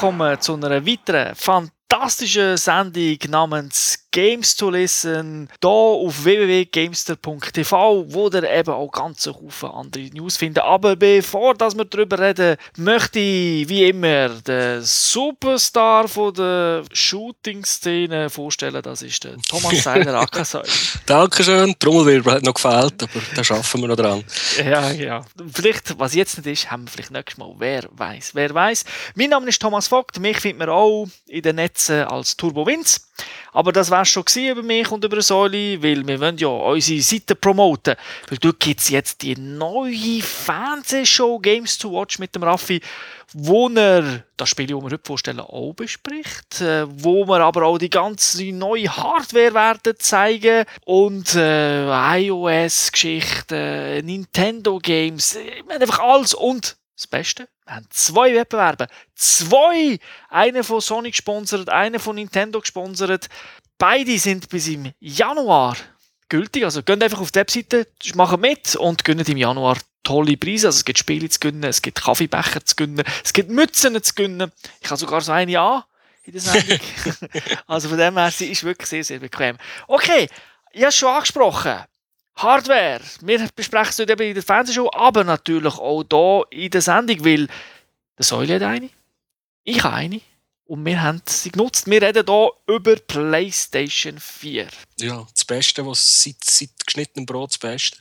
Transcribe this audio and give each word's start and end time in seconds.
willkommen 0.00 0.40
zu 0.40 0.54
einer 0.54 0.86
weiteren 0.86 1.34
fantastischen 1.34 2.56
Sendung 2.56 3.18
namens 3.28 3.99
Games 4.12 4.56
to 4.56 4.70
Listen 4.70 5.48
hier 5.62 5.70
auf 5.70 6.24
www.gamester.tv, 6.24 8.04
wo 8.08 8.28
ihr 8.28 8.42
eben 8.42 8.70
auch 8.70 8.90
ganz 8.90 9.26
Haufen 9.26 9.70
andere 9.70 10.04
News 10.12 10.36
findet. 10.36 10.64
Aber 10.64 10.96
bevor 10.96 11.54
dass 11.54 11.76
wir 11.76 11.84
darüber 11.84 12.18
reden, 12.18 12.56
möchte 12.76 13.18
ich 13.20 13.68
wie 13.68 13.84
immer 13.84 14.28
den 14.30 14.82
Superstar 14.82 16.08
von 16.08 16.34
der 16.34 16.82
Shooting-Szene 16.92 18.30
vorstellen. 18.30 18.82
Das 18.82 19.02
ist 19.02 19.22
der 19.24 19.36
Thomas 19.48 19.82
Seiler 19.82 20.20
Akasai. 20.20 20.62
Dankeschön. 21.06 21.74
Trommelwirbel 21.78 22.34
hat 22.34 22.42
noch 22.42 22.54
gefehlt, 22.54 23.02
aber 23.02 23.22
da 23.34 23.44
schaffen 23.44 23.80
wir 23.80 23.88
noch 23.88 23.96
dran. 23.96 24.24
Ja, 24.58 24.90
ja. 24.90 25.24
Vielleicht, 25.52 25.98
was 25.98 26.14
jetzt 26.14 26.44
nicht 26.44 26.64
ist, 26.64 26.70
haben 26.70 26.84
wir 26.84 26.90
vielleicht 26.90 27.10
nächstes 27.12 27.38
Mal. 27.38 27.54
Wer 27.58 27.84
weiß, 27.90 28.34
wer 28.34 28.52
weiß. 28.52 28.84
Mein 29.14 29.30
Name 29.30 29.48
ist 29.48 29.62
Thomas 29.62 29.88
Vogt. 29.88 30.18
Mich 30.18 30.38
findet 30.38 30.58
man 30.58 30.68
auch 30.68 31.06
in 31.26 31.42
den 31.42 31.56
Netzen 31.56 32.04
als 32.04 32.36
Turbo 32.36 32.66
Vince. 32.66 33.00
Aber 33.52 33.72
das 33.72 33.90
war 33.90 34.04
schon 34.04 34.24
über 34.36 34.62
mich 34.62 34.90
und 34.90 35.04
über 35.04 35.20
Säule, 35.22 35.82
weil 35.82 36.06
wir 36.06 36.20
wollen 36.20 36.38
ja 36.38 36.48
unsere 36.48 37.00
Seite 37.00 37.34
promoten. 37.34 37.96
Weil 38.28 38.38
dort 38.38 38.60
gibt 38.60 38.80
es 38.80 38.90
jetzt 38.90 39.22
die 39.22 39.36
neue 39.36 40.22
Fernsehshow 40.22 41.38
Games 41.38 41.76
to 41.78 41.92
Watch 41.92 42.18
mit 42.18 42.34
dem 42.34 42.44
Raffi, 42.44 42.80
wo 43.32 43.68
er 43.68 44.24
das 44.36 44.48
Spiel, 44.48 44.66
das 44.66 44.76
wir 44.76 44.82
heute 44.82 45.00
vorstellen, 45.02 45.40
auch 45.40 45.72
bespricht. 45.74 46.60
Äh, 46.60 46.86
wo 46.88 47.26
wir 47.26 47.40
aber 47.40 47.64
auch 47.64 47.78
die 47.78 47.90
ganze 47.90 48.44
neue 48.52 48.88
Hardware 48.88 49.54
werden 49.54 49.94
zeigen 49.98 50.64
und 50.84 51.34
äh, 51.34 51.86
iOS-Geschichten, 52.20 54.04
Nintendo-Games, 54.04 55.38
einfach 55.68 55.98
alles 55.98 56.34
und 56.34 56.76
das 57.00 57.06
Beste, 57.06 57.48
wir 57.64 57.76
haben 57.76 57.86
zwei 57.90 58.34
Wettbewerbe. 58.34 58.86
Zwei! 59.14 59.98
Einer 60.28 60.62
von 60.64 60.80
Sony 60.80 61.10
gesponsert, 61.10 61.68
einer 61.68 61.98
von 61.98 62.16
Nintendo 62.16 62.60
gesponsert. 62.60 63.28
Beide 63.78 64.18
sind 64.18 64.48
bis 64.50 64.68
im 64.68 64.92
Januar 65.00 65.76
gültig. 66.28 66.64
Also 66.64 66.82
geht 66.82 67.02
einfach 67.02 67.20
auf 67.20 67.32
die 67.32 67.38
Webseite, 67.38 67.86
machen 68.14 68.40
mit 68.40 68.76
und 68.76 69.04
gönnen 69.04 69.26
im 69.26 69.36
Januar 69.36 69.78
tolle 70.02 70.36
Preise. 70.36 70.68
Also 70.68 70.78
es 70.78 70.84
gibt 70.84 70.98
Spiele 70.98 71.28
zu 71.28 71.40
gönnen, 71.40 71.64
es 71.64 71.80
gibt 71.80 72.02
Kaffeebecher 72.02 72.64
zu 72.64 72.76
gönnen, 72.76 73.04
es 73.24 73.32
gibt 73.32 73.50
Mützen 73.50 74.02
zu 74.02 74.14
gönnen. 74.14 74.52
Ich 74.80 74.90
habe 74.90 74.98
sogar 74.98 75.22
so 75.22 75.32
eine 75.32 75.58
an 75.58 75.84
in 76.24 76.32
der 76.32 76.42
Sendung. 76.42 76.80
also 77.66 77.88
von 77.88 77.98
dem 77.98 78.16
her, 78.18 78.30
sie 78.30 78.50
ist 78.50 78.62
wirklich 78.62 78.88
sehr, 78.88 79.04
sehr 79.04 79.20
bequem. 79.20 79.56
Okay, 79.88 80.28
ich 80.72 80.80
habe 80.80 80.88
es 80.88 80.96
schon 80.96 81.08
angesprochen. 81.08 81.78
Hardware. 82.42 83.00
Wir 83.20 83.48
besprechen 83.54 83.90
es 83.90 83.98
heute 83.98 84.12
eben 84.12 84.28
in 84.28 84.34
der 84.34 84.42
Fernsehshow, 84.42 84.90
aber 84.92 85.24
natürlich 85.24 85.74
auch 85.74 86.04
hier 86.10 86.64
in 86.64 86.70
der 86.70 86.80
Sendung, 86.80 87.24
weil 87.24 87.48
der 88.16 88.24
Säule 88.24 88.54
hat 88.54 88.62
eine, 88.62 88.90
ich 89.64 89.82
habe 89.82 89.94
eine 89.94 90.20
und 90.64 90.84
wir 90.86 91.02
haben 91.02 91.20
sie 91.26 91.50
genutzt. 91.50 91.90
Wir 91.90 92.00
reden 92.00 92.24
hier 92.26 92.50
über 92.68 92.94
PlayStation 92.94 94.20
4. 94.20 94.68
Ja, 95.00 95.26
das 95.32 95.44
Beste, 95.44 95.84
was 95.84 96.22
seit, 96.22 96.44
seit 96.44 96.70
geschnittenem 96.86 97.26
Brot 97.26 97.50
das 97.50 97.58
Beste. 97.58 97.98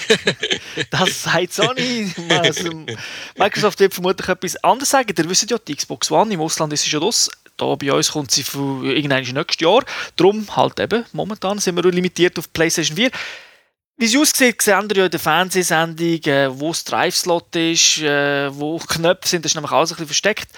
das 0.90 1.22
sagt 1.22 1.52
Sony. 1.52 2.10
Also, 2.30 2.70
Microsoft 3.36 3.80
wird 3.80 3.92
vermutlich 3.92 4.28
etwas 4.28 4.56
anderes 4.64 4.88
sagen. 4.88 5.14
Ihr 5.16 5.28
wisst 5.28 5.50
ja, 5.50 5.58
die 5.58 5.76
Xbox 5.76 6.10
One 6.10 6.32
im 6.32 6.40
Ausland 6.40 6.72
ist 6.72 6.84
sie 6.84 6.90
schon 6.90 7.02
los. 7.02 7.30
Da 7.56 7.74
bei 7.74 7.92
uns 7.92 8.12
kommt 8.12 8.30
sie 8.30 8.42
für 8.42 8.84
irgendein 8.84 9.24
nächstes 9.24 9.60
Jahr. 9.60 9.84
Darum 10.16 10.46
halt 10.56 10.80
eben, 10.80 11.04
momentan 11.12 11.58
sind 11.58 11.76
wir 11.76 11.90
limitiert 11.90 12.38
auf 12.38 12.52
PlayStation 12.52 12.96
4. 12.96 13.10
Wie 13.98 14.06
es 14.06 14.16
aussieht, 14.16 14.60
sehen 14.62 14.88
wir 14.88 14.96
ja 14.96 15.04
in 15.04 15.10
der 15.10 15.20
Fernsehsendung, 15.20 16.24
äh, 16.24 16.58
wo 16.58 16.68
das 16.68 16.84
Drive-Slot 16.84 17.54
ist, 17.56 17.98
äh, 17.98 18.54
wo 18.54 18.78
Knöpfe 18.78 19.28
sind, 19.28 19.44
das 19.44 19.52
ist 19.52 19.54
nämlich 19.56 19.70
alles 19.70 19.90
ein 19.90 19.94
bisschen 19.94 20.06
versteckt. 20.06 20.48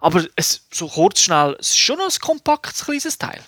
Aber 0.00 0.26
es, 0.34 0.66
so 0.72 0.88
kurz, 0.88 1.20
schnell, 1.20 1.56
es 1.60 1.70
ist 1.70 1.78
schon 1.78 1.98
noch 1.98 2.10
ein 2.10 2.20
kompaktes, 2.20 2.84
kleines 2.84 3.16
Teil. 3.16 3.40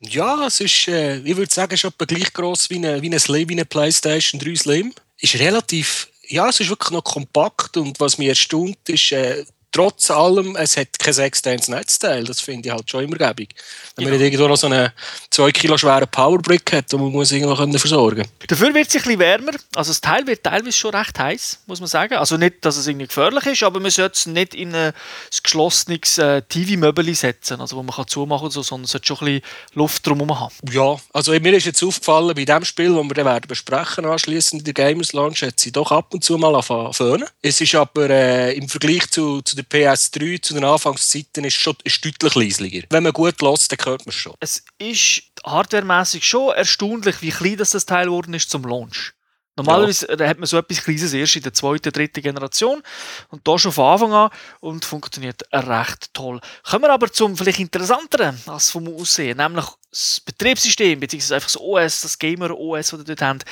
Ja, 0.00 0.46
es 0.46 0.60
ist, 0.60 0.88
äh, 0.88 1.18
ich 1.18 1.36
würde 1.36 1.52
sagen, 1.52 1.72
es 1.74 1.82
ist 1.82 1.90
etwa 1.90 2.04
gleich 2.04 2.32
gross 2.32 2.68
wie 2.68 2.76
eine, 2.76 3.00
wie 3.00 3.06
eine 3.06 3.18
Slim, 3.18 3.48
wie 3.48 3.54
eine 3.54 3.64
PlayStation 3.64 4.40
3 4.40 4.56
Slim. 4.56 4.94
Ist 5.18 5.38
relativ, 5.38 6.08
ja, 6.28 6.48
es 6.48 6.60
ist 6.60 6.68
wirklich 6.68 6.90
noch 6.90 7.04
kompakt 7.04 7.76
und 7.76 7.98
was 7.98 8.18
mich 8.18 8.28
erstaunt 8.28 8.88
ist, 8.88 9.12
äh, 9.12 9.44
trotz 9.72 10.10
allem, 10.10 10.54
es 10.56 10.76
hat 10.76 10.98
kein 10.98 11.18
externes 11.18 11.68
Netzteil. 11.68 12.24
Das 12.24 12.40
finde 12.40 12.68
ich 12.68 12.74
halt 12.74 12.88
schon 12.88 13.04
immer 13.04 13.16
gäbig. 13.16 13.54
Wenn 13.96 14.04
genau. 14.04 14.16
man 14.16 14.24
irgendwo 14.24 14.48
noch 14.48 14.56
so 14.56 14.66
einen 14.66 14.90
2 15.30 15.50
Kilo 15.52 15.78
schweren 15.78 16.08
Powerbrick 16.08 16.72
hat, 16.72 16.92
die 16.92 16.96
man 16.96 17.10
muss 17.10 17.32
irgendwo 17.32 17.56
versorgen 17.78 18.24
Dafür 18.46 18.74
wird 18.74 18.88
es 18.88 18.94
ein 18.94 19.02
bisschen 19.02 19.18
wärmer. 19.18 19.52
Also 19.74 19.90
das 19.90 20.00
Teil 20.00 20.26
wird 20.26 20.44
teilweise 20.44 20.72
schon 20.72 20.94
recht 20.94 21.18
heiß, 21.18 21.60
muss 21.66 21.80
man 21.80 21.88
sagen. 21.88 22.14
Also 22.14 22.36
nicht, 22.36 22.64
dass 22.64 22.76
es 22.76 22.86
irgendwie 22.86 23.06
gefährlich 23.06 23.46
ist, 23.46 23.62
aber 23.62 23.80
man 23.80 23.90
sollte 23.90 24.14
es 24.14 24.26
nicht 24.26 24.54
in 24.54 24.74
ein 24.74 24.92
geschlossenes 25.42 26.18
äh, 26.18 26.42
TV-Möbel 26.42 27.14
setzen, 27.14 27.60
also 27.60 27.76
wo 27.76 27.82
man 27.82 27.94
kann 27.94 28.06
zumachen 28.06 28.44
kann, 28.44 28.50
so, 28.50 28.62
sondern 28.62 28.84
es 28.84 28.92
sollte 28.92 29.06
schon 29.06 29.18
ein 29.18 29.40
bisschen 29.40 29.42
Luft 29.74 30.06
drumherum 30.06 30.38
haben. 30.38 30.54
Ja, 30.70 30.96
also 31.12 31.32
mir 31.32 31.54
ist 31.54 31.66
jetzt 31.66 31.82
aufgefallen, 31.82 32.34
bei 32.34 32.44
dem 32.44 32.64
Spiel, 32.64 32.94
das 32.94 33.04
wir 33.04 33.14
dann 33.14 33.24
werden 33.24 33.48
besprechen 33.48 34.04
anschließend 34.04 34.60
in 34.60 34.64
der 34.64 34.74
Gamers 34.74 35.12
Launch, 35.12 35.42
hat 35.42 35.58
sie 35.58 35.72
doch 35.72 35.90
ab 35.90 36.12
und 36.12 36.22
zu 36.22 36.36
mal 36.36 36.54
angefangen. 36.54 37.24
Es 37.40 37.60
ist 37.60 37.74
aber 37.74 38.10
äh, 38.10 38.54
im 38.56 38.68
Vergleich 38.68 39.10
zu, 39.10 39.40
zu 39.42 39.56
der 39.70 39.94
PS3 39.94 40.42
zu 40.42 40.54
den 40.54 40.64
Anfangszeiten 40.64 41.44
ist 41.44 41.54
schon 41.54 41.76
ist 41.84 42.04
deutlich 42.04 42.34
leislicher. 42.34 42.86
Wenn 42.90 43.02
man 43.02 43.12
gut 43.12 43.40
lässt, 43.40 43.72
dann 43.72 43.78
hört 43.84 44.06
man 44.06 44.10
es 44.10 44.14
schon. 44.14 44.34
Es 44.40 44.64
ist 44.78 45.22
hardwaremäßig 45.44 46.24
schon 46.24 46.54
erstaunlich, 46.54 47.22
wie 47.22 47.30
klein 47.30 47.56
das, 47.56 47.70
das 47.70 47.86
Teil 47.86 48.06
geworden 48.06 48.34
ist 48.34 48.50
zum 48.50 48.64
Launch. 48.64 49.12
Normalerweise 49.56 50.06
ja. 50.18 50.28
hat 50.28 50.38
man 50.38 50.46
so 50.46 50.56
etwas 50.56 50.82
Kleines 50.82 51.12
erst 51.12 51.36
in 51.36 51.42
der 51.42 51.52
zweiten, 51.52 51.92
dritten 51.92 52.22
Generation 52.22 52.82
und 53.28 53.46
da 53.46 53.58
schon 53.58 53.72
von 53.72 53.84
Anfang 53.84 54.12
an 54.12 54.30
und 54.60 54.84
funktioniert 54.84 55.42
recht 55.52 56.14
toll. 56.14 56.40
Kommen 56.62 56.84
wir 56.84 56.90
aber 56.90 57.12
zum 57.12 57.36
vielleicht 57.36 57.60
interessanteren 57.60 58.40
als 58.46 58.70
vom 58.70 58.88
Aussehen, 58.88 59.36
nämlich 59.36 59.66
das 59.90 60.22
Betriebssystem, 60.24 60.98
beziehungsweise 61.00 61.34
einfach 61.34 61.48
das 61.48 61.60
OS, 61.60 62.00
das 62.00 62.18
Gamer-OS, 62.18 62.90
das 62.90 63.00
ihr 63.00 63.04
dort 63.04 63.22
habt. 63.22 63.44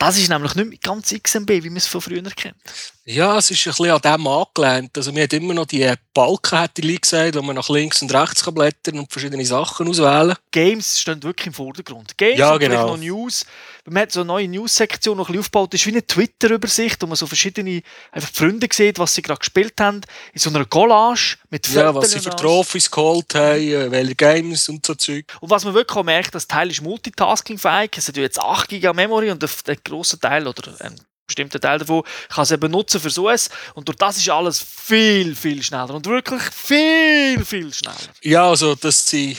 Das 0.00 0.16
ist 0.16 0.30
nämlich 0.30 0.54
nicht 0.54 0.68
mehr 0.70 0.78
ganz 0.82 1.14
XMB, 1.14 1.50
wie 1.50 1.68
man 1.68 1.76
es 1.76 1.86
von 1.86 2.00
früher 2.00 2.22
kennt. 2.22 2.56
Ja, 3.04 3.36
es 3.36 3.50
ist 3.50 3.66
ein 3.66 3.70
bisschen 3.72 3.90
an 3.90 4.00
dem 4.00 4.26
angelehnt. 4.26 4.96
Also, 4.96 5.12
man 5.12 5.24
hat 5.24 5.32
immer 5.34 5.52
noch 5.52 5.66
die 5.66 5.92
Balken, 6.14 6.58
hätte 6.58 6.80
ich 6.80 7.02
gesagt, 7.02 7.36
wo 7.36 7.42
man 7.42 7.56
nach 7.56 7.68
links 7.68 8.00
und 8.00 8.10
rechts 8.14 8.42
kann 8.42 8.54
blättern 8.54 8.98
und 8.98 9.12
verschiedene 9.12 9.44
Sachen 9.44 9.88
auswählen 9.88 10.36
Games 10.52 11.00
stehen 11.00 11.22
wirklich 11.22 11.48
im 11.48 11.52
Vordergrund. 11.52 12.16
Games 12.16 12.38
ja, 12.38 12.54
und 12.54 12.60
genau. 12.60 12.86
noch 12.86 12.96
News. 12.96 13.44
Man 13.86 14.02
hat 14.02 14.12
so 14.12 14.20
eine 14.20 14.28
neue 14.28 14.48
News-Sektion 14.48 15.16
noch 15.16 15.28
ein 15.28 15.32
bisschen 15.32 15.40
aufgebaut. 15.40 15.72
Das 15.72 15.80
ist 15.80 15.86
wie 15.86 15.90
eine 15.90 16.06
Twitter-Übersicht, 16.06 17.02
wo 17.02 17.06
man 17.06 17.16
so 17.16 17.26
verschiedene 17.26 17.82
einfach 18.12 18.30
Freunde 18.32 18.68
sieht, 18.72 18.98
was 18.98 19.14
sie 19.14 19.22
gerade 19.22 19.38
gespielt 19.38 19.74
haben. 19.80 20.02
In 20.32 20.40
so 20.40 20.50
einer 20.50 20.64
Collage 20.64 21.36
mit 21.50 21.66
Fotos. 21.66 21.82
Ja, 21.82 21.94
was 21.94 22.10
sie 22.12 22.20
für 22.20 22.30
Trophys 22.30 22.90
geholt 22.90 23.34
haben, 23.34 23.60
äh, 23.60 23.90
welche 23.90 24.14
Games 24.14 24.68
und 24.68 24.84
so 24.84 24.94
Zeug. 24.94 25.24
Und 25.40 25.50
was 25.50 25.64
man 25.64 25.74
wirklich 25.74 25.96
auch 25.96 26.04
merkt, 26.04 26.34
das 26.34 26.46
Teil 26.46 26.70
ist 26.70 26.82
multitasking-fähig. 26.82 27.90
Es 27.96 28.08
hat 28.08 28.16
ja 28.16 28.22
jetzt 28.22 28.40
8 28.40 28.68
GB 28.68 28.92
Memory 28.92 29.30
und 29.30 29.42
der 29.42 29.76
grosse 29.76 30.18
Teil 30.18 30.46
oder 30.46 30.74
ein 30.80 30.94
bestimmter 31.26 31.60
Teil 31.60 31.78
davon 31.78 32.02
kann 32.28 32.42
es 32.42 32.50
eben 32.50 32.70
nutzen 32.70 33.00
fürs 33.00 33.18
OS 33.18 33.50
und 33.74 33.86
durch 33.88 33.96
das 33.96 34.16
ist 34.16 34.28
alles 34.28 34.60
viel, 34.60 35.36
viel 35.36 35.62
schneller 35.62 35.94
und 35.94 36.04
wirklich 36.06 36.42
viel, 36.42 37.44
viel 37.44 37.72
schneller. 37.72 37.96
Ja, 38.22 38.48
also 38.48 38.74
dass 38.74 39.08
sie 39.08 39.36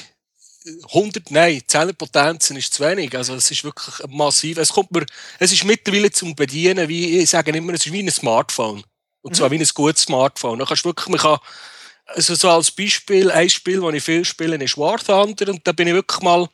100, 0.65 1.31
nein, 1.31 1.61
10 1.65 1.95
Potenzen 1.95 2.57
ist 2.57 2.73
zu 2.73 2.83
wenig. 2.83 3.15
Also 3.15 3.33
es 3.35 3.49
ist 3.49 3.63
wirklich 3.63 3.95
massiv. 4.09 4.57
Es, 4.57 4.69
kommt 4.69 4.91
mir, 4.91 5.05
es 5.39 5.51
ist 5.51 5.63
mittlerweile 5.63 6.11
zum 6.11 6.35
Bedienen, 6.35 6.87
wie 6.87 7.19
ich 7.19 7.29
sage 7.29 7.51
immer, 7.51 7.73
es 7.73 7.85
ist 7.85 7.91
wie 7.91 8.03
ein 8.03 8.11
Smartphone. 8.11 8.83
Und 9.21 9.35
zwar 9.35 9.49
mhm. 9.49 9.53
wie 9.53 9.59
ein 9.59 9.69
gutes 9.73 10.03
Smartphone. 10.03 10.59
Da 10.59 10.65
kannst 10.65 10.85
wirklich, 10.85 11.07
man 11.07 11.19
kann, 11.19 11.39
also 12.05 12.35
so 12.35 12.49
als 12.49 12.71
Beispiel, 12.71 13.31
ein 13.31 13.49
Spiel, 13.49 13.81
das 13.81 13.93
ich 13.93 14.03
viel 14.03 14.25
spiele, 14.25 14.63
ist 14.63 14.77
War 14.77 14.99
Thunder. 14.99 15.49
Und 15.49 15.65
da 15.65 15.71
bin 15.71 15.87
ich 15.87 15.93
wirklich 15.93 16.21
mal 16.21 16.47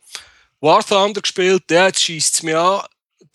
War 0.61 0.85
Thunder 0.85 1.21
gespielt. 1.21 1.63
Ja, 1.69 1.87
jetzt 1.87 2.01
schießt 2.01 2.35
es 2.35 2.43
mir 2.43 2.59
an 2.59 2.85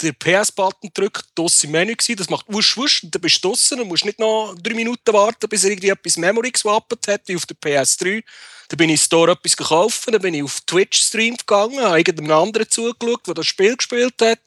der 0.02 0.12
PS-Button 0.12 0.90
drückt, 0.92 1.26
das 1.34 1.62
im 1.64 1.70
Menü 1.70 1.94
gewesen, 1.94 2.16
das 2.16 2.28
macht 2.28 2.46
wusch 2.48 2.76
wusch 2.76 3.04
und 3.04 3.14
dann 3.14 3.22
bist 3.22 3.42
du 3.42 3.48
draussen 3.48 3.80
und 3.80 3.88
musst 3.88 4.04
nicht 4.04 4.18
noch 4.18 4.54
drei 4.60 4.74
Minuten 4.74 5.12
warten, 5.12 5.48
bis 5.48 5.64
er 5.64 5.70
irgendwie 5.70 5.90
etwas 5.90 6.16
Memory 6.16 6.50
geswappt 6.50 7.08
hat, 7.08 7.22
wie 7.26 7.36
auf 7.36 7.46
der 7.46 7.56
PS3. 7.56 8.22
Dann 8.68 8.76
bin 8.76 8.90
ich 8.90 9.00
im 9.00 9.04
Store 9.04 9.32
etwas 9.32 9.56
gekauft, 9.56 10.02
dann 10.06 10.20
bin 10.20 10.34
ich 10.34 10.42
auf 10.42 10.60
Twitch-Stream 10.62 11.36
gegangen, 11.36 11.80
habe 11.80 11.98
irgendeinem 11.98 12.32
anderen 12.32 12.68
zugeschaut, 12.68 13.26
der 13.26 13.34
das 13.34 13.46
Spiel 13.46 13.76
gespielt 13.76 14.14
hat. 14.20 14.40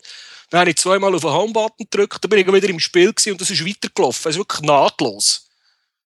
Dann 0.50 0.62
habe 0.62 0.70
ich 0.70 0.78
zweimal 0.78 1.14
auf 1.16 1.22
den 1.22 1.32
Home-Button 1.32 1.88
gedrückt, 1.90 2.24
dann 2.24 2.30
bin 2.30 2.40
ich 2.40 2.48
wieder 2.48 2.70
im 2.70 2.80
Spiel 2.80 3.10
und 3.10 3.42
das 3.42 3.50
ist 3.50 3.66
weitergelaufen. 3.66 4.30
Es 4.30 4.36
ist 4.36 4.40
wirklich 4.40 4.62
nahtlos. 4.62 5.45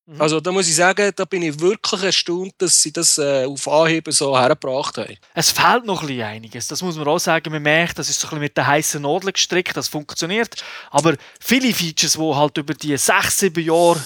Mhm. 0.10 0.20
Also 0.20 0.40
da 0.40 0.52
muss 0.52 0.68
ich 0.68 0.76
sagen, 0.76 1.12
da 1.16 1.26
bin 1.26 1.44
ich 1.44 1.60
wirklich 1.60 2.02
erstaunt, 2.02 2.54
dass 2.58 2.82
sie 2.82 2.92
das 2.92 3.20
äh, 3.20 3.46
auf 3.46 3.68
Anheben 3.68 4.12
so 4.12 4.36
hergebracht 4.38 4.98
haben. 4.98 5.16
Es 5.36 5.52
fehlt 5.52 5.86
noch 5.86 6.02
ein 6.02 6.08
bisschen 6.08 6.24
einiges, 6.24 6.68
das 6.68 6.82
muss 6.82 6.96
man 6.96 7.08
auch 7.08 7.20
sagen. 7.20 7.52
Man 7.52 7.62
merkt, 7.62 8.00
das 8.00 8.10
ist 8.10 8.20
so 8.20 8.26
ein 8.28 8.30
bisschen 8.30 8.42
mit 8.42 8.58
der 8.58 8.66
heißen 8.66 9.02
Nadel 9.02 9.32
gestrickt, 9.32 9.78
das 9.78 9.88
funktioniert. 9.88 10.56
Aber 10.90 11.16
viele 11.40 11.72
Features, 11.74 12.14
die 12.14 12.36
halt 12.36 12.58
über 12.58 12.74
die 12.74 12.98
sechs, 12.98 13.38
sieben 13.38 13.64
Jahre 13.64 14.02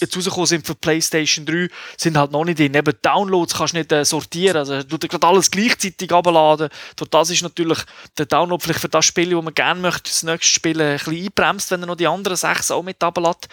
jetzt 0.00 0.16
rausgekommen 0.16 0.46
sind 0.46 0.66
für 0.66 0.74
PlayStation 0.74 1.46
3, 1.46 1.68
sind 1.96 2.16
halt 2.16 2.32
noch 2.32 2.44
nicht 2.44 2.58
drin. 2.58 2.74
Eben 2.74 2.94
Downloads 3.02 3.54
kannst 3.54 3.74
du 3.74 3.78
nicht 3.78 3.92
äh, 3.92 4.04
sortieren, 4.04 4.56
also 4.56 4.82
du 4.82 4.98
gerade 4.98 5.26
alles 5.26 5.50
gleichzeitig 5.50 6.12
abladen. 6.12 6.68
Durch 6.96 7.10
das 7.10 7.30
ist 7.30 7.42
natürlich 7.42 7.78
der 8.16 8.26
Download 8.26 8.62
vielleicht 8.62 8.80
für 8.80 8.88
das 8.88 9.04
Spiel, 9.04 9.30
das 9.30 9.42
man 9.42 9.54
gerne 9.54 9.80
möchte, 9.80 10.10
das 10.10 10.22
nächste 10.22 10.50
Spiel 10.50 10.80
ein 10.80 10.98
bisschen 10.98 11.24
einbremst, 11.24 11.70
wenn 11.70 11.82
er 11.82 11.86
noch 11.86 11.96
die 11.96 12.06
anderen 12.06 12.36
sechs 12.36 12.70
auch 12.70 12.82
mit 12.82 13.02
ablädt. 13.02 13.48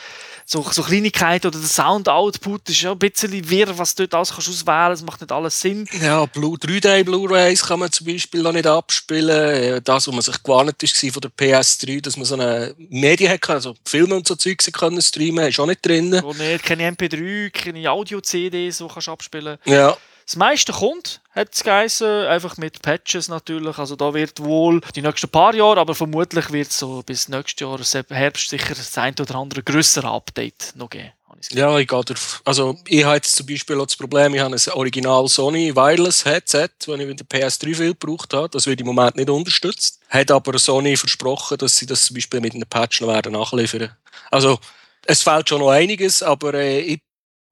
So, 0.46 0.66
so 0.72 0.84
Kleinigkeiten 0.84 1.48
oder 1.48 1.60
der 1.60 1.68
Sound-Output 1.68 2.70
ist 2.70 2.82
ja 2.82 2.92
ein 2.92 3.00
bisschen 3.00 3.50
wirr, 3.50 3.78
was 3.78 3.96
du 3.96 4.08
dort 4.08 4.16
alles 4.16 4.34
kannst 4.34 4.50
auswählen 4.50 4.92
das 4.92 5.02
macht 5.04 5.22
nicht 5.22 5.32
alles 5.32 5.60
Sinn. 5.60 5.88
Ja, 6.02 6.24
3D 6.24 7.04
Blu-rays 7.04 7.64
kann 7.64 7.80
man 7.80 7.92
zum 7.92 8.08
Beispiel 8.08 8.42
noch 8.42 8.52
nicht 8.52 8.68
abspielen. 8.68 9.82
Das, 9.84 10.08
was 10.08 10.14
man 10.14 10.22
sich 10.22 10.44
gewarnt 10.44 10.82
ist 10.84 10.98
von 10.98 11.22
der 11.22 11.32
PS3, 11.32 12.02
dass 12.02 12.18
man 12.18 12.26
so 12.26 12.36
eine 12.36 12.76
Medien 12.78 13.32
hat, 13.32 13.50
also 13.50 13.76
Filme 13.86 14.16
und 14.16 14.28
so 14.28 14.36
Zeugs 14.36 14.72
können 14.72 15.02
streamen, 15.02 15.48
ist 15.48 15.60
auch 15.60 15.66
nicht 15.66 15.86
drin. 15.86 16.22
Wo 16.31 16.44
nicht, 16.44 16.63
keine 16.63 16.89
MP3, 16.92 17.50
keine 17.50 17.92
Audio-CDs, 17.92 18.78
die 18.78 18.88
kannst 18.88 19.07
du 19.07 19.12
abspielen. 19.12 19.57
Ja. 19.66 19.98
Das 20.25 20.36
meiste 20.36 20.72
kommt, 20.72 21.19
hat 21.31 21.50
es 21.54 21.63
geheißen, 21.63 22.28
einfach 22.28 22.56
mit 22.57 22.81
Patches 22.81 23.28
natürlich. 23.28 23.78
Also 23.78 23.95
da 23.95 24.13
wird 24.13 24.39
wohl 24.39 24.80
die 24.95 25.01
nächsten 25.01 25.30
paar 25.30 25.54
Jahre, 25.54 25.80
aber 25.80 25.94
vermutlich 25.94 26.51
wird 26.51 26.69
es 26.69 26.80
so 26.80 27.04
bis 27.04 27.28
nächstes 27.28 27.60
Jahr, 27.60 28.06
Herbst, 28.10 28.50
sicher 28.50 28.74
das 28.74 28.98
ein 28.98 29.13
oder 29.19 29.36
andere 29.36 29.62
größere 29.63 30.10
Update 30.10 30.74
noch 30.75 30.89
geben. 30.89 31.12
Ja, 31.50 31.78
ich 31.80 31.88
gehe 31.88 32.04
drauf. 32.04 32.42
Also 32.45 32.78
ich 32.86 33.04
habe 33.04 33.16
jetzt 33.16 33.36
zum 33.36 33.45
Beispiel 33.45 33.80
auch 33.80 33.86
das 33.86 33.95
Problem, 33.95 34.36
ich 34.36 34.42
habe 34.42 34.56
ein 34.56 34.74
Original 34.74 35.28
Sony 35.28 35.75
Wireless 35.75 36.24
Headset, 36.24 36.69
das 36.86 37.00
ich 37.00 37.06
mit 37.06 37.19
der 37.19 37.28
PS3 37.28 37.75
viel 37.75 37.94
gebraucht 37.94 38.33
habe. 38.33 38.50
Das 38.50 38.68
wird 38.68 38.80
im 38.80 38.88
Moment 38.88 39.16
nicht 39.16 39.30
unterstützt. 39.30 40.00
Hat 40.10 40.30
aber 40.30 40.57
Sony 40.60 40.95
versprochen, 40.95 41.57
dass 41.57 41.78
sie 41.78 41.86
das 41.86 42.06
zum 42.06 42.16
Beispiel 42.16 42.42
mit 42.42 42.54
einem 42.54 42.68
Patch 42.69 43.01
noch 43.01 43.07
werden 43.07 43.33
nachliefern. 43.33 43.95
Also 44.30 44.60
es 45.06 45.24
fehlt 45.24 45.50
schon 45.50 45.59
noch 45.59 45.71
einiges, 45.71 46.24
aber 46.24 46.53
äh, 46.53 46.80
ich, 46.80 47.01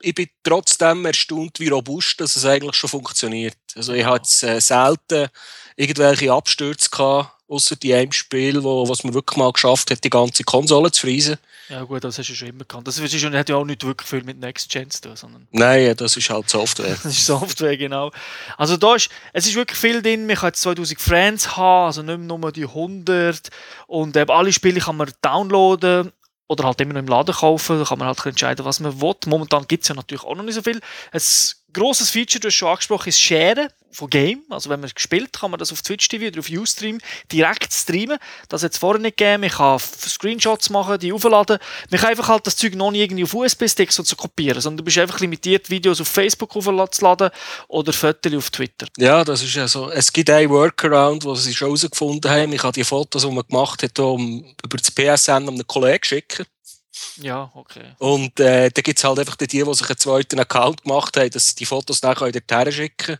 ich 0.01 0.15
bin 0.15 0.27
trotzdem 0.43 1.05
erstaunt, 1.05 1.59
wie 1.59 1.69
robust 1.69 2.21
dass 2.21 2.35
es 2.35 2.45
eigentlich 2.45 2.75
schon 2.75 2.89
funktioniert. 2.89 3.57
Also 3.75 3.93
ich 3.93 4.05
jetzt 4.05 4.43
äh, 4.43 4.59
selten 4.59 5.27
irgendwelche 5.75 6.31
Abstürze 6.31 6.89
gehabt, 6.89 7.31
außer 7.47 7.75
die 7.75 7.93
einem 7.93 8.11
Spiel, 8.11 8.63
wo 8.63 8.87
was 8.87 9.03
man 9.03 9.13
wirklich 9.13 9.37
mal 9.37 9.51
geschafft 9.51 9.91
hat, 9.91 10.03
die 10.03 10.09
ganze 10.09 10.43
Konsole 10.43 10.91
zu 10.91 11.01
freezen. 11.01 11.37
Ja 11.69 11.83
gut, 11.83 12.03
das 12.03 12.17
hast 12.17 12.29
du 12.29 12.33
schon 12.33 12.47
immer 12.47 12.59
gekannt. 12.59 12.87
Das 12.87 12.97
ist, 12.97 13.25
hat 13.25 13.49
ja 13.49 13.55
auch 13.55 13.65
nicht 13.65 13.85
wirklich 13.85 14.09
viel 14.09 14.23
mit 14.23 14.39
Next 14.39 14.71
Gen 14.71 14.89
zu 14.89 15.01
tun. 15.01 15.15
Sondern 15.15 15.47
Nein, 15.51 15.95
das 15.95 16.17
ist 16.17 16.29
halt 16.29 16.49
Software. 16.49 16.97
das 17.03 17.05
ist 17.05 17.25
Software, 17.25 17.77
genau. 17.77 18.11
Also 18.57 18.75
da 18.75 18.95
ist, 18.95 19.09
es 19.33 19.45
ist 19.45 19.55
wirklich 19.55 19.77
viel 19.77 20.01
drin. 20.01 20.25
Man 20.25 20.35
kann 20.35 20.49
jetzt 20.49 20.61
2000 20.61 20.99
Friends 20.99 21.57
haben, 21.57 21.85
also 21.85 22.01
nicht 22.01 22.19
nur 22.19 22.51
die 22.51 22.63
100. 22.63 23.49
Und 23.85 24.17
eben 24.17 24.31
alle 24.31 24.51
Spiele 24.51 24.79
kann 24.79 24.97
man 24.97 25.11
downloaden 25.21 26.11
oder 26.49 26.65
halt 26.65 26.81
immer 26.81 26.93
noch 26.93 26.99
im 26.99 27.07
Laden 27.07 27.33
kaufen. 27.33 27.79
Da 27.79 27.85
kann 27.85 27.99
man 27.99 28.07
halt 28.07 28.25
entscheiden, 28.25 28.65
was 28.65 28.81
man 28.81 28.99
will. 29.01 29.15
Momentan 29.27 29.65
gibt 29.67 29.83
es 29.83 29.89
ja 29.89 29.95
natürlich 29.95 30.23
auch 30.23 30.35
noch 30.35 30.43
nicht 30.43 30.55
so 30.55 30.61
viel. 30.61 30.81
Ein 31.11 31.21
grosses 31.73 32.09
Feature, 32.09 32.39
du 32.39 32.47
hast 32.47 32.55
schon 32.55 32.69
angesprochen, 32.69 33.09
ist 33.09 33.19
Sharen 33.19 33.69
von 33.91 34.09
Game. 34.09 34.43
Also 34.49 34.69
wenn 34.69 34.79
man 34.79 34.89
gespielt, 34.89 35.33
kann 35.33 35.51
man 35.51 35.59
das 35.59 35.71
auf 35.71 35.81
Twitch 35.81 36.07
TV 36.07 36.27
oder 36.27 36.39
auf 36.39 36.49
Ustream 36.49 36.99
direkt 37.31 37.73
streamen. 37.73 38.17
Das 38.47 38.63
hat 38.63 38.73
es 38.73 38.77
vorher 38.77 39.01
nicht 39.01 39.17
gegeben. 39.17 39.41
Man 39.41 39.49
kann 39.49 39.79
Screenshots 39.79 40.69
machen, 40.69 40.99
die 40.99 41.11
aufladen. 41.11 41.57
Man 41.89 41.99
kann 41.99 42.09
einfach 42.09 42.27
halt 42.27 42.45
das 42.45 42.55
Zeug 42.55 42.75
noch 42.75 42.91
nicht 42.91 43.01
irgendwie 43.01 43.23
auf 43.23 43.33
USB-Sticks 43.33 43.95
so 43.95 44.15
kopieren, 44.15 44.61
sondern 44.61 44.77
du 44.77 44.83
bist 44.83 44.97
einfach 44.97 45.19
limitiert, 45.19 45.69
Videos 45.69 46.01
auf 46.01 46.07
Facebook 46.07 46.55
aufzuladen 46.55 47.29
oder 47.67 47.93
Fotos 47.93 48.33
auf 48.33 48.49
Twitter. 48.51 48.87
Ja, 48.97 49.23
das 49.23 49.41
ist 49.41 49.55
ja 49.55 49.67
so. 49.67 49.89
Es 49.91 50.11
gibt 50.11 50.29
einen 50.29 50.49
Workaround, 50.49 51.23
wo 51.25 51.35
sie 51.35 51.53
schon 51.53 51.67
herausgefunden 51.67 52.29
haben. 52.29 52.53
Ich 52.53 52.63
habe 52.63 52.73
die 52.73 52.83
Fotos, 52.83 53.23
die 53.23 53.31
man 53.31 53.45
gemacht 53.47 53.83
hat, 53.83 53.97
um, 53.99 54.45
über 54.63 54.77
das 54.77 54.91
PSN 54.91 55.31
an 55.31 55.49
einen 55.49 55.67
Kollegen 55.67 56.03
schicken. 56.03 56.45
Ja, 57.17 57.51
okay. 57.53 57.95
Und 57.97 58.39
äh, 58.39 58.69
da 58.69 58.81
gibt 58.81 58.97
es 58.97 59.03
halt 59.03 59.19
einfach 59.19 59.35
die, 59.35 59.47
die 59.47 59.73
sich 59.73 59.89
einen 59.89 59.97
zweiten 59.97 60.39
Account 60.39 60.83
gemacht 60.83 61.17
haben, 61.17 61.29
dass 61.29 61.49
sie 61.49 61.55
die 61.55 61.65
Fotos 61.65 62.01
dann 62.01 62.15
dorthin 62.15 62.71
schicken. 62.71 63.17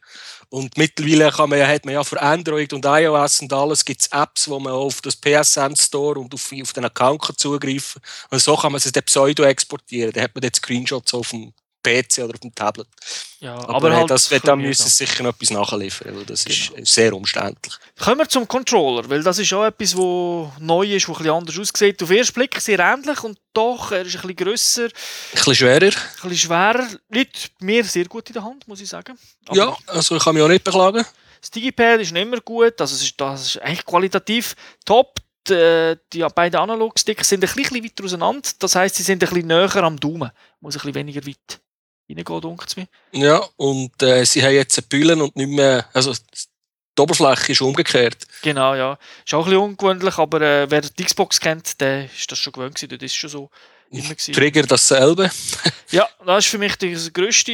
Und 0.50 0.78
mittlerweile 0.78 1.32
kann 1.32 1.50
man, 1.50 1.68
hat 1.68 1.86
man 1.86 1.94
ja 1.94 2.04
für 2.04 2.22
Android 2.22 2.74
und 2.74 2.86
iOS 2.86 3.42
und 3.42 3.54
alles 3.54 3.86
gibt 3.86 4.10
Apps, 4.12 4.48
wo 4.48 4.60
man 4.60 4.74
auf 4.74 5.02
das 5.02 5.16
PSN 5.16 5.76
Store 5.76 6.20
und 6.20 6.34
auf, 6.34 6.52
auf 6.62 6.74
den 6.74 6.86
Account 6.86 7.22
kann 7.22 7.38
zugreifen 7.38 8.02
kann. 8.02 8.30
Und 8.32 8.42
so 8.42 8.56
kann 8.56 8.72
man 8.72 8.82
es 8.84 8.92
dann 8.92 9.04
pseudo 9.04 9.44
exportieren. 9.44 10.12
Da 10.12 10.22
hat 10.22 10.34
man 10.34 10.42
dann 10.42 10.54
Screenshots 10.54 11.14
auf 11.14 11.30
dem 11.30 11.54
PC 11.84 12.20
oder 12.24 12.34
auf 12.34 12.40
dem 12.40 12.54
Tablet. 12.54 12.88
Ja, 13.40 13.56
aber, 13.56 13.76
aber 13.76 13.96
halt 13.96 14.10
das 14.10 14.30
wird 14.32 14.46
dann 14.48 14.60
müssen 14.60 14.90
sicher 14.90 15.24
noch 15.24 15.34
etwas 15.34 15.52
nachliefern, 15.52 16.16
weil 16.16 16.26
das 16.26 16.44
genau. 16.44 16.76
ist 16.78 16.94
sehr 16.94 17.14
umständlich. 17.14 17.74
Kommen 17.98 18.20
wir 18.20 18.28
zum 18.28 18.48
Controller, 18.48 19.10
weil 19.10 19.24
das 19.24 19.40
ist 19.40 19.54
auch 19.54 19.66
etwas, 19.66 19.96
was 19.96 20.60
neu 20.60 20.96
ist, 20.96 21.08
was 21.08 21.18
ein 21.18 21.24
bisschen 21.24 21.36
anders 21.36 21.60
aussieht. 21.60 22.04
Auf 22.04 22.10
den 22.10 22.18
ersten 22.18 22.34
Blick 22.34 22.60
sehr 22.60 22.80
ähnlich 22.80 23.24
und 23.24 23.40
doch, 23.54 23.92
er 23.92 24.02
ist 24.02 24.16
ein 24.16 24.22
bisschen 24.22 24.36
grösser. 24.36 24.84
Ein 24.84 24.92
bisschen 25.34 25.56
schwerer. 25.56 25.86
Ein 25.86 26.30
bisschen 26.30 26.38
schwerer. 26.38 26.88
Liegt 27.10 27.52
mir 27.62 27.84
sehr 27.86 28.06
gut 28.06 28.28
in 28.30 28.34
der 28.34 28.44
Hand, 28.44 28.68
muss 28.68 28.82
ich 28.82 28.90
sagen. 28.90 29.18
Aber 29.48 29.58
ja, 29.58 29.78
also 29.88 30.18
ich 30.18 30.24
kann 30.24 30.34
mich 30.34 30.44
auch 30.44 30.50
nicht 30.50 30.64
beklagen. 30.64 31.06
Das 31.40 31.52
Digipad 31.52 32.02
ist 32.02 32.12
nicht 32.12 32.30
mehr 32.30 32.42
gut, 32.42 32.82
also 32.82 32.94
es 32.94 33.02
ist, 33.02 33.20
das 33.22 33.42
ist 33.46 33.62
eigentlich 33.62 33.86
qualitativ 33.86 34.56
top. 34.86 35.20
Die, 35.48 35.96
die 36.12 36.26
beiden 36.36 36.60
Analog-Sticks 36.60 37.30
sind 37.30 37.44
ein 37.44 37.52
bisschen 37.54 37.84
weiter 37.84 38.04
auseinander. 38.04 38.50
Das 38.60 38.76
heisst, 38.76 38.96
sie 38.96 39.04
sind 39.04 39.24
ein 39.24 39.30
bisschen 39.30 39.48
näher 39.48 39.84
am 39.84 39.98
Daumen. 39.98 40.30
Muss 40.60 40.76
ein 40.76 40.80
bisschen 40.80 40.96
weniger 40.96 41.26
weit 41.26 41.62
reingehen, 42.10 42.42
denkt 42.42 42.78
mir. 42.78 42.88
Ja, 43.12 43.44
und 43.58 44.02
äh, 44.02 44.26
sie 44.26 44.44
haben 44.44 44.54
jetzt 44.54 44.90
Bühlen 44.90 45.22
und 45.22 45.36
nicht 45.36 45.50
mehr, 45.50 45.86
also 45.94 46.14
die 46.14 47.02
Oberfläche 47.02 47.54
ist 47.54 47.62
umgekehrt. 47.62 48.28
Genau, 48.42 48.76
ja. 48.76 48.98
Ist 49.26 49.34
auch 49.34 49.46
ein 49.46 49.52
bisschen 49.52 49.64
ungewöhnlich, 49.64 50.18
aber 50.18 50.42
äh, 50.42 50.70
wer 50.70 50.82
die 50.82 51.04
Xbox 51.04 51.40
kennt, 51.40 51.80
der 51.80 52.06
ist 52.06 52.32
das 52.32 52.40
schon 52.40 52.54
gewöhnt 52.54 52.76
gewesen, 52.76 52.98
das 53.00 53.06
ist 53.06 53.16
schon 53.16 53.30
so 53.30 53.50
immer 53.90 54.10
gewesen. 54.10 54.34
Trigger 54.34 54.64
dasselbe. 54.64 55.30
ja, 55.92 56.08
das 56.26 56.46
ist 56.46 56.52
für 56.52 56.58
mich 56.58 56.76
die 56.76 56.96
grösste, 57.14 57.52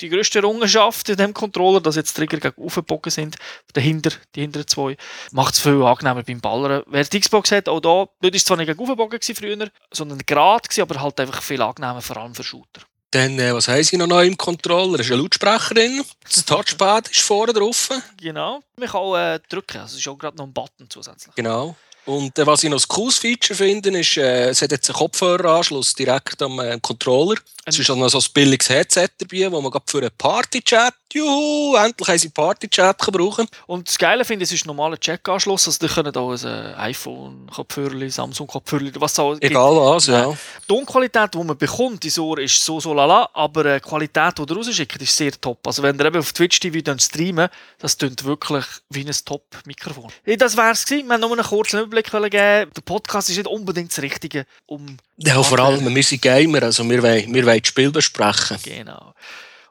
die 0.00 0.08
grösste 0.08 0.40
Errungenschaft 0.40 1.08
in 1.08 1.16
dem 1.16 1.32
Controller, 1.32 1.80
dass 1.80 1.96
jetzt 1.96 2.14
Trigger 2.14 2.38
gegen 2.38 2.62
aufgebogen 2.62 3.10
sind, 3.10 3.36
dahinter, 3.72 4.10
die 4.34 4.42
hinteren 4.42 4.66
zwei. 4.66 4.96
Macht 5.32 5.54
es 5.54 5.60
viel 5.60 5.82
angenehmer 5.82 6.22
beim 6.22 6.40
Ballern. 6.40 6.82
Wer 6.86 7.04
die 7.04 7.20
Xbox 7.20 7.52
hat, 7.52 7.68
auch 7.68 7.80
da, 7.80 8.08
dort 8.20 8.34
ist 8.34 8.46
zwar 8.46 8.56
nicht 8.56 8.66
gegen 8.66 8.80
aufgebogen 8.80 9.20
früher, 9.22 9.70
sondern 9.92 10.18
gerade 10.26 10.82
aber 10.82 11.00
halt 11.00 11.20
einfach 11.20 11.42
viel 11.42 11.62
angenehmer, 11.62 12.02
vor 12.02 12.16
allem 12.18 12.34
für 12.34 12.44
Shooter. 12.44 12.82
Dann, 13.14 13.38
äh, 13.38 13.54
was 13.54 13.68
haben 13.68 13.80
sie 13.84 13.96
noch 13.96 14.08
neu 14.08 14.26
im 14.26 14.36
Controller? 14.36 14.98
Es 14.98 15.06
ist 15.06 15.12
ein 15.12 15.20
Lautsprecher 15.20 15.72
drin. 15.72 16.02
Das 16.24 16.44
Touchpad 16.44 17.08
ist 17.08 17.20
vorne 17.20 17.52
drauf. 17.52 17.88
Genau. 18.20 18.60
Man 18.74 18.88
kann 18.88 19.14
äh, 19.14 19.40
drücken. 19.48 19.78
Also 19.78 19.94
es 19.94 20.00
ist 20.00 20.08
auch 20.08 20.18
gerade 20.18 20.36
noch 20.36 20.46
ein 20.46 20.52
Button 20.52 20.90
zusätzlich. 20.90 21.32
Genau. 21.36 21.76
Und 22.06 22.38
äh, 22.38 22.46
was 22.46 22.62
ich 22.62 22.70
noch 22.70 22.80
ein 22.80 22.88
cooles 22.88 23.18
Feature 23.18 23.56
finde, 23.56 23.98
ist, 23.98 24.16
äh, 24.16 24.50
es 24.50 24.62
hat 24.62 24.72
jetzt 24.72 24.90
einen 24.90 24.98
Kopfhöreranschluss 24.98 25.94
direkt 25.94 26.42
am 26.42 26.60
äh, 26.60 26.78
Controller. 26.80 27.40
Es 27.64 27.78
ist 27.78 27.90
auch 27.90 27.96
noch 27.96 28.10
so 28.10 28.18
ein 28.18 28.24
billiges 28.34 28.68
Headset 28.68 29.08
dabei, 29.18 29.50
wo 29.50 29.60
man 29.60 29.72
für 29.86 29.98
einen 29.98 30.10
Party-Chat 30.16 30.94
Juhu, 31.14 31.76
endlich 31.76 32.20
sie 32.20 32.28
Party-Chat 32.28 32.98
brauchen. 32.98 33.46
Und 33.68 33.86
das 33.86 33.96
Geile 33.96 34.24
finde 34.24 34.42
ich, 34.42 34.50
es 34.50 34.56
ist 34.56 34.64
ein 34.64 34.68
normaler 34.68 34.98
Check-Anschluss. 34.98 35.68
Also, 35.68 35.86
die 35.86 35.92
können 35.92 36.14
auch 36.16 36.32
ein 36.32 36.44
äh, 36.44 36.74
iPhone-Kopfhörer, 36.76 38.10
Samsung-Kopfhörer, 38.10 38.90
was 38.96 39.18
auch 39.20 39.36
Egal 39.40 39.76
was, 39.76 40.08
ja. 40.08 40.30
Die 40.30 40.66
Tonqualität, 40.66 41.32
die 41.32 41.38
man 41.38 41.56
bekommt, 41.56 42.02
die 42.02 42.20
Ohr 42.20 42.38
ist 42.38 42.64
so, 42.64 42.80
so 42.80 42.92
lala, 42.92 43.30
aber 43.32 43.74
die 43.74 43.80
Qualität, 43.80 44.38
die 44.38 44.42
ihr 44.42 44.56
rausschickt, 44.56 45.00
ist 45.00 45.16
sehr 45.16 45.40
top. 45.40 45.64
Also, 45.64 45.84
wenn 45.84 45.96
ihr 45.96 46.04
eben 46.04 46.18
auf 46.18 46.32
Twitch 46.32 46.58
TV 46.58 46.98
streamen, 46.98 47.48
das 47.78 47.96
klingt 47.96 48.24
wirklich 48.24 48.64
wie 48.90 49.06
ein 49.06 49.14
Top-Mikrofon. 49.24 50.10
Das 50.36 50.56
wäre 50.56 50.72
es 50.72 50.84
gewesen. 50.84 51.06
Wir 51.06 51.14
haben 51.14 51.20
nur 51.20 51.32
einen 51.32 51.46
kurzen 51.46 51.78
Überblick 51.78 51.93
geben. 52.02 52.30
Der 52.30 52.82
Podcast 52.84 53.30
ist 53.30 53.36
nicht 53.36 53.46
unbedingt 53.46 53.90
das 53.90 54.02
Richtige, 54.02 54.46
um. 54.66 54.96
Ja, 55.16 55.42
vor 55.42 55.58
allem, 55.58 55.94
wir 55.94 56.02
sind 56.02 56.22
Gamer, 56.22 56.62
also 56.62 56.88
wir 56.88 57.02
wollen, 57.02 57.34
wir 57.34 57.46
wollen 57.46 57.60
das 57.60 57.68
Spiel 57.68 57.90
besprechen. 57.90 58.58
Genau. 58.62 59.14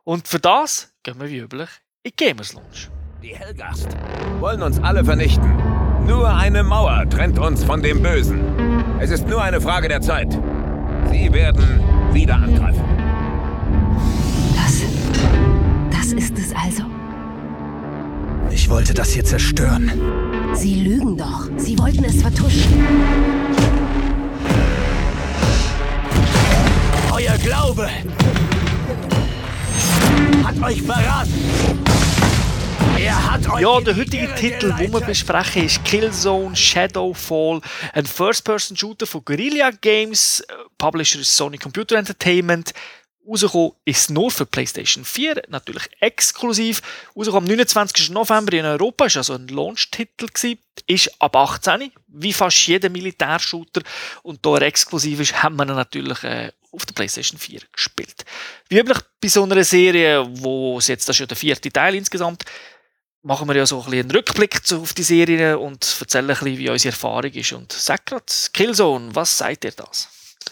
Und 0.04 0.28
für 0.28 0.40
das 0.40 0.90
gehen 1.04 1.20
wir 1.20 1.30
wie 1.30 1.38
üblich 1.38 1.70
in 2.04 2.12
Gamers 2.16 2.54
Lounge. 2.54 2.90
Die 3.22 3.36
Hellgast 3.36 3.88
wollen 4.40 4.62
uns 4.62 4.80
alle 4.80 5.04
vernichten. 5.04 5.56
Nur 6.06 6.28
eine 6.30 6.64
Mauer 6.64 7.10
trennt 7.10 7.40
uns 7.40 7.64
von 7.64 7.82
dem 7.82 8.02
Bösen. 8.02 9.00
Es 9.00 9.10
ist 9.10 9.26
nur 9.28 9.42
eine 9.42 9.62
Frage 9.62 9.88
der 9.88 10.02
Zeit. 10.02 10.32
Sie 11.10 11.32
werden 11.32 11.82
wieder 12.14 12.36
angreifen. 12.36 12.83
Wollte 18.74 18.96
das 18.96 19.12
hier 19.12 19.24
zerstören. 19.24 19.92
Sie 20.56 20.82
lügen 20.82 21.16
doch. 21.16 21.48
Sie 21.58 21.78
wollten 21.78 22.04
es 22.06 22.20
vertuschen. 22.24 22.84
Euer 27.12 27.38
Glaube 27.38 27.88
hat 30.44 30.64
euch 30.64 30.82
verraten. 30.82 31.32
Er 32.98 33.32
hat 33.32 33.48
euch 33.48 33.62
ja, 33.62 33.80
der 33.80 33.96
heutige 33.96 34.34
Titel, 34.34 34.74
den 34.74 34.92
wir 34.92 35.02
besprechen, 35.02 35.66
ist 35.66 35.86
Killzone 35.86 36.56
Shadowfall, 36.56 37.62
ein 37.94 38.08
First-Person-Shooter 38.08 39.06
von 39.06 39.24
Guerrilla 39.24 39.70
Games, 39.70 40.44
Publisher 40.80 41.20
ist 41.20 41.38
Sony 41.38 41.60
Computer 41.60 41.96
Entertainment. 41.96 42.74
Rausgekommen 43.26 43.72
ist 43.86 44.10
nur 44.10 44.32
für 44.32 44.46
PlayStation 44.46 45.06
4, 45.06 45.44
natürlich 45.48 45.84
exklusiv. 46.02 46.82
Rausgekommen 47.16 47.50
am 47.50 47.56
29. 47.56 48.10
November 48.10 48.54
in 48.54 48.66
Europa, 48.66 49.06
ist 49.06 49.18
also 49.18 49.34
ein 49.34 49.48
Launch-Titel 49.48 50.28
ist 50.88 51.12
ab 51.20 51.36
18, 51.36 51.92
wie 52.08 52.34
fast 52.34 52.68
jeder 52.68 52.90
Militärshooter. 52.90 53.82
Und 54.24 54.46
da 54.46 54.56
er 54.56 54.64
exklusiv 54.64 55.20
ist, 55.22 55.42
haben 55.42 55.56
wir 55.56 55.64
ihn 55.64 55.76
natürlich 55.76 56.24
äh, 56.24 56.52
auf 56.72 56.86
der 56.86 56.94
PlayStation 56.94 57.40
4 57.40 57.62
gespielt. 57.72 58.26
Wie 58.68 58.80
üblich 58.80 58.98
bei 59.22 59.28
so 59.30 59.44
einer 59.44 59.64
Serie, 59.64 60.26
wo 60.40 60.78
es 60.78 60.88
jetzt 60.88 61.08
das 61.08 61.16
ist 61.16 61.20
ja 61.22 61.26
der 61.26 61.38
vierte 61.38 61.72
Teil 61.72 61.96
insgesamt, 61.96 62.44
machen 63.22 63.48
wir 63.48 63.56
ja 63.56 63.66
so 63.66 63.80
ein 63.80 63.86
bisschen 63.86 64.02
einen 64.02 64.12
Rückblick 64.12 64.62
auf 64.74 64.94
die 64.94 65.04
Serie 65.04 65.58
und 65.58 65.98
erzählen 66.00 66.30
ein 66.30 66.38
bisschen, 66.38 66.58
wie 66.58 66.70
unsere 66.70 66.92
Erfahrung 66.92 67.32
ist. 67.32 67.54
Und 67.54 67.72
sag 67.72 68.06
gerade, 68.06 68.26
Killzone, 68.52 69.16
was 69.16 69.38
sagt 69.38 69.64
ihr 69.64 69.72
das? 69.72 70.10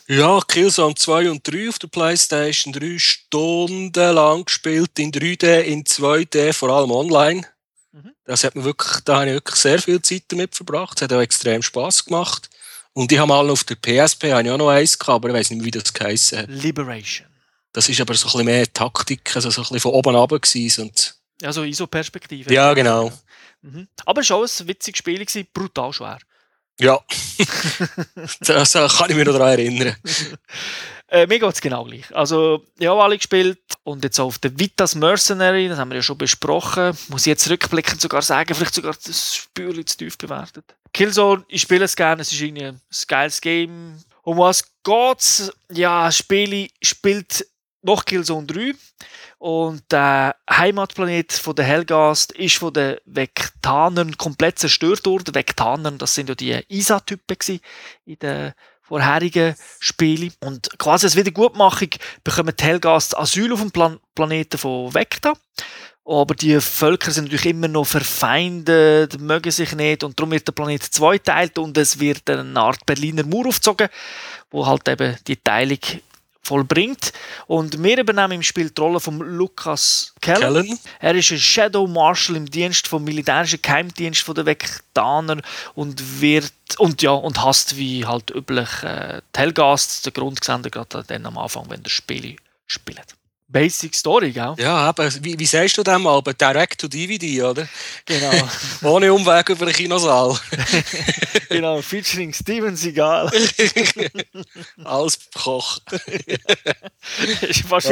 Ja, 0.08 0.40
Killzone 0.48 0.96
2 0.96 1.30
und 1.32 1.48
3 1.48 1.70
auf 1.70 1.80
der 1.80 1.88
Playstation 1.88 2.74
3 2.74 2.98
Stunden 3.00 4.14
lang 4.14 4.46
gespielt, 4.46 5.00
in 5.00 5.12
3D, 5.12 5.62
in 5.62 5.84
2D, 5.84 6.54
vor 6.54 6.70
allem 6.70 6.92
online. 6.92 7.48
Mhm. 7.92 8.12
Das 8.26 8.44
hat 8.44 8.56
mir 8.56 8.64
wirklich, 8.64 9.02
da 9.06 9.18
habe 9.18 9.28
ich 9.28 9.34
wirklich 9.34 9.56
sehr 9.56 9.80
viel 9.80 10.02
Zeit 10.02 10.24
damit 10.30 10.56
verbracht. 10.56 10.98
Es 10.98 11.04
hat 11.04 11.14
auch 11.14 11.22
extrem 11.22 11.62
Spaß 11.62 12.06
gemacht. 12.06 12.50
Und 12.94 13.12
ich 13.12 13.20
habe 13.20 13.30
mal 13.30 13.50
auf 13.50 13.64
der 13.64 13.76
PSP 13.76 14.34
habe 14.34 14.44
ich 14.44 14.52
auch 14.52 14.58
noch 14.58 14.70
eins 14.70 15.00
gehabt, 15.00 15.16
aber 15.16 15.30
ich 15.30 15.36
weiß 15.36 15.50
nicht 15.52 15.60
mehr, 15.60 15.66
wie 15.68 15.72
das 15.72 15.94
geheißen 15.94 16.40
hat. 16.40 16.50
Liberation. 16.50 17.28
Das 17.72 17.88
ist 17.88 18.02
aber 18.02 18.14
so 18.16 18.28
ein 18.28 18.32
bisschen 18.32 18.46
mehr 18.46 18.74
Taktik, 18.74 19.34
also 19.36 19.50
so 19.50 19.62
ein 19.62 19.64
bisschen 19.64 19.80
von 19.80 19.92
oben 19.92 20.16
runter 20.16 20.40
gewesen. 20.40 20.90
Und 20.90 21.16
ja, 21.42 21.54
so 21.54 21.64
ISO-Perspektive. 21.64 22.54
Ja, 22.54 22.74
genau. 22.74 23.12
Mhm. 23.62 23.88
Aber 24.06 24.24
schon 24.24 24.44
ein 24.44 24.68
witziges 24.68 25.00
Spiel 25.00 25.20
gewesen, 25.20 25.48
brutal 25.54 25.94
schwer. 25.94 26.20
Ja, 26.82 27.00
das 28.40 28.74
kann 28.74 29.10
ich 29.12 29.16
mich 29.16 29.26
noch 29.26 29.34
daran 29.34 29.50
erinnern. 29.50 29.96
äh, 31.10 31.28
mir 31.28 31.40
geht 31.40 31.54
es 31.54 31.62
genau 31.62 31.86
gleich. 31.86 32.14
Also, 32.16 32.66
ich 32.80 32.88
habe 32.88 33.04
alle 33.04 33.18
gespielt 33.18 33.60
und 33.84 34.04
jetzt 34.04 34.20
auf 34.20 34.40
der 34.40 34.58
Vitas 34.58 34.96
Mercenary, 34.96 35.68
das 35.68 35.78
haben 35.78 35.92
wir 35.92 35.98
ja 35.98 36.02
schon 36.02 36.18
besprochen, 36.18 36.98
muss 37.10 37.22
ich 37.22 37.28
jetzt 37.28 37.48
rückblickend 37.52 38.02
sogar 38.02 38.24
sagen, 38.24 38.56
vielleicht 38.56 38.74
sogar 38.74 38.96
das 39.06 39.36
Spiel 39.36 39.86
zu 39.86 39.96
tief 39.96 40.18
bewertet. 40.18 40.76
Killzone, 40.92 41.46
ich 41.50 41.62
spiele 41.62 41.86
es 41.86 41.96
gerne, 41.96 42.24
es 42.24 42.32
ist 42.32 42.42
irgendwie 42.42 42.66
ein 42.66 42.82
geiles 43.08 43.40
Game. 43.40 44.04
Um 44.24 44.40
was 44.40 44.64
geht's? 44.84 45.52
Ja, 45.72 46.12
Spiele 46.12 46.68
spielt 46.82 47.46
noch 47.84 48.06
Killzone 48.06 48.48
3 48.48 48.74
und 49.42 49.82
der 49.92 50.36
Heimatplanet 50.48 51.34
von 51.34 51.56
der 51.56 51.66
Hellgast 51.66 52.32
ist 52.34 52.58
von 52.58 52.72
den 52.72 52.98
Vektanern 53.06 54.16
komplett 54.16 54.60
zerstört 54.60 55.04
worden. 55.08 55.34
Vektanern, 55.34 55.98
das 55.98 56.14
sind 56.14 56.30
ja 56.30 56.36
die 56.36 56.64
ISA-Typen 56.70 57.60
in 58.06 58.20
den 58.20 58.54
vorherigen 58.84 59.56
Spielen. 59.80 60.32
Und 60.42 60.78
quasi 60.78 61.08
als 61.08 61.16
Wiedergutmachung 61.16 61.90
bekommen 62.24 62.54
die 62.56 62.64
Hellgast 62.64 63.18
Asyl 63.18 63.52
auf 63.52 63.62
dem 63.62 63.72
Plan 63.72 64.00
Planeten 64.14 64.60
von 64.60 64.94
Vecta. 64.94 65.34
Aber 66.06 66.36
die 66.36 66.62
Völker 66.62 67.10
sind 67.10 67.24
natürlich 67.24 67.48
immer 67.48 67.68
noch 67.68 67.86
verfeindet, 67.86 69.20
mögen 69.20 69.52
sich 69.52 69.74
nicht 69.74 70.04
und 70.04 70.20
darum 70.20 70.34
wird 70.34 70.48
der 70.48 70.52
Planet 70.52 70.84
zweiteilt 70.84 71.58
und 71.58 71.76
es 71.80 72.00
wird 72.00 72.30
eine 72.30 72.60
Art 72.60 72.86
Berliner 72.86 73.26
Mauer 73.26 73.48
aufgezogen, 73.48 73.90
wo 74.52 74.68
halt 74.68 74.88
eben 74.88 75.18
die 75.26 75.38
Teilung 75.38 75.80
vollbringt. 76.52 77.14
Und 77.48 77.82
wir 77.82 77.98
übernehmen 77.98 78.34
im 78.34 78.44
Spiel 78.44 78.70
die 78.70 78.82
Rolle 78.82 79.00
von 79.00 79.20
Lukas 79.20 80.14
Kellen. 80.20 80.42
Kellen. 80.42 80.80
Er 81.00 81.16
ist 81.16 81.32
ein 81.32 81.40
Shadow 81.40 81.88
Marshal 81.88 82.36
im 82.36 82.46
Dienst 82.46 82.88
vom 82.88 83.06
militärischen 83.06 83.62
Geheimdienst 83.62 84.28
der 84.28 84.46
Vektaner 84.46 85.42
und 85.76 86.22
wird 86.22 86.52
und 86.78 87.02
ja 87.02 87.12
und 87.12 87.42
hasst 87.42 87.78
wie 87.78 88.06
halt 88.06 88.32
üblich 88.32 88.84
äh, 88.84 89.22
die 89.34 89.40
Hellgast, 89.40 90.06
der 90.06 90.12
Grundgesender 90.12 90.70
gerade 90.70 91.04
dann 91.08 91.26
am 91.26 91.38
Anfang, 91.38 91.70
wenn 91.70 91.84
der 91.84 91.90
Spiel 91.90 92.36
spielt. 92.68 93.16
Basic 93.52 93.94
Story, 93.94 94.32
gell? 94.32 94.56
Ja, 94.58 94.76
aber 94.78 95.10
wie, 95.22 95.38
wie 95.38 95.46
sagst 95.46 95.78
du 95.78 95.84
dem 95.84 96.08
aber? 96.08 96.34
Direct 96.34 96.80
to 96.80 96.88
DVD, 96.88 97.44
oder? 97.44 97.68
Genau. 98.06 98.32
Ohne 98.84 99.14
Umweg 99.14 99.50
über 99.50 99.66
den 99.66 99.76
Kinosaal. 99.76 100.40
genau, 101.50 101.82
featuring 101.82 102.34
Steven 102.34 102.76
Seagal. 102.76 103.30
Alles 104.84 105.20
Koch. 105.36 105.80
ja, 105.90 106.38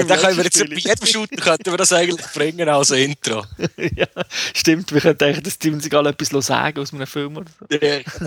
dann 0.04 0.20
können 0.20 0.38
wir 0.38 0.44
jetzt 0.46 0.70
bei 0.70 0.76
jedem 0.76 1.06
Shooter 1.06 1.36
könnten 1.36 1.72
wir 1.72 1.78
das 1.78 1.92
eigentlich 1.92 2.28
bringen 2.32 2.70
als 2.70 2.92
Intro. 2.92 3.46
ja, 3.78 4.08
stimmt. 4.54 4.94
Wir 4.94 5.02
könnten 5.02 5.24
eigentlich 5.26 5.54
Steven 5.54 5.82
Seagal 5.82 6.06
etwas 6.08 6.46
sagen 6.46 6.80
aus 6.80 6.94
einem 6.94 7.08
Film 7.08 7.38
oder 7.38 7.52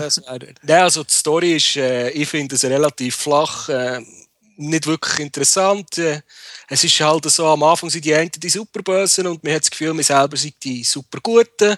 so. 0.09 0.21
Nein, 0.27 0.81
also 0.81 1.03
die 1.03 1.13
Story 1.13 1.55
ist, 1.55 1.77
äh, 1.77 2.09
ich 2.11 2.29
finde 2.29 2.55
es 2.55 2.63
relativ 2.63 3.15
flach. 3.15 3.69
Äh, 3.69 4.01
nicht 4.57 4.85
wirklich 4.87 5.19
interessant. 5.19 5.97
Äh, 5.97 6.21
es 6.67 6.83
ist 6.83 6.99
halt 6.99 7.29
so, 7.29 7.47
am 7.47 7.63
Anfang 7.63 7.89
sind 7.89 8.05
die 8.05 8.13
einen 8.13 8.31
die 8.31 8.49
Superbösen 8.49 9.27
und 9.27 9.43
man 9.43 9.53
hat 9.53 9.61
das 9.61 9.71
Gefühl, 9.71 9.93
man 9.93 10.03
selber 10.03 10.37
sei 10.37 10.53
die 10.61 10.83
Superguten. 10.83 11.75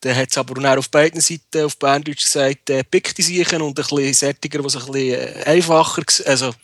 Dann 0.00 0.16
hat 0.16 0.30
es 0.30 0.38
aber 0.38 0.60
auch 0.62 0.78
auf 0.78 0.90
beiden 0.90 1.20
Seiten, 1.20 1.64
auf 1.64 1.78
Berndeutsch 1.78 2.24
gesagt, 2.24 2.70
äh, 2.70 2.84
pick 2.84 3.14
die 3.14 3.22
Siechen 3.22 3.62
und 3.62 3.78
ein 3.78 3.86
bisschen 3.86 4.14
sättiger, 4.14 4.62
was 4.62 4.76
ein 4.76 4.92
bisschen 4.92 5.18
äh, 5.18 5.44
einfacher, 5.44 6.04
also 6.26 6.54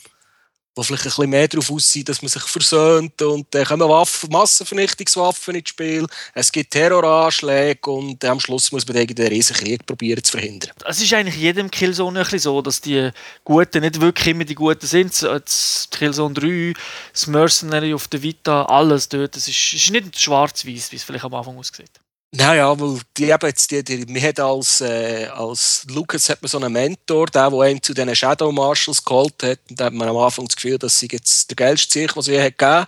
wo 0.75 0.83
vielleicht 0.83 1.05
ein 1.05 1.11
bisschen 1.11 1.31
mehr 1.31 1.49
darauf 1.49 1.71
aussieht, 1.71 2.09
dass 2.09 2.23
man 2.23 2.29
sich 2.29 2.43
versöhnt 2.43 3.21
und 3.23 3.47
dann 3.50 3.65
kommen 3.65 3.89
Waffen, 3.89 4.31
Massenvernichtungswaffen 4.31 5.57
ins 5.57 5.69
Spiel, 5.69 6.07
es 6.35 6.53
gibt 6.53 6.73
Terroranschläge 6.73 7.91
und 7.91 8.25
am 8.25 8.39
Schluss 8.39 8.71
muss 8.71 8.87
man 8.87 9.07
den 9.07 9.27
riesen 9.27 9.57
Krieg 9.57 9.85
probieren 9.85 10.23
zu 10.23 10.33
verhindern. 10.33 10.71
Es 10.85 11.00
ist 11.00 11.12
eigentlich 11.12 11.37
jedem 11.37 11.71
Killzone 11.71 12.21
ein 12.21 12.25
bisschen 12.25 12.39
so, 12.39 12.62
dass 12.62 12.81
die 12.81 13.11
Guten 13.45 13.81
nicht 13.81 14.00
wirklich 14.00 14.29
immer 14.29 14.45
die 14.45 14.55
Guten 14.55 14.87
sind. 14.87 15.23
Das 15.23 15.89
Killzone 15.91 16.35
3, 16.35 16.75
das 17.12 17.27
Mercenary 17.27 17.93
auf 17.93 18.09
der 18.09 18.23
Vita, 18.23 18.65
alles 18.65 19.09
dort, 19.09 19.37
es 19.37 19.49
ist, 19.49 19.73
ist 19.73 19.91
nicht 19.91 20.21
schwarz-weiß, 20.21 20.93
wie 20.93 20.97
es 20.97 21.03
vielleicht 21.03 21.25
am 21.25 21.35
Anfang 21.35 21.59
aussieht. 21.59 21.91
Naja, 22.32 22.78
weil 22.78 23.00
die 23.16 23.30
eben 23.30 23.46
jetzt, 23.46 23.70
die, 23.72 23.82
die, 23.82 24.06
man 24.06 24.22
hat 24.22 24.38
als, 24.38 24.80
äh, 24.80 25.26
als 25.26 25.84
Lucas 25.88 26.28
hat 26.28 26.40
man 26.40 26.49
so 26.49 26.58
einen 26.58 26.72
Mentor, 26.72 27.26
der, 27.26 27.50
der 27.50 27.60
einen 27.60 27.82
zu 27.82 27.92
diesen 27.92 28.14
Shadow 28.14 28.52
Marshals 28.52 29.04
geholt 29.04 29.42
hat. 29.42 29.58
Und 29.68 29.80
da 29.80 29.87
hat 29.87 29.92
man 29.92 30.08
am 30.08 30.16
Anfang 30.16 30.46
das 30.46 30.54
Gefühl, 30.54 30.78
dass 30.78 30.96
sie 30.99 31.08
jetzt 31.10 31.50
der 31.50 31.56
geilste 31.56 31.99
Sieg, 31.99 32.16
was 32.16 32.26
sie 32.26 32.34
je 32.34 32.44
gegeben 32.44 32.87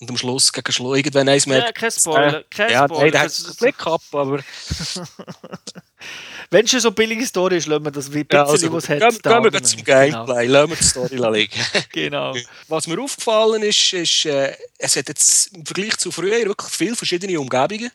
Und 0.00 0.10
am 0.10 0.18
Schluss 0.18 0.52
gegen 0.52 0.70
Schluss 0.70 0.98
irgendwann 0.98 1.30
eins 1.30 1.46
mehr. 1.46 1.60
Ja, 1.60 1.72
kein 1.72 1.90
Spoiler. 1.90 2.40
Äh, 2.40 2.44
kein 2.50 2.70
ja, 2.72 2.84
Spoiler. 2.84 3.02
Nein, 3.04 3.12
der 3.12 3.20
hat 3.22 3.42
einen 3.42 3.56
Blick 3.56 3.78
gehabt, 3.78 4.04
aber. 4.12 4.40
Wenn 6.50 6.66
es 6.66 6.70
schon 6.70 6.80
so 6.80 6.88
eine 6.88 6.94
billige 6.94 7.24
Story 7.24 7.56
ist, 7.56 7.66
lassen 7.66 7.84
wir 7.86 7.90
das 7.90 8.12
wie 8.12 8.18
ein 8.18 8.26
bisschen, 8.26 8.44
ja, 8.44 8.50
also, 8.50 8.72
was 8.72 8.88
hat. 8.90 9.00
Gehen, 9.00 9.18
gehen 9.22 9.52
wir 9.52 9.62
zum 9.62 9.82
Gameplay, 9.82 10.46
genau. 10.46 10.60
lassen 10.60 10.70
wir 10.70 10.76
die 10.76 10.84
Story 10.84 11.38
liegen. 11.38 11.60
genau. 11.92 12.34
Was 12.68 12.86
mir 12.86 13.00
aufgefallen 13.00 13.62
ist, 13.62 13.94
ist, 13.94 14.26
äh, 14.26 14.54
es 14.76 14.94
hat 14.94 15.08
jetzt 15.08 15.56
im 15.56 15.64
Vergleich 15.64 15.96
zu 15.96 16.12
früher 16.12 16.44
wirklich 16.44 16.70
viele 16.70 16.96
verschiedene 16.96 17.40
Umgebungen. 17.40 17.90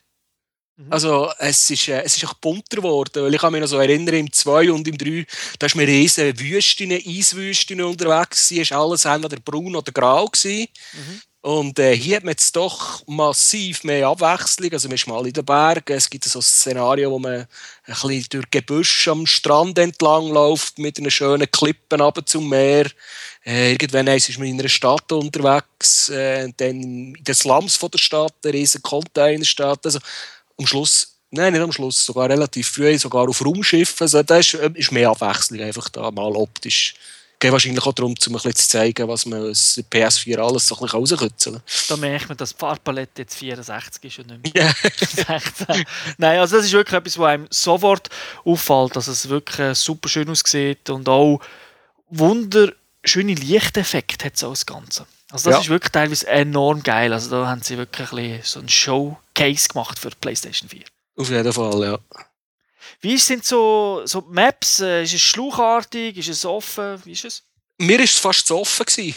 Mhm. 0.80 0.94
Also 0.94 1.30
es 1.40 1.70
ist, 1.70 1.90
äh, 1.90 2.04
es 2.04 2.16
ist 2.16 2.26
auch 2.26 2.36
bunter 2.36 2.78
geworden, 2.78 3.24
weil 3.24 3.34
ich 3.34 3.42
kann 3.42 3.52
mich 3.52 3.60
noch 3.60 3.68
so 3.68 3.80
erinnern, 3.80 4.16
im 4.16 4.32
2 4.32 4.72
und 4.72 4.88
im 4.88 4.98
3, 4.98 5.26
da 5.60 5.68
war 5.68 5.76
mir 5.76 5.88
riesen 5.88 6.40
Wüsten, 6.40 6.92
Eiswüsten 6.92 7.82
unterwegs, 7.82 8.50
es 8.52 8.72
war 8.72 8.82
alles 8.82 9.04
entweder 9.04 9.42
braun 9.42 9.76
oder 9.76 9.92
grau. 9.92 10.30
Mhm. 10.46 11.22
Und 11.42 11.80
äh, 11.80 11.96
hier 11.96 12.18
hat 12.18 12.24
man 12.26 12.32
jetzt 12.32 12.54
doch 12.54 13.02
massiv 13.08 13.86
mehr 13.86 14.08
Abwechslung. 14.08 14.74
Also 14.74 14.90
man 14.90 14.96
ist 14.96 15.08
mal 15.08 15.26
in 15.26 15.32
den 15.32 15.46
Bergen, 15.46 15.96
es 15.96 16.10
gibt 16.10 16.26
so 16.26 16.40
ein 16.40 16.42
Szenario, 16.42 17.12
wo 17.12 17.20
man 17.20 17.34
ein 17.34 17.48
bisschen 17.86 18.26
durch 18.30 18.52
Gebüsch 18.52 19.08
am 19.08 19.26
Strand 19.26 19.78
entlang 19.80 20.30
läuft, 20.32 20.80
mit 20.80 21.00
einer 21.00 21.10
schönen 21.10 21.50
Klippen 21.50 22.02
runter 22.02 22.26
zum 22.26 22.50
Meer. 22.50 22.88
Äh, 23.46 23.72
irgendwann 23.72 24.08
ist 24.08 24.38
man 24.38 24.48
in 24.48 24.60
einer 24.60 24.68
Stadt 24.68 25.10
unterwegs, 25.14 26.10
äh, 26.10 26.52
dann 26.58 26.82
in 26.82 27.14
den 27.14 27.36
Slums 27.36 27.78
von 27.78 27.92
der 27.92 28.00
Stadt, 28.00 28.36
eine 28.44 28.54
riesige 28.54 28.82
Containerstadt. 28.82 29.86
Also 29.86 30.00
am 30.60 30.68
Schluss, 30.68 31.16
nein, 31.32 31.54
nicht 31.54 31.62
am 31.62 31.72
Schluss, 31.72 32.06
sogar 32.06 32.30
relativ 32.30 32.68
früh, 32.68 32.98
sogar 32.98 33.28
auf 33.28 33.44
Raumschiffen. 33.44 34.04
Also 34.04 34.22
da 34.22 34.38
ist, 34.38 34.54
äh, 34.54 34.70
ist 34.76 34.92
mehr 34.92 35.10
Abwechslung 35.10 35.62
einfach 35.62 35.90
da, 35.90 36.12
mal 36.12 36.36
optisch. 36.36 36.96
Geht 37.42 37.54
wahrscheinlich 37.54 37.86
auch 37.86 37.94
darum, 37.94 38.12
um 38.12 38.18
ein 38.18 38.34
bisschen 38.34 38.56
zu 38.56 38.68
zeigen, 38.68 39.08
was 39.08 39.26
man 39.26 39.50
aus 39.50 39.82
PS4 39.90 40.40
alles 40.40 40.68
so 40.68 40.76
ein 40.76 40.82
bisschen 40.82 41.00
rauskitzeln 41.00 41.56
kann. 41.56 41.64
Da 41.88 41.96
merkt 41.96 42.28
man, 42.28 42.38
dass 42.38 42.52
die 42.52 42.60
Farbpalette 42.60 43.22
jetzt 43.22 43.36
64 43.36 44.04
ist 44.04 44.20
und 44.20 44.44
nicht 44.44 44.54
mehr 44.54 44.76
16. 45.00 45.86
Nein, 46.18 46.40
also 46.40 46.58
das 46.58 46.66
ist 46.66 46.74
wirklich 46.74 46.98
etwas, 46.98 47.18
was 47.18 47.28
einem 47.28 47.48
sofort 47.50 48.10
auffällt, 48.44 48.98
dass 48.98 49.08
es 49.08 49.30
wirklich 49.30 49.78
super 49.78 50.10
schön 50.10 50.30
aussieht 50.30 50.90
und 50.90 51.08
auch 51.08 51.40
wunderschöne 52.10 53.36
Lichteffekte 53.36 54.26
hat 54.26 54.38
so 54.38 54.50
das 54.50 54.66
Ganze. 54.66 55.06
Also 55.32 55.50
das 55.50 55.60
ja. 55.60 55.62
ist 55.62 55.70
wirklich 55.70 55.92
teilweise 55.92 56.28
enorm 56.28 56.84
geil. 56.84 57.14
Also 57.14 57.30
da 57.30 57.48
haben 57.48 57.62
sie 57.62 57.78
wirklich 57.78 58.12
ein 58.12 58.42
so 58.44 58.60
ein 58.60 58.68
Showcase 59.40 59.68
gemacht 59.70 60.00
für 60.00 60.10
PlayStation 60.10 60.70
4. 60.70 60.82
Auf 61.18 61.30
jeden 61.30 61.54
Fall, 61.54 61.84
ja. 61.84 62.00
Wie 63.02 63.18
sind 63.18 63.46
so, 63.46 64.02
so 64.06 64.22
Maps? 64.30 64.80
Äh, 64.80 65.04
ist 65.04 65.14
es 65.14 65.22
schluchartig? 65.22 66.18
Ist 66.18 66.30
es 66.30 66.46
offen? 66.46 67.02
Wie 67.06 67.14
ist 67.14 67.26
es? 67.26 67.44
Mir 67.78 67.98
war 67.98 68.04
es 68.04 68.18
fast 68.18 68.48
zu 68.48 68.58
offen. 68.58 68.86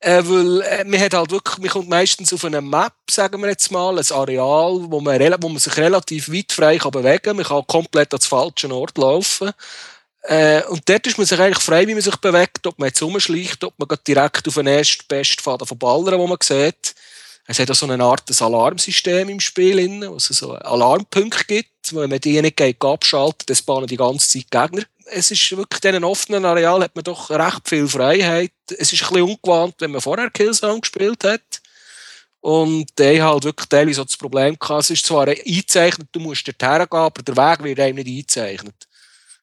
äh, 0.00 0.22
weil 0.24 0.60
äh, 0.62 0.84
man, 0.84 1.00
hat 1.00 1.14
halt 1.14 1.30
wirklich, 1.30 1.58
man 1.58 1.70
kommt 1.70 1.88
meistens 1.88 2.32
auf 2.32 2.44
eine 2.44 2.60
Map, 2.60 2.92
sagen 3.10 3.40
wir 3.40 3.48
jetzt 3.48 3.70
mal, 3.70 3.98
ein 3.98 4.12
Areal, 4.12 4.90
wo 4.90 5.00
man, 5.00 5.20
wo 5.40 5.48
man 5.48 5.58
sich 5.58 5.76
relativ 5.76 6.30
weit 6.30 6.52
frei 6.52 6.78
kann 6.78 6.90
bewegen 6.90 7.22
kann. 7.22 7.36
Man 7.36 7.46
kann 7.46 7.66
komplett 7.66 8.12
an 8.12 8.20
den 8.20 8.28
falschen 8.28 8.72
Ort 8.72 8.98
laufen. 8.98 9.52
Äh, 10.22 10.62
und 10.64 10.86
dort 10.88 11.06
ist 11.06 11.18
man 11.18 11.26
sich 11.26 11.40
eigentlich 11.40 11.64
frei, 11.64 11.86
wie 11.86 11.94
man 11.94 12.02
sich 12.02 12.16
bewegt, 12.16 12.66
ob 12.66 12.78
man 12.78 12.88
jetzt 12.88 13.02
rumschleicht, 13.02 13.64
ob 13.64 13.78
man 13.78 13.88
direkt 14.06 14.46
auf 14.46 14.54
den 14.54 14.66
ersten 14.66 15.06
besten 15.08 15.42
Faden 15.42 15.66
von 15.66 15.78
Ballern, 15.78 16.18
wo 16.18 16.26
man 16.26 16.38
sieht. 16.42 16.94
Es 17.46 17.58
hat 17.58 17.70
auch 17.70 17.74
so 17.74 17.86
eine 17.86 18.02
Art 18.02 18.40
Alarmsystem 18.40 19.28
im 19.28 19.40
Spiel, 19.40 20.00
wo 20.08 20.16
es 20.16 20.26
so 20.26 20.52
Alarmpunkte 20.52 21.44
gibt. 21.44 21.94
Wenn 21.94 22.10
man 22.10 22.20
die 22.20 22.40
nicht 22.40 22.60
abschaltet, 22.84 23.50
dann 23.50 23.56
spawnen 23.56 23.88
die 23.88 23.96
ganze 23.96 24.28
Zeit 24.28 24.50
Gegner. 24.50 24.84
Es 25.06 25.30
ist 25.32 25.50
wirklich 25.56 25.84
in 25.84 25.90
diesem 25.90 26.04
offenen 26.04 26.44
Areal 26.44 26.82
hat 26.82 26.94
man 26.94 27.04
doch 27.04 27.30
recht 27.30 27.68
viel 27.68 27.88
Freiheit. 27.88 28.52
Es 28.68 28.92
ist 28.92 29.02
ein 29.02 29.08
bisschen 29.08 29.22
ungewohnt, 29.22 29.74
wenn 29.80 29.90
man 29.90 30.00
vorher 30.00 30.30
Killzone 30.30 30.80
gespielt 30.80 31.24
hat. 31.24 31.42
Und 32.40 32.86
der 32.98 33.24
halt 33.24 33.44
wirklich 33.44 33.68
teilweise 33.68 33.96
so 33.96 34.04
das 34.04 34.16
Problem 34.16 34.56
gehabt. 34.58 34.84
Es 34.84 34.90
ist 34.90 35.06
zwar 35.06 35.28
eingezeichnet, 35.28 36.08
du 36.12 36.20
musst 36.20 36.46
dorthin 36.46 36.86
gehen, 36.88 36.98
aber 36.98 37.22
der 37.22 37.36
Weg 37.36 37.64
wird 37.64 37.80
einem 37.80 37.96
nicht 37.96 38.08
eingezeichnet. 38.08 38.88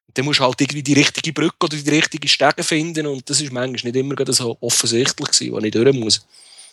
Und 0.08 0.18
dann 0.18 0.26
musst 0.26 0.40
du 0.40 0.44
halt 0.44 0.60
irgendwie 0.60 0.84
die 0.84 0.94
richtige 0.94 1.34
Brücke 1.34 1.66
oder 1.66 1.78
die 1.78 1.90
richtige 1.90 2.28
Stege 2.28 2.64
finden 2.64 3.06
und 3.08 3.30
das 3.30 3.42
ist 3.42 3.54
manchmal 3.54 3.92
nicht 3.92 3.96
immer 3.96 4.34
so 4.34 4.58
offensichtlich 4.60 5.52
wo 5.52 5.60
ich 5.60 5.72
durch 5.72 5.96
muss. 5.96 6.26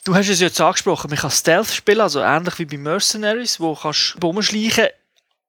Du 0.07 0.15
hast 0.15 0.29
es 0.29 0.39
jetzt 0.39 0.61
angesprochen, 0.61 1.11
man 1.11 1.19
kann 1.19 1.33
Stealth 1.33 1.69
spielen, 1.73 2.01
also 2.01 2.21
ähnlich 2.21 2.57
wie 2.61 2.65
bei 2.65 2.77
Mercenaries, 2.77 3.59
wo 3.59 3.75
kannst 3.75 4.15
du 4.19 4.27
rumschleichen 4.29 4.87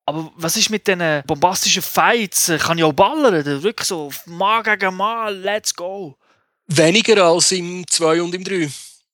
aber 0.08 0.32
was 0.38 0.56
ist 0.56 0.70
mit 0.70 0.88
diesen 0.88 1.22
bombastischen 1.28 1.82
Fights? 1.84 2.50
Kann 2.60 2.78
ich 2.78 2.84
auch 2.86 2.94
ballern? 2.94 3.46
Wirklich 3.62 3.88
so 3.88 4.10
Mal 4.26 4.64
gegen 4.64 4.96
Mal, 4.96 5.36
let's 5.36 5.76
go. 5.76 6.18
Weniger 6.68 7.26
als 7.26 7.52
im 7.52 7.86
2 7.86 8.22
und 8.22 8.34
im 8.34 8.44
3. 8.44 8.72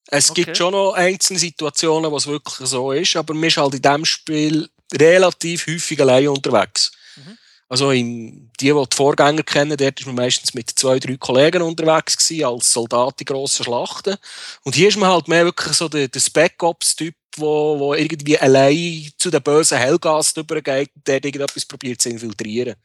Es 0.07 0.29
Okay. 0.29 0.43
gibt 0.43 0.55
schon 0.57 0.71
noch 0.71 0.93
einzelne 0.93 1.39
Situationen, 1.39 2.11
wo 2.11 2.17
es 2.17 2.27
wirklich 2.27 2.69
so 2.69 2.91
ist, 2.91 3.15
aber 3.15 3.33
man 3.33 3.45
ist 3.45 3.57
halt 3.57 3.73
in 3.73 3.81
diesem 3.81 4.05
Spiel 4.05 4.69
relativ 4.93 5.65
häufig 5.65 5.99
allein 5.99 6.27
unterwegs. 6.27 6.91
Mhm. 7.15 7.37
Also 7.73 7.89
in, 7.89 8.51
die, 8.59 8.71
die 8.71 8.71
die 8.71 8.95
Vorgänger 8.95 9.41
kennen, 9.41 9.75
dort 9.75 9.99
ist 9.99 10.05
man 10.05 10.13
meistens 10.13 10.53
mit 10.53 10.69
zwei, 10.69 10.99
drei 10.99 11.17
Kollegen 11.17 11.63
unterwegs 11.63 12.15
gewesen, 12.15 12.45
als 12.45 12.71
Soldat 12.71 13.19
in 13.19 13.25
grossen 13.25 13.63
Schlachten. 13.63 14.15
Und 14.61 14.75
hier 14.75 14.89
ist 14.89 14.97
man 14.97 15.09
halt 15.09 15.27
mehr 15.27 15.43
wirklich 15.45 15.75
so 15.75 15.89
der, 15.89 16.07
der 16.07 16.19
Spec-Ops-Typ, 16.19 17.15
wo, 17.37 17.79
wo 17.79 17.93
irgendwie 17.93 18.37
allein 18.37 19.09
zu 19.17 19.29
den 19.29 19.41
bösen 19.41 19.77
Hellgast 19.77 20.37
übergeht 20.37 20.89
und 20.95 21.07
der 21.07 21.15
irgendetwas 21.15 21.65
probiert 21.65 22.01
zu 22.01 22.09
infiltrieren. 22.09 22.75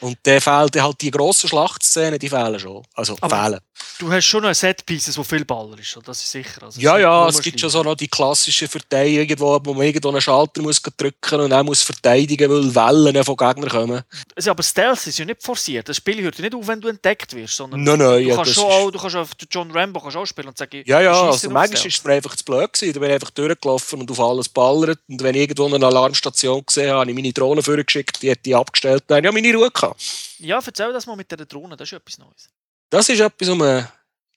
Und 0.00 0.16
der 0.24 0.40
fehlt 0.40 0.80
halt 0.80 1.00
die 1.00 1.10
grossen 1.10 1.48
Schlachtszenen, 1.48 2.18
die 2.18 2.28
fehlen 2.28 2.58
schon. 2.58 2.82
Also 2.94 3.16
Aber- 3.20 3.44
fehlen. 3.44 3.60
Du 3.98 4.10
hast 4.12 4.24
schon 4.24 4.42
noch 4.42 4.54
Set-Pieces, 4.54 5.16
wo 5.18 5.22
viel 5.24 5.44
Baller 5.44 5.78
ist, 5.78 5.96
das 6.04 6.18
ist 6.22 6.30
sicher. 6.30 6.62
Also 6.64 6.80
Ja, 6.80 6.98
ja, 6.98 7.28
es 7.28 7.40
gibt 7.40 7.58
schon 7.60 7.70
so 7.70 7.82
noch 7.82 7.94
die 7.96 8.08
klassischen 8.08 8.68
Verteidigungen, 8.68 9.38
wo 9.40 9.58
wo 9.64 9.74
man 9.74 9.86
irgendwo 9.86 10.08
einen 10.08 10.20
Schalter 10.20 10.62
muss 10.62 10.80
drücken 10.82 11.40
und 11.40 11.50
dann 11.50 11.66
muss 11.66 11.82
verteidigen, 11.82 12.50
weil 12.50 12.74
Wellen 12.74 13.24
von 13.24 13.36
Gegnern 13.36 13.68
kommen. 13.68 14.02
Also, 14.36 14.50
aber 14.50 14.62
Stealth 14.62 15.06
ist 15.06 15.18
ja 15.18 15.24
nicht 15.24 15.42
forciert. 15.42 15.88
Das 15.88 15.96
Spiel 15.96 16.22
hört 16.22 16.36
ja 16.38 16.44
nicht 16.44 16.54
auf, 16.54 16.66
wenn 16.66 16.80
du 16.80 16.88
entdeckt 16.88 17.34
wirst, 17.34 17.56
sondern 17.56 17.82
Nein, 17.82 17.98
nein, 17.98 18.22
du 18.22 18.28
ja, 18.28 18.36
kannst 18.36 18.54
schon 18.54 18.64
auch, 18.64 18.90
du 18.90 18.98
kannst 18.98 19.16
auf 19.16 19.30
John 19.50 19.70
Rambo 19.70 20.00
kannst 20.00 20.16
auch 20.16 20.26
spielen 20.26 20.48
und 20.48 20.58
sagen, 20.58 20.82
Ja, 20.86 21.00
ja, 21.00 21.22
also 21.22 21.50
manchmal 21.50 21.86
ist 21.86 21.98
es 21.98 22.04
mir 22.04 22.12
einfach 22.14 22.36
zu 22.36 22.44
blöd 22.44 22.72
gewesen. 22.72 22.92
Da 22.92 23.00
bin 23.00 23.08
ich 23.10 23.14
einfach 23.14 23.30
durchgelaufen 23.30 23.97
und 24.00 24.10
auf 24.10 24.20
alles 24.20 24.48
ballert. 24.48 25.00
Und 25.08 25.22
wenn 25.22 25.34
ich 25.34 25.42
irgendwo 25.42 25.74
eine 25.74 25.86
Alarmstation 25.86 26.64
gesehen 26.64 26.90
habe, 26.90 27.00
habe 27.00 27.10
ich 27.10 27.16
meine 27.16 27.32
Drohne 27.32 27.62
vorgeschickt, 27.62 28.22
die 28.22 28.30
hat 28.30 28.44
die 28.44 28.54
abgestellt, 28.54 29.04
ich 29.08 29.24
ja 29.24 29.32
meine 29.32 29.54
Ruhe 29.54 29.70
gehabt. 29.70 30.00
Ja, 30.38 30.60
erzähl 30.64 30.92
das 30.92 31.06
mal 31.06 31.16
mit 31.16 31.30
der 31.30 31.44
Drohne, 31.46 31.76
das 31.76 31.88
ist 31.88 31.98
etwas 31.98 32.18
Neues. 32.18 32.48
Das 32.90 33.08
ist 33.08 33.20
etwas, 33.20 33.48
um 33.48 33.62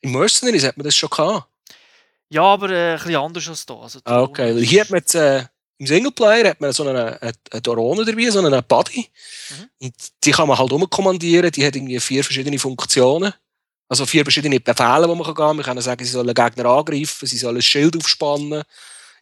im 0.01 0.11
Mercenaries 0.11 0.65
hat 0.65 0.77
man 0.77 0.83
das 0.83 0.95
schon 0.95 1.09
gehabt. 1.09 1.47
Ja, 2.29 2.43
aber 2.43 2.69
äh, 2.69 2.91
ein 2.93 2.97
bisschen 2.97 3.15
anders 3.15 3.47
als 3.47 3.65
da. 3.65 3.75
Also, 3.75 3.99
Ah, 4.05 4.21
okay, 4.21 4.55
weil 4.55 4.63
hier 4.63 4.81
hat 4.81 4.89
man 4.89 4.99
jetzt, 4.99 5.15
äh, 5.15 5.43
im 5.77 5.87
Singleplayer 5.87 6.49
hat 6.49 6.61
man 6.61 6.71
so 6.71 6.87
eine, 6.87 7.21
eine, 7.21 7.33
eine 7.51 7.61
Drohne 7.61 8.05
dabei, 8.05 8.29
so 8.29 8.39
einen 8.39 8.63
Buddy. 8.67 9.09
Mhm. 9.49 9.69
Und 9.81 9.93
die 10.23 10.31
kann 10.31 10.47
man 10.47 10.57
halt 10.57 10.71
umkommandieren. 10.71 11.51
Die 11.51 11.65
hat 11.65 11.75
irgendwie 11.75 11.99
vier 11.99 12.23
verschiedene 12.23 12.57
Funktionen. 12.57 13.33
Also 13.89 14.05
vier 14.05 14.23
verschiedene 14.23 14.61
Befehle, 14.61 15.07
die 15.07 15.15
man 15.15 15.23
kann 15.23 15.35
geben. 15.35 15.57
Wir 15.57 15.63
können 15.65 15.81
sagen, 15.81 16.05
sie 16.05 16.11
sollen 16.11 16.33
Gegner 16.33 16.65
angreifen, 16.65 17.27
sie 17.27 17.37
sollen 17.37 17.57
ein 17.57 17.61
Schild 17.61 17.97
aufspannen, 17.97 18.63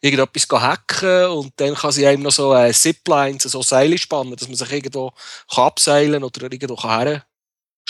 irgendetwas 0.00 0.48
hacken 0.60 1.26
und 1.30 1.52
dann 1.56 1.74
kann 1.74 1.92
sie 1.92 2.06
einem 2.06 2.22
noch 2.22 2.32
so 2.32 2.54
äh, 2.54 2.72
Ziplines, 2.72 3.42
so 3.44 3.62
Seile 3.62 3.98
spannen, 3.98 4.34
dass 4.36 4.48
man 4.48 4.56
sich 4.56 4.72
irgendwo 4.72 5.12
kann 5.52 5.64
abseilen 5.64 6.24
oder 6.24 6.42
irgendwo 6.42 6.76
kann 6.76 7.22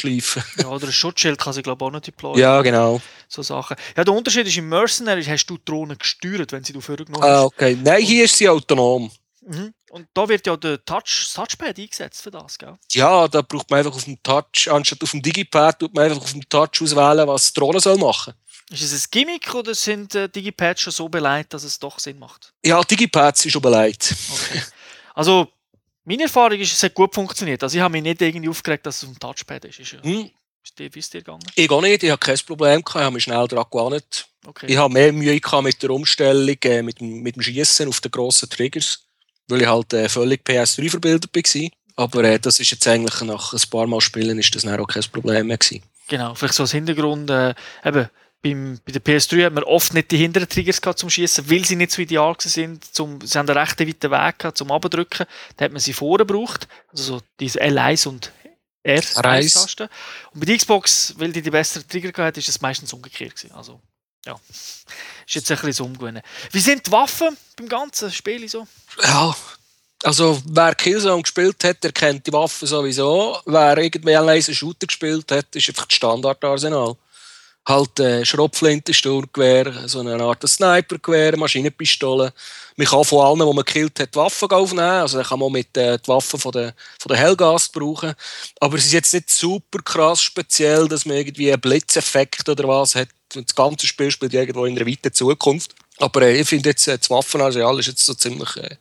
herschleifen 0.03 0.43
Ja, 0.59 0.69
oder 0.69 0.87
ein 0.87 0.93
Schutzschild 0.93 1.39
kann 1.39 1.53
sie, 1.53 1.63
glaube 1.63 1.85
ich, 1.85 1.89
auch 1.89 1.93
nicht 1.93 2.07
deployen. 2.07 2.39
Ja, 2.41 2.63
genau. 2.63 3.01
So 3.29 3.43
Sachen. 3.43 3.77
Ja, 3.97 4.05
der 4.05 4.15
Unterschied 4.15 4.47
ist, 4.47 4.57
im 4.57 4.69
Mercenary 4.69 5.25
hast 5.25 5.47
du 5.47 5.57
die 5.57 5.65
Drohne 5.65 5.97
gesteuert, 5.97 6.53
wenn 6.53 6.65
sie 6.65 6.73
du 6.73 6.81
vorgenommen 6.81 7.23
Ah, 7.23 7.39
hast. 7.39 7.45
okay. 7.45 7.79
Nein, 7.83 8.03
hier 8.03 8.25
ist 8.25 8.37
sie 8.37 8.49
autonom. 8.49 9.11
Mhm. 9.43 9.73
Und 9.91 10.07
da 10.15 10.29
wird 10.29 10.47
ja 10.47 10.57
der 10.57 10.85
Touch, 10.85 11.31
Touchpad 11.35 11.79
eingesetzt 11.79 12.23
für 12.23 12.31
das, 12.31 12.59
gell? 12.59 12.77
Ja, 12.93 13.27
da 13.27 13.43
braucht 13.43 13.71
man 13.71 13.79
einfach 13.79 13.95
auf 13.95 14.05
dem 14.05 14.23
Touch, 14.23 14.69
anstatt 14.71 15.03
auf 15.03 15.11
dem 15.11 15.23
Digipad, 15.23 15.79
tut 15.81 15.95
man 15.95 16.05
einfach 16.05 16.21
auf 16.23 16.33
dem 16.33 16.49
Touch 16.49 16.81
auswählen, 16.83 17.27
was 17.27 17.53
die 17.53 17.59
Drohne 17.59 17.81
soll 17.81 17.97
machen. 17.99 18.35
Ist 18.71 18.83
es 18.83 18.93
ein 19.07 19.09
Gimmick 19.11 19.53
oder 19.55 19.75
sind 19.75 20.15
äh, 20.15 20.29
Digipads 20.29 20.81
schon 20.83 20.93
so 20.93 21.09
beleidigt, 21.09 21.53
dass 21.53 21.65
es 21.65 21.79
doch 21.79 21.99
Sinn 21.99 22.19
macht? 22.19 22.53
Ja, 22.65 22.81
Digipads 22.83 23.45
ist 23.45 23.53
schon 23.53 23.63
beleidigt. 23.63 24.15
Okay. 24.33 24.63
also, 25.15 25.49
meine 26.05 26.23
Erfahrung 26.25 26.59
ist, 26.59 26.73
es 26.73 26.83
hat 26.83 26.95
gut 26.95 27.15
funktioniert. 27.15 27.63
Also, 27.63 27.77
ich 27.77 27.83
habe 27.83 27.93
mich 27.93 28.03
nicht 28.03 28.23
irgendwie 28.23 28.49
aufgeregt, 28.49 28.87
dass 28.87 29.03
es 29.03 29.09
dem 29.09 29.19
Touchpad 29.19 29.65
ist. 29.65 29.81
Ist, 29.81 29.93
ja, 29.93 30.03
Hm, 30.03 30.31
ist 30.65 30.79
dir, 30.79 30.95
wie 30.95 30.99
ist 31.01 31.13
dir 31.13 31.19
gegangen? 31.21 31.43
ich 31.55 31.69
auch 31.71 31.81
nicht, 31.83 32.03
ich 32.05 32.11
habe 32.11 32.19
kein 32.21 32.39
Problem 32.47 32.83
gehabt, 32.83 32.97
ich 33.01 33.03
habe 33.05 33.15
mich 33.15 33.25
schnell 33.25 33.49
daran 33.49 33.67
gewandt. 33.71 34.27
Okay. 34.47 34.67
Ich 34.69 34.77
habe 34.77 34.93
mehr 34.93 35.13
Mühe 35.13 35.39
gehabt 35.41 35.65
mit 35.65 35.83
der 35.83 35.91
Umstellung, 35.91 36.57
äh, 36.63 36.83
mit, 36.83 37.01
dem- 37.01 37.23
mit 37.23 37.35
dem 37.37 37.43
Schießen 37.43 37.89
auf 37.89 38.01
den 38.01 38.11
grossen 38.13 38.49
Triggers, 38.49 39.01
weil 39.49 39.63
ich 39.63 39.67
halt 39.67 39.93
äh, 39.93 40.09
völlig 40.09 40.47
PS3 40.47 40.89
verbildet 40.91 41.35
war. 41.35 41.71
Aber 41.97 42.25
äh, 42.25 42.39
das 42.39 42.61
ist 42.61 42.71
jetzt 42.71 42.87
eigentlich 42.87 43.21
nach 43.23 43.53
ein 43.53 43.61
paar 43.69 43.87
Mal 43.89 44.01
Spielen 44.01 44.39
ist 44.39 44.55
das 44.55 44.63
dann 44.63 44.79
auch 44.81 44.87
kein 44.87 45.03
Problem 45.13 45.49
mehr 45.49 45.59
gewesen. 45.59 45.83
Genau, 46.09 46.35
vielleicht 46.35 46.55
so 46.55 46.63
als 46.63 46.73
Hintergrund, 46.73 47.29
äh, 47.31 47.55
eben, 47.85 48.09
beim, 48.43 48.81
bei 48.85 48.93
der 48.93 49.03
PS3 49.03 49.47
hat 49.47 49.53
man 49.53 49.65
oft 49.65 49.93
nicht 49.93 50.11
die 50.11 50.17
hinteren 50.17 50.49
Triggers 50.49 50.81
gehabt 50.81 50.99
zum 50.99 51.11
Schießen, 51.11 51.51
weil 51.51 51.65
sie 51.65 51.77
nicht 51.77 51.93
so 51.93 52.01
ideal 52.01 52.35
sind. 52.39 52.85
Zum, 52.95 53.21
sie 53.21 53.39
haben 53.39 53.49
einen 53.49 53.59
recht 53.59 53.79
weiten 53.81 54.11
Weg 54.11 54.39
gehabt 54.39 54.59
zum 54.59 54.73
Abdrücken. 54.73 55.27
Da 55.57 55.65
hat 55.65 55.73
man 55.73 55.81
sie 55.81 55.93
vorne 55.93 56.25
gebraucht. 56.25 56.67
Also 56.89 57.19
so 57.19 57.23
diese 57.39 57.61
L1 57.61 58.09
und 58.09 58.33
R1. 58.85 59.17
R-Tasten. 59.17 59.89
Und 60.33 60.41
bei 60.41 60.47
der 60.47 60.57
Xbox, 60.57 61.15
weil 61.19 61.33
die 61.33 61.43
die 61.43 61.51
besseren 61.51 61.87
Trigger 61.87 62.13
gehabt 62.13 62.29
hat, 62.29 62.39
ist 62.39 62.49
es 62.49 62.61
meistens 62.61 62.93
umgekehrt 62.93 63.37
gewesen. 63.37 63.53
Also, 63.55 63.81
ja. 64.25 64.39
Ist 64.49 64.87
jetzt 65.27 65.51
ein 65.51 65.57
bisschen 65.57 65.73
so 65.73 65.85
umgewöhnen. 65.85 66.23
Wie 66.51 66.61
sind 66.61 66.87
die 66.87 66.93
Waffen 66.93 67.37
beim 67.57 67.69
ganzen 67.69 68.11
Spiel 68.11 68.49
so? 68.49 68.67
Ja, 69.03 69.37
also 70.03 70.41
wer 70.47 70.75
Killzone 70.75 71.23
gespielt 71.23 71.63
hat, 71.63 71.85
der 71.85 71.93
kennt 71.93 72.27
die 72.27 72.33
Waffen 72.33 72.67
sowieso. 72.67 73.39
Wer 73.45 73.77
irgendwie 73.77 74.17
einen 74.17 74.43
Shooter 74.43 74.87
gespielt 74.87 75.31
hat, 75.31 75.55
ist 75.55 75.69
einfach 75.69 75.87
das 75.87 75.97
Standardarsenal. 75.97 76.97
Halt 77.69 78.01
äh, 78.01 78.25
so 78.25 80.01
eine 80.01 80.23
Art 80.23 80.49
Snipergewehr, 80.49 81.37
Maschinenpistole. 81.37 82.33
Man 82.77 82.87
kann 82.87 83.05
von 83.05 83.25
allen, 83.25 83.39
die 83.39 83.45
man 83.45 83.65
gekillt 83.65 84.01
hat, 84.01 84.17
Waffen 84.17 84.51
aufnehmen. 84.51 85.03
Also 85.03 85.19
dann 85.19 85.27
kann 85.27 85.39
man 85.39 85.53
mit 85.53 85.77
äh, 85.77 85.99
die 85.99 86.09
Waffen 86.09 86.41
von 86.41 86.53
der, 86.53 86.75
von 86.99 87.11
der 87.11 87.19
Hellgast 87.19 87.73
brauchen. 87.73 88.15
Aber 88.61 88.77
es 88.77 88.87
ist 88.87 88.93
jetzt 88.93 89.15
nicht 89.15 89.31
super 89.31 89.83
krass 89.85 90.23
speziell, 90.23 90.89
dass 90.89 91.05
man 91.05 91.17
irgendwie 91.17 91.53
einen 91.53 91.61
Blitzeffekt 91.61 92.49
oder 92.49 92.67
was 92.67 92.95
hat. 92.95 93.09
Das 93.29 93.55
ganze 93.55 93.87
Spiel 93.87 94.11
spielt 94.11 94.35
irgendwo 94.35 94.65
in 94.65 94.77
einer 94.77 94.87
weiten 94.87 95.13
Zukunft. 95.13 95.75
Aber 95.99 96.23
äh, 96.23 96.41
ich 96.41 96.49
finde 96.49 96.71
jetzt, 96.71 96.89
äh, 96.89 96.99
das 96.99 97.11
Waffenarsenal 97.11 97.79
ist 97.79 97.89
jetzt 97.89 98.07
so 98.07 98.15
ziemlich... 98.15 98.57
Äh, 98.57 98.77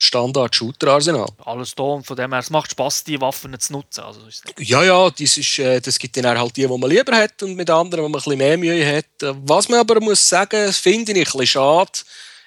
Standard-Shooter-Arsenal. 0.00 1.28
Alles 1.44 1.74
da 1.74 1.82
und 1.82 2.06
von 2.06 2.16
dem 2.16 2.32
her, 2.32 2.40
es 2.40 2.48
macht 2.48 2.70
Spaß, 2.72 3.04
die 3.04 3.20
Waffen 3.20 3.58
zu 3.60 3.74
nutzen. 3.74 4.00
Also 4.00 4.20
Ja, 4.58 4.82
ja, 4.82 5.10
das, 5.10 5.36
ist, 5.36 5.58
äh, 5.58 5.80
das 5.80 5.98
gibt 5.98 6.16
dann 6.16 6.26
auch 6.26 6.40
halt 6.40 6.56
die, 6.56 6.66
die 6.66 6.78
man 6.78 6.90
lieber 6.90 7.14
hat 7.14 7.42
und 7.42 7.54
mit 7.54 7.68
anderen, 7.68 8.04
wo 8.04 8.08
man 8.08 8.18
ein 8.18 8.24
bisschen 8.24 8.38
mehr 8.38 8.56
Mühe 8.56 8.96
hat. 8.96 9.22
Äh, 9.22 9.34
Was 9.44 9.68
man 9.68 9.80
aber 9.80 10.00
muss 10.00 10.26
sagen, 10.26 10.72
finde 10.72 11.12
ich 11.12 11.18
ein 11.18 11.24
bisschen 11.24 11.46
schade. 11.46 11.92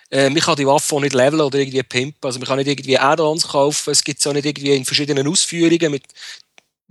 Äh, 0.09 0.31
man 0.31 0.41
kann 0.41 0.55
die 0.55 0.65
Waffe 0.65 0.95
auch 0.95 0.99
nicht 0.99 1.13
leveln 1.13 1.41
oder 1.41 1.59
irgendwie 1.59 1.83
pimpen. 1.83 2.27
Also 2.27 2.39
man 2.39 2.47
kann 2.47 2.57
nicht 2.57 2.67
irgendwie 2.67 2.97
Add-ons 2.97 3.47
kaufen. 3.47 3.91
Es 3.91 4.03
gibt 4.03 4.19
es 4.19 4.27
auch 4.27 4.33
nicht 4.33 4.45
irgendwie 4.45 4.75
in 4.75 4.83
verschiedenen 4.83 5.27
Ausführungen 5.27 5.91
mit, 5.91 6.03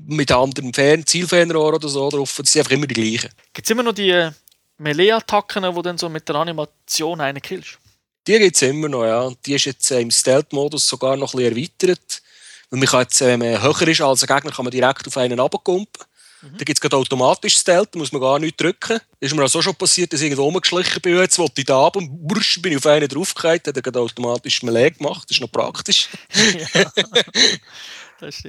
mit 0.05 0.31
anderen 0.31 0.73
Fern 0.73 1.05
Zielfernrohr 1.05 1.75
oder 1.75 1.89
so 1.89 2.09
drauf. 2.09 2.37
Das 2.39 2.53
sind 2.53 2.61
einfach 2.61 2.73
immer 2.73 2.87
die 2.87 2.95
gleichen. 2.95 3.31
Gibt 3.53 3.67
es 3.67 3.71
immer 3.71 3.83
noch 3.83 3.95
die 3.95 4.31
Melee-Attacken, 4.79 5.75
wo 5.75 5.83
dann 5.83 5.99
so 5.99 6.09
mit 6.09 6.29
der 6.29 6.37
Animation 6.37 7.21
einen 7.21 7.43
killst? 7.43 7.79
Die 8.27 8.39
gibt 8.39 8.57
es 8.57 8.63
immer 8.63 8.89
noch, 8.89 9.05
ja. 9.05 9.21
Und 9.23 9.39
die 9.47 9.55
ist 9.55 9.65
jetzt 9.65 9.91
äh, 9.91 10.01
im 10.01 10.11
Stealth-Modus 10.11 10.87
sogar 10.87 11.17
noch 11.17 11.35
ein 11.35 11.39
bisschen 11.39 11.57
erweitert. 11.57 12.23
Weil 12.71 12.79
man 12.79 12.89
kann 12.89 13.01
jetzt, 13.03 13.21
äh, 13.21 13.27
wenn 13.27 13.41
man 13.41 13.63
höher 13.63 13.89
ist 13.89 14.01
als 14.01 14.23
ein 14.23 14.35
Gegner, 14.35 14.53
kann 14.53 14.65
man 14.65 14.71
direkt 14.71 15.07
auf 15.07 15.17
einen 15.17 15.39
runterkumpen. 15.39 16.05
Mhm. 16.43 16.59
Da 16.59 16.65
gibt 16.65 16.79
es 16.79 16.81
gerade 16.81 16.97
automatisch 16.97 17.57
Stealth, 17.57 17.95
da 17.95 17.99
muss 17.99 18.13
man 18.13 18.21
gar 18.21 18.39
nichts 18.39 18.57
drücken. 18.57 19.01
Ist 19.21 19.35
mir 19.35 19.45
auch 19.45 19.49
so 19.49 19.63
schon 19.63 19.75
passiert, 19.75 20.13
dass 20.13 20.21
ich 20.21 20.27
irgendwo 20.27 20.45
rumgeschlichen 20.45 21.01
bin, 21.01 21.19
jetzt 21.19 21.39
wollte 21.39 21.61
ich 21.61 21.67
da 21.67 21.87
ab 21.87 21.97
und 21.97 22.27
bursch, 22.27 22.61
bin 22.61 22.73
ich 22.73 22.79
auf 22.79 22.87
einen 22.87 23.09
draufgefallen, 23.09 23.61
hat 23.65 23.77
er 23.77 23.83
gerade 23.83 24.01
automatisch 24.01 24.63
Melee 24.63 24.91
gemacht, 24.91 25.25
das 25.29 25.37
ist 25.37 25.41
noch 25.41 25.53
praktisch. 25.53 26.09
stimmt. 26.75 27.21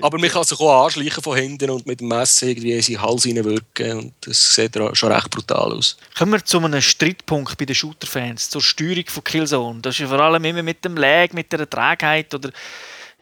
Aber 0.01 0.17
man 0.19 0.29
kann 0.29 0.43
sich 0.43 0.59
auch 0.59 0.86
anschleichen 0.86 1.23
von 1.23 1.38
hinten 1.38 1.69
und 1.69 1.86
mit 1.86 1.99
dem 1.99 2.07
Messer 2.07 2.47
irgendwie 2.47 2.73
in 2.73 2.81
seinen 2.81 3.01
Hals 3.01 3.25
reinwirken 3.25 3.99
und 3.99 4.13
das 4.21 4.55
sieht 4.55 4.77
schon 4.93 5.12
recht 5.12 5.29
brutal 5.29 5.73
aus. 5.73 5.97
Kommen 6.17 6.33
wir 6.33 6.45
zu 6.45 6.59
einem 6.59 6.81
Streitpunkt 6.81 7.57
bei 7.57 7.65
den 7.65 7.75
Shooter-Fans, 7.75 8.49
zur 8.49 8.62
Steuerung 8.62 9.05
von 9.07 9.23
Killzone. 9.23 9.81
Das 9.81 9.95
ist 9.95 9.99
ja 9.99 10.07
vor 10.07 10.19
allem 10.19 10.43
immer 10.45 10.63
mit 10.63 10.83
dem 10.86 10.95
Lag, 10.97 11.33
mit 11.33 11.51
der 11.51 11.69
Trägheit 11.69 12.33
oder 12.33 12.51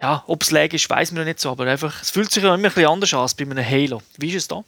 ja, 0.02 0.24
ob 0.28 0.42
es 0.42 0.52
Lag 0.52 0.74
ist, 0.74 0.90
weiß 0.90 1.12
man 1.12 1.22
noch 1.22 1.28
nicht 1.28 1.40
so, 1.40 1.52
aber 1.52 1.68
einfach, 1.68 2.02
es 2.02 2.10
fühlt 2.10 2.32
sich 2.32 2.44
ja 2.44 2.54
immer 2.54 2.68
ein 2.68 2.74
bisschen 2.74 2.88
anders 2.88 3.14
an 3.14 3.20
als 3.20 3.36
bei 3.36 3.44
einem 3.44 3.66
Halo. 3.66 4.02
Wie 4.18 4.30
ist 4.30 4.36
es 4.36 4.48
da? 4.48 4.64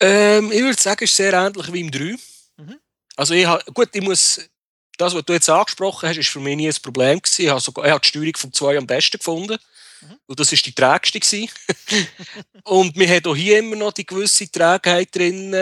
Ähm, 0.00 0.52
ich 0.52 0.62
würde 0.62 0.80
sagen, 0.80 1.04
es 1.04 1.10
ist 1.10 1.16
sehr 1.16 1.32
ähnlich 1.32 1.72
wie 1.72 1.80
im 1.80 1.90
3. 1.90 2.00
Mhm. 2.58 2.78
Also 3.16 3.34
ich 3.34 3.46
gut, 3.74 3.88
ich 3.92 4.02
muss 4.02 4.40
das, 4.98 5.14
was 5.14 5.24
du 5.24 5.32
jetzt 5.32 5.50
angesprochen 5.50 6.08
hast, 6.08 6.16
ist 6.16 6.28
für 6.28 6.40
mich 6.40 6.56
nie 6.56 6.68
ein 6.68 6.74
Problem 6.82 7.20
gewesen. 7.20 7.42
Ich 7.42 7.48
habe, 7.48 7.60
sogar, 7.60 7.84
ich 7.84 7.90
habe 7.90 8.00
die 8.00 8.08
Steuerung 8.08 8.36
vom 8.36 8.52
2 8.52 8.78
am 8.78 8.86
besten 8.86 9.18
gefunden. 9.18 9.58
Und 10.26 10.40
das 10.40 10.52
ist 10.52 10.64
die 10.66 10.72
trägste 10.72 11.20
und 12.64 12.96
wir 12.96 13.08
haben 13.08 13.26
auch 13.26 13.36
hier 13.36 13.58
immer 13.58 13.76
noch 13.76 13.92
die 13.92 14.06
gewisse 14.06 14.50
Trägheit 14.50 15.14
drin. 15.14 15.54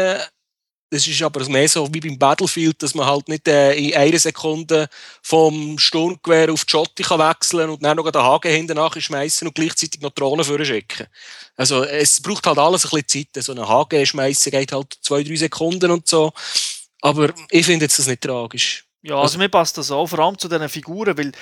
Das 0.92 1.06
ist 1.06 1.22
aber 1.22 1.48
mehr 1.48 1.68
so 1.68 1.88
wie 1.94 2.00
beim 2.00 2.18
Battlefield, 2.18 2.82
dass 2.82 2.96
man 2.96 3.06
halt 3.06 3.28
nicht 3.28 3.46
äh, 3.46 3.74
in 3.74 3.94
einer 3.94 4.18
Sekunde 4.18 4.88
vom 5.22 5.78
Sturmgewehr 5.78 6.52
auf 6.52 6.64
die 6.64 6.70
Schotte 6.72 7.04
kann 7.04 7.20
wechseln 7.20 7.70
und 7.70 7.84
dann 7.84 7.96
noch 7.96 8.10
den 8.10 8.20
Haken 8.20 8.50
hinten 8.50 8.74
nachschmeißen 8.74 9.46
und 9.46 9.54
gleichzeitig 9.54 10.00
noch 10.00 10.10
Drohnen 10.10 10.44
schicken. 10.44 11.06
Also 11.54 11.84
es 11.84 12.20
braucht 12.20 12.44
halt 12.44 12.58
alles 12.58 12.84
ein 12.84 13.02
bisschen 13.02 13.28
Zeit. 13.32 13.44
So 13.44 13.52
einen 13.52 13.68
Haken 13.68 14.04
schmeißen 14.04 14.50
geht 14.50 14.72
halt 14.72 14.98
zwei, 15.00 15.22
drei 15.22 15.36
Sekunden 15.36 15.92
und 15.92 16.08
so. 16.08 16.32
Aber 17.02 17.32
ich 17.50 17.66
finde 17.66 17.84
jetzt 17.84 18.00
das 18.00 18.08
nicht 18.08 18.22
tragisch. 18.22 18.84
Ja, 19.02 19.16
also 19.16 19.38
mir 19.38 19.48
passt 19.48 19.78
das 19.78 19.90
auch, 19.90 20.06
vor 20.06 20.18
allem 20.18 20.38
zu 20.38 20.48
diesen 20.48 20.68
Figuren, 20.68 21.16
weil 21.16 21.32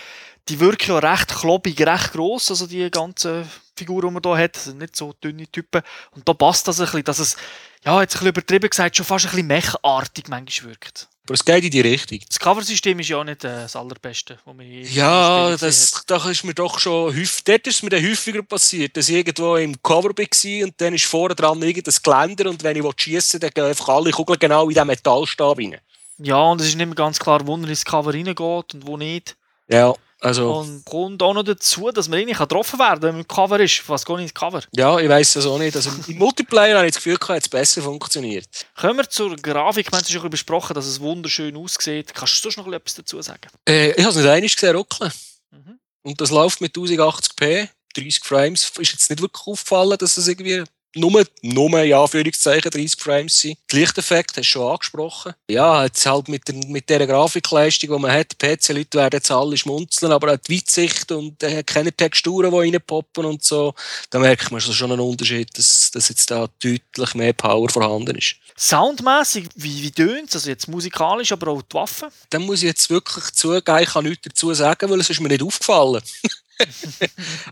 die 0.48 0.60
wirken 0.60 0.92
ja 0.92 0.98
recht 0.98 1.28
klobig, 1.28 1.80
recht 1.80 2.12
gross, 2.12 2.50
also 2.50 2.66
die 2.66 2.90
ganzen 2.90 3.48
Figuren, 3.76 4.08
die 4.08 4.20
man 4.20 4.22
hier 4.22 4.44
hat, 4.44 4.56
sind 4.56 4.78
nicht 4.78 4.96
so 4.96 5.12
dünne 5.12 5.46
Typen. 5.46 5.82
Und 6.12 6.28
da 6.28 6.34
passt 6.34 6.68
das 6.68 6.80
ein 6.80 6.86
bisschen, 6.86 7.04
dass 7.04 7.18
es 7.18 7.36
ja, 7.84 8.00
jetzt 8.00 8.14
ein 8.14 8.18
bisschen 8.18 8.28
übertrieben 8.28 8.70
gesagt, 8.70 8.96
schon 8.96 9.06
fast 9.06 9.26
ein 9.26 9.30
bisschen 9.30 9.46
mechartig 9.46 10.28
manchmal 10.28 10.70
wirkt. 10.70 11.08
Aber 11.24 11.34
es 11.34 11.44
geht 11.44 11.62
in 11.62 11.70
die 11.70 11.82
Richtung. 11.82 12.20
Das 12.26 12.38
Coversystem 12.38 12.98
ist 13.00 13.10
ja 13.10 13.18
auch 13.18 13.24
nicht 13.24 13.44
äh, 13.44 13.48
das 13.48 13.76
allerbeste, 13.76 14.38
was 14.46 14.56
wir 14.56 14.82
Ja, 14.82 15.56
das, 15.56 16.02
das 16.06 16.26
ist 16.26 16.44
mir 16.44 16.54
doch 16.54 16.78
schon 16.78 17.14
häufig, 17.14 17.44
dort 17.44 17.66
ist 17.66 17.82
mir 17.82 17.90
dann 17.90 18.02
häufiger 18.02 18.42
passiert, 18.42 18.96
dass 18.96 19.10
ich 19.10 19.16
irgendwo 19.16 19.56
im 19.56 19.80
Cover 19.82 20.08
war 20.08 20.64
und 20.64 20.80
dann 20.80 20.94
ist 20.94 21.04
vorne 21.04 21.34
dran 21.34 21.60
irgendein 21.60 21.94
Geländer 22.02 22.48
und 22.48 22.62
wenn 22.62 22.76
ich 22.76 22.84
schiessen 22.96 23.40
dann 23.40 23.50
gehen 23.50 23.64
einfach 23.64 23.88
alle 23.90 24.10
Kugeln 24.10 24.38
genau 24.38 24.62
in 24.64 24.70
diesen 24.70 24.86
Metallstab 24.86 25.58
rein. 25.58 25.78
Ja, 26.18 26.40
und 26.42 26.60
es 26.60 26.68
ist 26.68 26.76
nicht 26.76 26.86
mehr 26.86 26.94
ganz 26.94 27.18
klar, 27.18 27.46
wo 27.46 27.56
er 27.56 27.68
ins 27.68 27.84
Cover 27.84 28.12
reingeht 28.12 28.38
und 28.74 28.86
wo 28.86 28.96
nicht. 28.96 29.36
Ja. 29.68 29.94
Also, 30.20 30.52
und 30.52 30.84
kommt 30.84 31.22
auch 31.22 31.32
noch 31.32 31.44
dazu, 31.44 31.92
dass 31.92 32.08
man 32.08 32.18
eigentlich 32.18 32.38
getroffen 32.38 32.78
werden 32.80 32.94
kann, 32.94 33.02
wenn 33.02 33.14
man 33.14 33.20
im 33.20 33.28
Cover 33.28 33.60
ist. 33.60 33.88
Was 33.88 34.04
geht 34.04 34.16
nicht 34.16 34.24
ins 34.24 34.34
Cover? 34.34 34.62
Ja, 34.74 34.98
ich 34.98 35.08
weiß 35.08 35.34
das 35.34 35.46
auch 35.46 35.58
nicht. 35.58 35.76
Also, 35.76 35.90
Im 36.08 36.18
Multiplayer 36.18 36.76
habe 36.76 36.88
ich 36.88 36.94
das 36.94 37.04
Gefühl, 37.04 37.18
hat 37.28 37.42
es 37.42 37.48
besser 37.48 37.82
funktioniert. 37.82 38.48
Kommen 38.74 38.96
wir 38.96 39.08
zur 39.08 39.36
Grafik. 39.36 39.92
Wir 39.92 39.96
haben 39.96 40.04
es 40.04 40.10
schon 40.10 40.28
besprochen, 40.28 40.74
dass 40.74 40.86
es 40.86 40.98
wunderschön 40.98 41.56
aussieht. 41.56 42.12
Kannst 42.14 42.44
du 42.44 42.50
sonst 42.50 42.56
noch 42.56 42.72
etwas 42.72 42.94
dazu 42.94 43.22
sagen? 43.22 43.48
Äh, 43.68 43.92
ich 43.92 43.98
habe 43.98 44.08
es 44.08 44.16
nicht 44.16 44.26
einmal 44.26 44.40
gesehen, 44.40 44.74
ruckeln. 44.76 45.12
Mhm. 45.52 45.78
Und 46.02 46.20
das 46.20 46.30
läuft 46.30 46.60
mit 46.60 46.74
1080p, 46.74 47.68
30 47.94 48.24
Frames. 48.24 48.72
Ist 48.76 48.92
jetzt 48.92 49.10
nicht 49.10 49.22
wirklich 49.22 49.46
aufgefallen, 49.46 49.98
dass 49.98 50.16
es 50.16 50.26
irgendwie 50.26 50.64
nur, 50.94 51.24
nur 51.42 51.82
ja, 51.82 52.02
Anführungszeichen 52.02 52.70
30 52.70 53.00
Frames 53.00 53.38
sind. 53.38 53.58
Der 53.70 53.80
Lichteffekt 53.80 54.36
hast 54.36 54.36
du 54.36 54.44
schon 54.44 54.72
angesprochen. 54.72 55.34
Ja, 55.48 55.84
jetzt 55.84 56.04
halt 56.06 56.28
mit, 56.28 56.48
der, 56.48 56.54
mit 56.66 56.88
dieser 56.88 57.06
Grafikleistung, 57.06 57.90
die 57.90 58.02
man 58.02 58.12
hat, 58.12 58.38
PC-Leute 58.38 58.98
werden 58.98 59.16
jetzt 59.16 59.30
alle 59.30 59.56
schmunzeln, 59.56 60.12
aber 60.12 60.32
auch 60.32 60.38
die 60.38 60.56
Weitsicht 60.56 61.12
und 61.12 61.42
äh, 61.42 61.62
keine 61.62 61.92
Texturen, 61.92 62.50
die 62.50 62.56
reinpoppen 62.56 63.24
und 63.24 63.44
so, 63.44 63.74
da 64.10 64.18
merkt 64.18 64.50
man 64.50 64.60
schon 64.60 64.92
einen 64.92 65.00
Unterschied, 65.00 65.56
dass, 65.56 65.90
dass 65.92 66.08
jetzt 66.08 66.30
da 66.30 66.48
deutlich 66.62 67.14
mehr 67.14 67.32
Power 67.32 67.68
vorhanden 67.68 68.16
ist. 68.16 68.36
Soundmäßig, 68.56 69.48
wie, 69.54 69.82
wie 69.82 69.90
tönt 69.90 70.30
es? 70.30 70.36
Also 70.36 70.50
jetzt 70.50 70.68
musikalisch, 70.68 71.32
aber 71.32 71.52
auch 71.52 71.62
die 71.62 71.74
Waffen? 71.74 72.08
Dann 72.30 72.42
muss 72.42 72.58
ich 72.58 72.68
jetzt 72.68 72.90
wirklich 72.90 73.32
zugeben, 73.32 73.82
ich 73.82 73.90
kann 73.90 74.04
nichts 74.04 74.26
dazu 74.28 74.52
sagen, 74.54 74.90
weil 74.90 75.00
es 75.00 75.10
ist 75.10 75.20
mir 75.20 75.28
nicht 75.28 75.42
aufgefallen. 75.42 76.02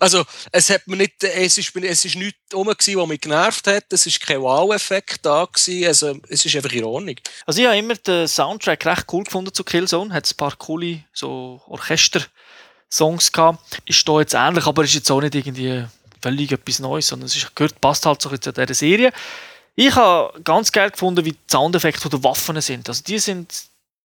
also, 0.01 0.25
es 0.53 0.71
hat 0.71 0.87
mir 0.87 0.97
nicht, 0.97 1.23
es 1.23 1.59
ist, 1.59 1.75
es 1.77 2.05
ist 2.05 2.16
nichts 2.16 2.55
rum 2.55 2.69
gewesen, 2.69 2.99
was 2.99 3.09
mich 3.09 3.21
genervt 3.21 3.66
hat. 3.66 3.85
Es 3.90 4.07
ist 4.07 4.21
kein 4.21 4.40
Wow-Effekt 4.40 5.25
da 5.25 5.45
gewesen. 5.45 5.87
Also, 5.87 6.19
es 6.29 6.45
ist 6.45 6.57
einfach 6.57 6.73
in 6.73 6.85
Ordnung. 6.85 7.16
Also, 7.47 7.61
ich 7.61 7.66
habe 7.66 7.77
immer 7.77 7.95
den 7.95 8.29
Soundtrack 8.29 8.85
recht 8.87 9.07
cool 9.12 9.25
gefunden 9.25 9.53
zu 9.53 9.64
Killzone. 9.64 10.12
Hat 10.12 10.29
ein 10.29 10.37
paar 10.37 10.57
coole, 10.57 11.05
so 11.12 11.62
Orchester-Songs 11.66 13.33
gehabt. 13.33 13.81
Ist 13.85 14.09
da 14.09 14.21
jetzt 14.21 14.35
ähnlich, 14.35 14.66
aber 14.66 14.85
ist 14.85 14.95
jetzt 14.95 15.11
auch 15.11 15.21
nicht 15.21 15.35
irgendwie 15.35 15.85
völlig 16.23 16.53
etwas 16.53 16.79
Neues, 16.79 17.09
sondern 17.09 17.27
es 17.27 17.37
ist, 17.37 17.55
gehört, 17.55 17.81
passt 17.81 18.07
halt 18.07 18.21
so 18.21 18.37
zu 18.37 18.53
dieser 18.53 18.75
Serie. 18.75 19.12
Ich 19.75 19.95
habe 19.95 20.40
ganz 20.42 20.73
geil 20.73 20.90
gefunden, 20.90 21.25
wie 21.25 21.33
die 21.33 21.38
Soundeffekte 21.51 22.09
der 22.09 22.25
Waffen 22.25 22.61
sind. 22.61 22.88
Also, 22.88 23.03
die 23.05 23.19
sind 23.19 23.53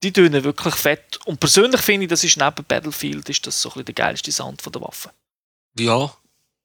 die 0.02 0.12
tönen 0.12 0.44
wirklich 0.44 0.74
fett. 0.74 1.18
Und 1.26 1.40
persönlich 1.40 1.80
finde 1.80 2.04
ich, 2.04 2.10
das 2.10 2.24
ist 2.24 2.36
neben 2.36 2.64
Battlefield 2.66 3.28
ist 3.28 3.46
das 3.46 3.60
so 3.60 3.72
ein 3.74 3.84
der 3.84 3.94
geilste 3.94 4.32
Sound 4.32 4.62
von 4.62 4.72
der 4.72 4.82
Waffe. 4.82 5.10
Ja, 5.78 6.12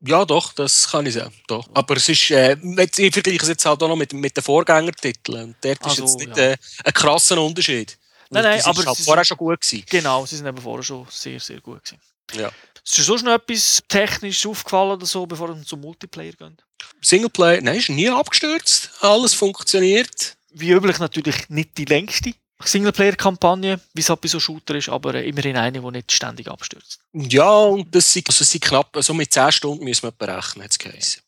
ja, 0.01 0.25
doch, 0.25 0.53
das 0.53 0.89
kann 0.89 1.05
ich 1.05 1.13
sagen. 1.13 1.33
Doch. 1.47 1.67
Aber 1.73 1.95
es 1.97 2.07
ist, 2.09 2.29
äh, 2.31 2.57
ich 2.97 3.13
vergleiche 3.13 3.41
es 3.41 3.47
jetzt 3.47 3.65
halt 3.65 3.81
auch 3.81 3.87
noch 3.87 3.95
mit, 3.95 4.13
mit 4.13 4.35
den 4.35 4.43
Vorgängertiteln. 4.43 5.45
Und 5.45 5.55
dort 5.61 5.83
also, 5.83 6.03
ist 6.03 6.11
jetzt 6.11 6.19
nicht 6.19 6.37
ja. 6.37 6.51
äh, 6.51 6.57
ein 6.83 6.93
krasser 6.93 7.41
Unterschied. 7.41 7.97
Nein, 8.29 8.43
nein, 8.43 8.61
aber 8.63 8.85
halt 8.85 8.97
vorher 8.97 9.25
schon 9.25 9.37
gut 9.37 9.61
gewesen. 9.61 9.83
Genau, 9.89 10.25
sie 10.25 10.35
sind 10.35 10.47
eben 10.47 10.57
vorher 10.57 10.83
schon 10.83 11.07
sehr, 11.09 11.39
sehr 11.39 11.61
gut 11.61 11.83
gewesen. 11.83 12.01
Ja. 12.33 12.51
Ist 12.83 12.97
dir 12.97 13.03
sonst 13.03 13.23
noch 13.23 13.33
etwas 13.33 13.81
technisch 13.87 14.45
aufgefallen 14.45 14.91
oder 14.91 15.05
so, 15.05 15.25
bevor 15.25 15.55
wir 15.55 15.63
zum 15.63 15.81
Multiplayer 15.81 16.33
gehen? 16.33 16.57
Singleplayer, 17.01 17.61
nein, 17.61 17.77
ist 17.77 17.89
nie 17.89 18.09
abgestürzt. 18.09 18.91
Alles 19.01 19.33
funktioniert. 19.33 20.37
Wie 20.51 20.71
üblich 20.71 20.99
natürlich 20.99 21.49
nicht 21.49 21.77
die 21.77 21.85
längste. 21.85 22.33
Singleplayer-Kampagne, 22.63 23.79
wie 23.93 24.01
es 24.01 24.09
halt 24.09 24.21
bei 24.21 24.27
so 24.27 24.39
Shooter 24.39 24.75
ist, 24.75 24.89
aber 24.89 25.15
äh, 25.15 25.27
immerhin 25.27 25.57
eine, 25.57 25.81
die 25.81 25.91
nicht 25.91 26.11
ständig 26.11 26.47
abstürzt. 26.47 26.99
Ja, 27.13 27.49
und 27.49 27.93
das 27.93 28.11
sind, 28.11 28.27
also 28.29 28.43
sind 28.45 28.63
knapp, 28.63 28.95
also 28.95 29.13
mit 29.13 29.33
10 29.33 29.51
Stunden 29.51 29.83
müssen 29.83 30.03
wir 30.03 30.11
berechnen, 30.11 30.63
hat 30.63 30.71
es 30.71 30.79
geheißen. 30.79 31.21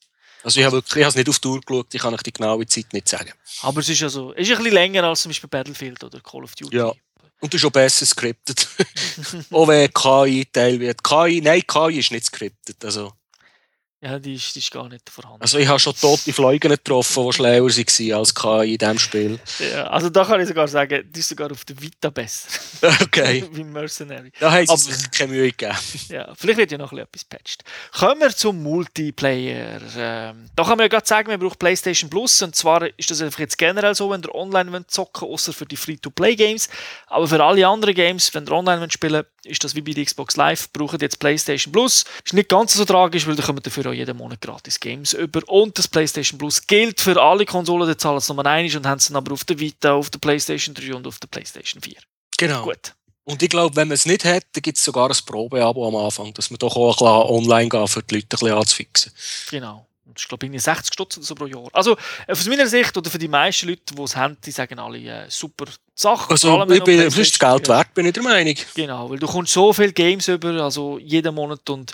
Also 0.44 0.60
ich 0.60 0.66
habe 0.66 0.78
wirklich, 0.78 0.98
ich 0.98 1.04
habe 1.04 1.10
es 1.10 1.16
nicht 1.16 1.30
auf 1.30 1.40
die 1.40 1.48
Uhr 1.48 1.60
geschaut, 1.60 1.94
ich 1.94 2.02
kann 2.02 2.14
euch 2.14 2.24
die 2.24 2.32
genaue 2.32 2.66
Zeit 2.66 2.94
nicht 2.94 3.10
sagen. 3.10 3.34
Aber 3.64 3.82
es 3.82 3.90
ist 3.90 4.04
also, 4.04 4.32
ist 4.32 4.50
ein 4.50 4.58
bisschen 4.58 4.74
länger 4.74 5.04
als 5.04 5.22
zum 5.22 5.30
Beispiel 5.30 5.50
Battlefield 5.50 6.02
oder 6.04 6.22
Call 6.22 6.44
of 6.44 6.56
Duty. 6.56 6.78
Ja. 6.78 6.94
Und 7.40 7.54
du 7.54 7.58
ist 7.58 7.66
auch 7.66 7.72
besser 7.72 8.06
scriptet. 8.06 8.68
auch 9.52 9.68
wenn 9.68 9.92
KI 9.94 10.46
Teil 10.52 10.80
wird. 10.80 11.04
KI, 11.04 11.42
nein, 11.42 11.62
KI 11.68 12.00
ist 12.00 12.12
nicht 12.12 12.26
scriptet. 12.26 12.84
Also 12.84 13.14
ja, 14.08 14.20
die 14.20 14.36
ist, 14.36 14.56
die 14.56 14.60
ist 14.60 14.72
gar 14.72 14.88
nicht 14.88 15.10
vorhanden. 15.10 15.42
Also 15.42 15.58
ich 15.58 15.68
habe 15.68 15.80
schon 15.80 15.94
tote 15.94 16.32
Fliegen 16.32 16.72
getroffen, 16.72 17.26
die 17.26 17.34
schlauer 17.34 17.68
waren 17.68 18.14
als 18.14 18.34
KI 18.34 18.74
in 18.74 18.78
diesem 18.78 19.00
Spiel. 19.00 19.40
Ja, 19.60 19.88
also 19.88 20.10
da 20.10 20.24
kann 20.24 20.40
ich 20.40 20.48
sogar 20.48 20.68
sagen, 20.68 21.04
die 21.12 21.20
ist 21.20 21.28
sogar 21.28 21.52
auf 21.52 21.66
der 21.66 21.80
Vita 21.82 22.10
besser. 22.10 22.48
Okay. 23.02 23.44
Wie 23.52 23.64
Mercenary. 23.64 24.32
Da 24.40 24.52
haben 24.52 24.66
sie 24.78 24.94
sich 24.94 25.12
keine 25.12 25.32
Mühe 25.32 25.52
gegeben. 25.52 25.76
Ja, 26.10 26.34
vielleicht 26.36 26.58
wird 26.58 26.72
ja 26.72 26.78
noch 26.78 26.94
etwas 26.94 27.26
patched. 27.26 27.64
Kommen 27.92 28.22
wir 28.22 28.30
zum 28.30 28.62
Multiplayer. 28.62 29.82
Ähm, 29.98 30.50
da 30.56 30.64
kann 30.64 30.78
man 30.78 30.82
ja 30.82 30.88
gerade 30.88 31.06
sagen, 31.06 31.30
man 31.30 31.40
braucht 31.40 31.60
PlayStation 31.60 32.10
Plus. 32.10 32.42
Und 32.42 32.56
zwar 32.56 32.88
ist 32.98 33.10
das 33.10 33.22
einfach 33.22 33.40
jetzt 33.40 33.58
generell 33.58 33.96
so, 33.96 34.10
wenn 34.10 34.22
ihr 34.22 34.34
online 34.34 34.86
zocken 34.88 35.22
wollt, 35.22 35.34
außer 35.34 35.54
für 35.54 35.66
die 35.66 35.76
Free-to-Play-Games. 35.76 36.70
Aber 37.08 37.28
für 37.28 37.44
alle 37.44 37.68
anderen 37.68 37.96
Games, 37.96 38.34
wenn 38.34 38.46
ihr 38.46 38.52
online 38.52 38.90
spielen 38.92 39.14
wollt, 39.14 39.28
ist 39.48 39.64
das 39.64 39.76
wie 39.76 39.82
bei 39.82 39.94
der 39.94 40.06
Xbox 40.06 40.36
Live, 40.36 40.72
braucht 40.72 41.02
jetzt 41.02 41.20
PlayStation 41.20 41.72
Plus. 41.72 42.06
Ist 42.24 42.34
nicht 42.34 42.50
ganz 42.50 42.74
so 42.74 42.86
tragisch, 42.86 43.28
weil 43.28 43.36
da 43.36 43.44
kommen 43.44 43.62
dafür 43.62 43.88
auch 43.88 43.94
jeden 43.94 44.18
Monat 44.18 44.42
gratis 44.42 44.80
Games 44.80 45.14
über. 45.14 45.42
Und 45.48 45.78
das 45.78 45.88
PlayStation 45.88 46.38
Plus 46.38 46.66
gilt 46.66 47.02
für 47.02 47.22
alle 47.22 47.46
Konsolen, 47.46 47.88
die 47.88 47.98
zahlen 47.98 48.18
es 48.18 48.28
nochmal 48.28 48.48
ein 48.48 48.66
und 48.76 48.86
haben 48.86 48.98
es 48.98 49.08
dann 49.08 49.18
aber 49.18 49.34
auf 49.34 49.46
der 49.46 49.60
Vita, 49.60 49.94
auf 49.94 50.10
der 50.10 50.20
PlayStation 50.20 50.76
3 50.76 50.96
und 50.96 51.08
auf 51.08 51.20
der 51.20 51.28
PlayStation 51.28 51.82
4. 51.82 51.96
Genau. 52.38 52.64
Gut. 52.64 52.94
Und 53.24 53.44
ich 53.44 53.50
glaube, 53.50 53.76
wenn 53.76 53.90
man 53.90 53.96
es 53.96 54.06
nicht 54.06 54.24
hat, 54.24 54.44
dann 54.54 54.62
gibt 54.62 54.78
es 54.78 54.84
sogar 54.84 55.10
ein 55.10 55.18
Probeabo 55.26 55.88
am 55.88 55.96
Anfang, 55.98 56.34
dass 56.34 56.50
man 56.50 56.60
doch 56.60 56.76
auch 56.78 56.92
ein 57.02 57.26
bisschen 57.26 57.38
online 57.38 57.70
gehen, 57.70 57.88
für 57.88 58.04
die 58.04 58.16
Leute 58.16 58.26
ein 58.26 58.30
bisschen 58.30 58.54
anzufixen. 58.54 59.12
Genau. 59.50 59.87
Das 60.14 60.24
ist, 60.24 60.30
glaube 60.30 60.46
ich, 60.46 60.62
60 60.62 60.94
Stutz 60.94 61.18
oder 61.18 61.26
so 61.26 61.36
pro 61.36 61.46
Jahr. 61.46 61.68
Also, 61.74 61.98
äh, 62.28 62.32
aus 62.32 62.48
meiner 62.48 62.68
Sicht, 62.68 62.96
oder 62.98 63.10
für 63.10 63.18
die 63.18 63.28
meisten 63.28 63.68
Leute, 63.68 63.82
die 63.94 64.02
es 64.02 64.16
haben, 64.16 64.38
die 64.44 64.52
sagen 64.52 64.80
alle, 64.80 64.98
äh, 64.98 65.26
super 65.30 65.66
Sache. 65.94 66.32
Also, 66.32 66.64
ich 66.70 66.84
bin, 66.84 67.00
das 67.00 67.18
ist 67.18 67.40
Geld 67.40 67.68
wert, 67.68 67.94
bin 67.94 68.06
ich 68.06 68.14
der 68.14 68.24
Meinung. 68.24 68.56
Genau, 68.76 69.10
weil 69.10 69.20
du 69.20 69.28
kommst 69.28 69.54
so 69.54 69.74
viele 69.74 69.94
Games 69.94 70.28
über, 70.28 70.64
also 70.64 70.98
jeden 71.00 71.34
Monat 71.34 71.70
und 71.70 71.94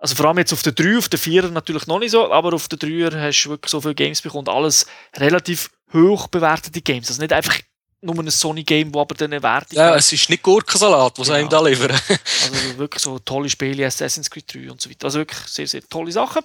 also 0.00 0.14
vor 0.14 0.26
allem 0.26 0.38
jetzt 0.38 0.52
auf 0.54 0.62
der 0.62 0.72
3, 0.72 0.96
auf 0.96 1.10
der 1.10 1.18
4 1.18 1.50
natürlich 1.50 1.86
noch 1.86 1.98
nicht 1.98 2.12
so, 2.12 2.32
aber 2.32 2.54
auf 2.54 2.68
der 2.68 2.78
3 2.78 3.10
hast 3.20 3.44
du 3.44 3.50
wirklich 3.50 3.70
so 3.70 3.82
viele 3.82 3.94
Games 3.94 4.22
bekommen, 4.22 4.48
alles 4.48 4.86
relativ 5.14 5.70
hoch 5.92 6.26
bewertete 6.28 6.80
Games. 6.80 7.08
Also 7.08 7.20
nicht 7.20 7.34
einfach 7.34 7.58
nur 8.00 8.18
ein 8.18 8.30
Sony-Game, 8.30 8.94
wo 8.94 9.00
aber 9.02 9.14
dann 9.14 9.32
eine 9.32 9.42
Wertung 9.42 9.76
Ja, 9.76 9.94
es 9.94 10.10
ist 10.12 10.30
nicht 10.30 10.42
Gurkensalat, 10.42 11.18
was 11.18 11.26
genau. 11.26 11.38
einem 11.38 11.48
da 11.50 11.60
liefern. 11.60 11.90
also 11.90 12.78
wirklich 12.78 13.02
so 13.02 13.18
tolle 13.18 13.50
Spiele, 13.50 13.86
Assassin's 13.86 14.30
Creed 14.30 14.52
3 14.52 14.70
und 14.70 14.80
so 14.80 14.88
weiter. 14.88 15.04
Also 15.04 15.18
wirklich 15.18 15.40
sehr, 15.46 15.66
sehr 15.66 15.86
tolle 15.86 16.12
Sachen. 16.12 16.42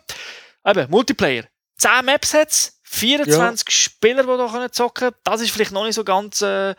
Eben, 0.66 0.90
Multiplayer. 0.90 1.46
10 1.78 2.06
Maps 2.06 2.34
hat 2.34 2.72
24 2.84 3.68
ja. 3.68 3.72
Spieler, 3.72 4.24
die 4.24 4.28
da 4.28 4.72
zocken 4.72 5.10
können. 5.10 5.16
Das 5.24 5.42
ist 5.42 5.52
vielleicht 5.52 5.72
noch 5.72 5.86
nicht 5.86 5.96
so 5.96 6.04
ganz 6.04 6.42
äh, 6.42 6.74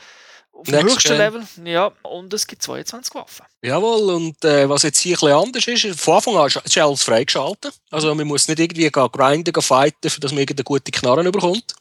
auf 0.53 0.67
dem 0.67 0.87
höchsten. 0.87 1.17
Level. 1.17 1.47
Ja, 1.65 1.93
und 2.03 2.33
es 2.33 2.47
gibt 2.47 2.63
22 2.63 3.15
Waffen. 3.15 3.45
Jawohl, 3.63 4.15
und 4.15 4.45
äh, 4.45 4.69
was 4.69 4.83
jetzt 4.85 4.99
hier 5.01 5.17
ein 5.23 5.53
bisschen 5.53 5.69
anders 5.69 5.69
ist, 5.69 6.01
von 6.01 6.15
Anfang 6.15 6.37
an 6.37 6.47
ist 6.47 6.79
alles 6.79 7.03
freigeschaltet. 7.03 7.75
Also 7.91 8.15
man 8.15 8.27
muss 8.27 8.49
nicht 8.49 8.59
irgendwie 8.59 8.91
grinden, 8.91 9.63
fighten, 9.63 9.97
damit 10.01 10.23
man 10.23 10.39
irgendeine 10.39 10.65
gute 10.65 10.91
Knarren 10.91 11.31
bekommt. 11.31 11.75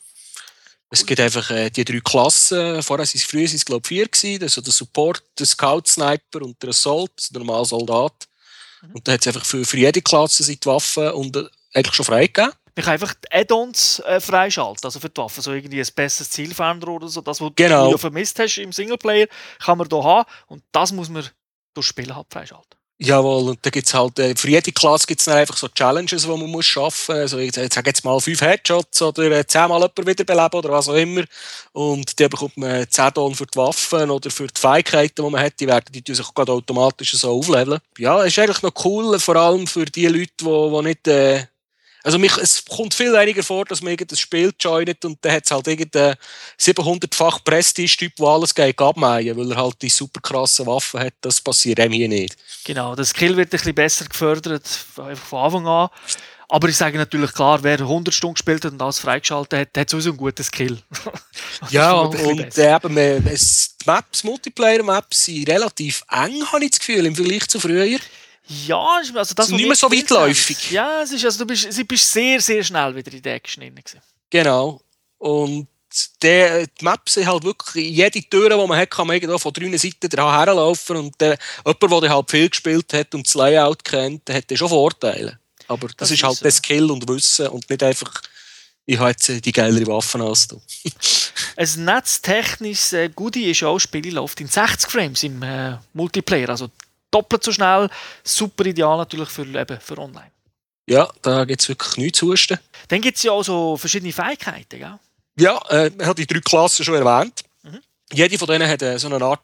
Es 0.90 1.06
gibt 1.06 1.20
einfach 1.20 1.50
äh, 1.52 1.70
die 1.70 1.84
drei 1.84 2.00
Klassen. 2.00 2.82
Vorher 2.84 3.06
waren 3.06 3.12
es 3.14 3.24
früher, 3.24 3.48
sind 3.48 3.58
es, 3.58 3.66
glaube 3.66 3.82
ich, 3.84 3.88
vier 3.88 4.08
gewesen. 4.08 4.44
Also 4.44 4.62
der 4.62 4.72
Support, 4.72 5.24
der 5.38 5.46
Scout-Sniper 5.46 6.42
und 6.42 6.62
der 6.62 6.70
Assault, 6.70 7.12
der 7.32 7.40
normale 7.40 7.66
Soldat. 7.66 8.14
Mhm. 8.82 8.92
Und 8.94 9.08
da 9.08 9.14
hat 9.14 9.22
es 9.22 9.28
einfach 9.28 9.46
für, 9.46 9.66
für 9.66 9.78
jede 9.78 10.02
Klasse 10.02 10.44
sind 10.44 10.64
die 10.64 10.68
Waffen 10.68 11.12
und, 11.12 11.36
äh, 11.36 11.46
eigentlich 11.76 11.94
schon 11.96 12.06
freigegeben. 12.06 12.52
Man 12.76 12.84
kann 12.84 12.94
einfach 12.94 13.14
die 13.14 13.32
Add-ons 13.32 14.00
äh, 14.00 14.20
freischalten, 14.20 14.84
also 14.84 15.00
für 15.00 15.10
die 15.10 15.18
Waffen, 15.18 15.42
so 15.42 15.54
irgendwie 15.54 15.80
ein 15.80 15.88
besseres 15.96 16.30
Zielfernrohr 16.30 16.96
oder 16.96 17.08
so, 17.08 17.22
das, 17.22 17.40
was 17.40 17.52
Genau. 17.56 17.86
du 17.86 17.92
ja 17.92 17.98
vermisst 17.98 18.38
hast 18.40 18.58
im 18.58 18.74
Singleplayer, 18.74 19.28
kann 19.64 19.78
man 19.78 19.88
hier 19.90 20.04
haben 20.04 20.30
und 20.48 20.64
das 20.74 20.92
muss 20.92 21.10
man 21.10 21.26
durch 21.74 21.88
Spielen 21.88 22.16
halt 22.16 22.28
freischalten. 22.30 22.76
Jawohl, 22.98 23.50
und 23.50 23.60
da 23.62 23.70
gibt's 23.70 23.94
halt, 23.94 24.18
äh, 24.20 24.34
für 24.38 24.50
jede 24.50 24.72
Klasse 24.72 25.06
gibt 25.06 25.20
es 25.20 25.28
einfach 25.28 25.58
so 25.58 25.68
Challenges, 25.68 26.22
die 26.22 26.30
man 26.30 26.40
muss 26.50 26.66
schaffen 26.66 27.16
muss. 27.16 27.34
Also, 27.34 27.40
ich 27.40 27.54
sage 27.54 27.90
jetzt 27.90 28.06
mal 28.06 28.18
fünf 28.22 28.40
Headshots 28.40 29.02
oder 29.02 29.24
äh, 29.32 29.46
zehnmal 29.46 29.82
jemanden 29.82 30.08
wiederbeleben 30.08 30.60
oder 30.60 30.70
was 30.70 30.88
auch 30.88 30.94
immer. 30.96 31.26
Und 31.74 32.18
dann 32.18 32.30
bekommt 32.30 32.56
man 32.56 32.90
10 32.90 33.14
Ton 33.14 33.36
für 33.36 33.48
die 33.48 33.58
Waffen 33.58 34.10
oder 34.10 34.32
für 34.32 34.48
die 34.48 34.60
Fähigkeiten, 34.60 35.26
die 35.26 35.30
man 35.30 35.42
hat. 35.42 35.60
Die 35.60 35.68
werden 35.68 35.92
die 35.92 36.16
sich 36.16 36.34
gerade 36.34 36.54
automatisch 36.54 37.12
so 37.16 37.32
aufleveln. 37.32 37.82
Ja, 37.98 38.24
ist 38.24 38.40
eigentlich 38.40 38.62
noch 38.62 38.86
cool, 38.86 39.20
vor 39.20 39.36
allem 39.36 39.68
für 39.68 39.84
die 39.84 40.08
Leute, 40.08 40.32
die, 40.40 40.46
die 40.46 40.82
nicht. 40.84 41.08
Äh, 41.10 41.48
also 42.06 42.20
mich, 42.20 42.38
es 42.38 42.64
kommt 42.64 42.94
viel 42.94 43.12
weniger 43.12 43.42
vor, 43.42 43.66
dass 43.66 43.82
man 43.82 43.92
irgendein 43.92 44.18
Spiel 44.18 44.54
joint 44.60 45.04
und 45.04 45.18
dann 45.22 45.32
hat 45.32 45.46
es 45.46 45.52
halt 45.52 45.68
irgendein 45.68 46.16
700-fach 46.60 47.44
Prestige-Typ, 47.44 48.16
der 48.16 48.28
alles 48.28 48.54
geht 48.54 48.80
abmähen, 48.80 49.36
weil 49.36 49.52
er 49.52 49.58
halt 49.58 49.82
die 49.82 49.90
super 49.90 50.22
krassen 50.22 50.68
Waffen 50.68 51.00
hat. 51.00 51.16
Das 51.22 51.42
passiert 51.42 51.80
einem 51.80 51.94
hier 51.94 52.08
nicht. 52.08 52.38
Genau, 52.64 52.96
der 52.96 53.06
Skill 53.06 53.36
wird 53.36 53.48
ein 53.48 53.58
bisschen 53.58 53.74
besser 53.74 54.06
gefördert, 54.06 54.70
einfach 54.98 55.26
von 55.26 55.40
Anfang 55.40 55.68
an. 55.68 55.90
Aber 56.48 56.70
ich 56.70 56.78
sage 56.78 56.96
natürlich 57.00 57.34
klar, 57.34 57.64
wer 57.64 57.80
100 57.80 58.14
Stunden 58.14 58.36
gespielt 58.36 58.64
hat 58.66 58.74
und 58.74 58.82
alles 58.84 59.00
freigeschaltet 59.00 59.60
hat, 59.60 59.76
der 59.76 59.82
hat 59.82 59.90
sowieso 59.90 60.12
einen 60.12 60.18
guten 60.18 60.44
Skill. 60.44 60.78
Ja, 61.70 61.94
und 61.94 62.16
äh, 62.58 62.76
eben, 62.76 62.98
es, 63.28 63.78
die 63.78 63.86
Maps, 63.86 64.26
Multiplayer-Maps 64.26 65.26
sind 65.26 65.50
relativ 65.50 66.04
eng, 66.12 66.46
habe 66.52 66.66
ich 66.66 66.72
das 66.72 66.80
Gefühl, 66.80 67.06
im 67.06 67.16
Vergleich 67.16 67.48
zu 67.48 67.62
früher. 67.62 67.98
Ja, 68.48 69.00
ist- 69.02 69.16
also 69.16 69.34
das, 69.34 69.48
was 69.50 69.50
nicht 69.50 69.66
mehr 69.68 69.76
so 69.76 69.92
weitläufig. 69.92 70.72
Ja, 70.72 71.02
es 71.02 71.12
ist, 71.12 71.26
also 71.26 71.40
du 71.40 71.46
bist, 71.48 71.66
du 71.78 71.86
bist 71.86 72.12
sehr, 72.12 72.40
sehr 72.42 72.64
schnell 72.64 72.96
wieder 72.96 73.12
in 73.12 73.22
die 73.22 73.30
Action 73.30 73.62
drin. 73.62 73.76
Genau. 74.30 74.82
Und 75.18 75.68
der, 76.22 76.68
die 76.68 76.84
Maps 76.84 77.14
sind 77.14 77.26
halt 77.28 77.44
wirklich, 77.44 77.90
jede 77.90 78.22
Tür, 78.22 78.50
die 78.50 78.68
man 78.68 78.78
hat, 78.78 78.92
kann 78.92 79.08
man 79.08 79.16
irgendwo 79.16 79.38
von 79.38 79.54
drei 79.54 79.76
Seiten 79.78 80.10
dran 80.10 80.30
herlaufen. 80.46 80.98
Und 80.98 81.20
der, 81.22 81.38
jemand, 81.66 82.04
der 82.04 82.10
halt 82.14 82.30
viel 82.32 82.50
gespielt 82.50 82.94
hat 82.94 83.16
und 83.16 83.26
das 83.26 83.34
Layout 83.34 83.84
kennt, 83.84 84.28
der 84.28 84.36
hat 84.36 84.46
schon 84.58 84.70
Vorteile. 84.70 85.40
Aber 85.68 85.88
das, 85.88 85.96
Das 85.98 86.12
ist 86.12 86.18
ist 86.20 86.24
halt 86.24 86.38
so. 86.38 86.44
der 86.44 86.52
Skill 86.52 86.92
und 86.92 87.08
Wissen 87.10 87.48
und 87.48 87.68
nicht 87.70 87.82
einfach, 87.82 88.22
ich 88.86 89.00
habe 89.00 89.10
jetzt 89.12 89.28
die 89.46 89.52
geilere 89.52 89.88
Waffen 89.88 90.22
als 90.22 90.48
du. 90.48 90.62
Ein 91.56 91.86
netztechnisches 91.86 92.94
äh, 92.94 93.10
Goodie 93.10 93.50
ist 93.52 93.64
auch, 93.64 93.76
das 93.76 93.84
Spiel 93.84 94.14
läuft 94.14 94.40
in 94.42 94.48
60 94.48 94.92
Frames 94.92 95.24
im 95.24 95.42
äh, 95.42 95.78
Multiplayer. 95.94 96.50
Also 96.50 96.70
doppelt 97.16 97.44
so 97.44 97.52
schnell. 97.52 97.90
Super 98.24 98.66
ideal 98.66 98.98
natürlich 98.98 99.30
für, 99.30 99.46
eben, 99.46 99.80
für 99.80 99.98
online. 99.98 100.32
Ja, 100.88 101.10
da 101.22 101.46
gibt 101.46 101.62
es 101.62 101.70
wirklich 101.70 101.98
nichts 101.98 102.20
zu 102.20 102.32
husten. 102.32 102.60
Dann 102.90 103.02
gibt 103.02 103.18
es 103.18 103.24
ja 103.24 103.32
auch 103.32 103.44
so 103.44 103.76
verschiedene 103.78 104.14
Fähigkeiten. 104.14 104.80
Gell? 104.80 105.00
Ja, 105.40 105.58
äh, 105.70 105.90
man 105.98 106.08
hat 106.08 106.18
die 106.18 106.28
drei 106.28 106.40
Klassen 106.40 106.86
schon 106.86 106.96
erwähnt. 106.96 107.42
Mhm. 107.64 107.82
Jede 108.12 108.38
von 108.38 108.48
denen 108.48 108.70
hat 108.70 108.82
äh, 108.82 109.00
so 109.00 109.08
eine 109.08 109.24
Art 109.24 109.42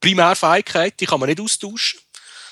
Primärfähigkeit, 0.00 1.00
die 1.00 1.06
kann 1.06 1.20
man 1.20 1.28
nicht 1.28 1.40
austauschen. 1.40 2.00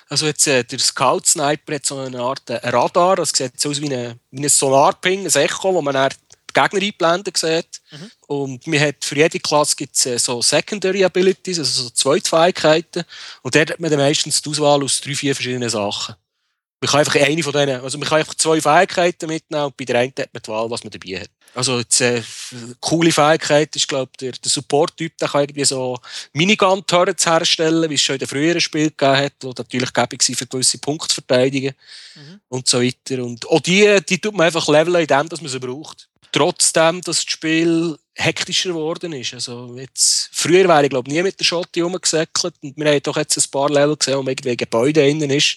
Also 0.09 0.27
jetzt, 0.27 0.47
äh, 0.47 0.65
der 0.65 0.79
Scout 0.79 1.23
Sniper 1.27 1.75
hat 1.75 1.87
so 1.87 1.99
eine 1.99 2.21
Art 2.21 2.49
äh, 2.49 2.57
Radar, 2.69 3.17
das 3.17 3.31
sieht 3.31 3.61
so 3.61 3.71
aus 3.71 3.81
wie, 3.81 3.87
eine, 3.87 4.19
wie 4.31 4.43
ein 4.43 4.49
Sonarping, 4.49 5.27
ein 5.27 5.33
Echo, 5.33 5.75
wo 5.75 5.83
man 5.83 5.95
dann 5.95 6.13
die 6.53 6.61
Gegner 6.61 6.83
einblenden 6.83 7.33
sieht. 7.37 7.81
Mhm. 7.91 8.11
Und 8.27 8.67
man 8.67 8.81
hat, 8.81 9.05
für 9.05 9.17
jede 9.17 9.41
Klasse 9.41 9.77
gibt 9.77 9.97
es 9.97 10.07
äh, 10.07 10.19
so 10.19 10.43
Secondary 10.43 11.05
Abilities, 11.05 11.59
also 11.59 11.85
so 11.85 11.91
Zweitfähigkeiten. 11.91 13.05
Und 13.43 13.55
dort 13.55 13.71
hat 13.71 13.81
man 13.81 13.91
dann 13.91 14.01
meistens 14.01 14.43
die 14.43 14.51
Auswahl 14.51 14.83
aus 14.83 15.01
drei, 15.01 15.15
vier 15.15 15.35
verschiedenen 15.35 15.71
Sachen. 15.71 16.15
Man 16.83 16.91
kann 16.91 17.01
einfach 17.01 17.17
eine 17.17 17.43
von 17.43 17.53
denen, 17.53 17.83
also 17.83 17.99
man 17.99 18.09
kann 18.09 18.21
einfach 18.21 18.35
zwei 18.35 18.59
Fähigkeiten 18.59 19.27
mitnehmen 19.27 19.65
und 19.67 19.77
bei 19.77 19.85
der 19.85 19.99
einen 19.99 20.15
hat 20.19 20.33
man 20.33 20.43
die 20.43 20.49
Wahl, 20.49 20.71
was 20.71 20.83
man 20.83 20.91
dabei 20.91 21.21
hat. 21.21 21.31
Also 21.55 21.79
jetzt, 21.81 22.01
äh, 22.01 22.23
coole 22.81 23.13
Fähigkeit 23.13 23.75
ist, 23.77 23.89
glaube 23.89 24.11
der, 24.19 24.33
der 24.33 24.51
Support-Typ, 24.51 25.19
der 25.19 25.29
kann 25.29 25.43
irgendwie 25.43 25.65
so 25.65 25.99
Minigun-Turrets 26.33 27.27
herstellen, 27.27 27.91
wie 27.91 27.97
es 27.97 28.01
schon 28.01 28.15
in 28.15 28.21
den 28.21 28.29
früheren 28.29 28.61
Spielen 28.61 28.95
gegeben 28.97 29.17
hat, 29.17 29.33
die 29.43 29.47
natürlich 29.49 29.93
gäbig 29.93 30.23
sind 30.23 30.39
für 30.39 30.47
gewisse 30.47 30.79
Punktverteidigungen 30.79 31.75
Mhm. 32.15 32.41
und 32.49 32.69
so 32.69 32.83
weiter. 32.83 33.23
Und 33.23 33.47
auch 33.49 33.61
die, 33.61 33.99
die 34.09 34.19
tut 34.19 34.35
man 34.35 34.47
einfach 34.47 34.67
leveln, 34.69 34.97
indem 35.03 35.29
dass 35.29 35.41
man 35.41 35.51
sie 35.51 35.61
braucht. 35.61 36.09
Trotzdem, 36.33 37.01
dass 37.01 37.25
das 37.25 37.31
Spiel 37.31 37.99
hektischer 38.15 38.71
geworden 38.71 39.13
ist. 39.13 39.35
Also 39.35 39.75
jetzt, 39.77 40.31
früher 40.33 40.69
wäre 40.69 40.85
ich 40.85 40.91
glaube 40.91 41.11
nie 41.11 41.23
mit 41.23 41.39
der 41.41 41.45
Schotte 41.45 41.83
rumgesäckelt 41.83 42.55
und 42.63 42.77
wir 42.77 42.91
haben 42.91 43.03
doch 43.03 43.17
jetzt 43.17 43.37
ein 43.37 43.51
paar 43.51 43.71
Level 43.71 43.97
gesehen, 43.97 44.19
wo 44.19 44.29
irgendwie 44.29 44.57
Gebäude 44.57 45.09
innen 45.09 45.31
ist, 45.31 45.57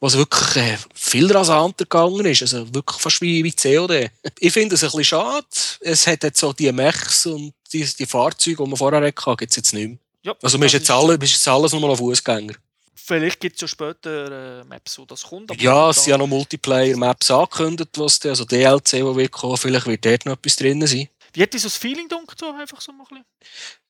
was 0.00 0.16
wirklich 0.16 0.56
äh, 0.56 0.76
viel 0.94 1.30
rasanter 1.32 1.84
gegangen 1.84 2.26
ist. 2.26 2.42
Also 2.42 2.72
wirklich 2.74 3.00
fast 3.00 3.20
wie, 3.20 3.42
wie 3.44 3.52
COD. 3.52 4.10
Ich 4.40 4.52
finde 4.52 4.74
es 4.74 4.82
ein 4.82 4.88
bisschen 4.88 5.04
schade. 5.04 5.46
Es 5.80 6.06
hat 6.06 6.24
jetzt 6.24 6.40
so 6.40 6.52
die 6.52 6.70
Mechs 6.72 7.26
und 7.26 7.54
die, 7.72 7.84
die 7.84 8.06
Fahrzeuge, 8.06 8.62
die 8.62 8.68
man 8.68 8.76
vorher 8.76 9.00
hatte, 9.00 9.36
gibt 9.36 9.50
es 9.50 9.56
jetzt 9.56 9.72
nicht 9.72 9.88
mehr. 9.88 9.98
Ja, 10.24 10.34
Also 10.42 10.58
man 10.58 10.66
ist 10.66 10.74
jetzt, 10.74 10.90
alle, 10.90 11.14
ist 11.14 11.32
jetzt 11.32 11.48
alles 11.48 11.72
nur 11.72 11.80
noch 11.80 11.96
Fußgänger. 11.96 12.54
Vielleicht 12.94 13.40
gibt 13.40 13.56
es 13.56 13.62
ja 13.62 13.68
später 13.68 14.60
äh, 14.60 14.64
Maps, 14.64 14.98
wo 14.98 15.04
das 15.04 15.22
kommt. 15.22 15.60
Ja, 15.60 15.90
es 15.90 16.04
sind 16.04 16.10
ja 16.10 16.18
noch 16.18 16.26
Multiplayer-Maps 16.26 17.30
angekündigt, 17.30 17.90
was 17.98 18.18
dann, 18.20 18.30
also 18.30 18.44
DLC, 18.44 18.90
die 18.90 19.16
wird 19.16 19.32
kommen, 19.32 19.56
vielleicht 19.56 19.86
wird 19.86 20.04
dort 20.04 20.26
noch 20.26 20.34
etwas 20.34 20.56
drin 20.56 20.86
sein. 20.86 21.08
Wie 21.32 21.42
hat 21.42 21.54
das 21.54 21.76
Feeling 21.76 22.08
dunkel 22.08 22.36
so 22.38 22.52
einfach 22.52 22.80
so 22.80 22.92
mal 22.92 23.04
ein 23.04 23.08
bisschen? 23.08 23.24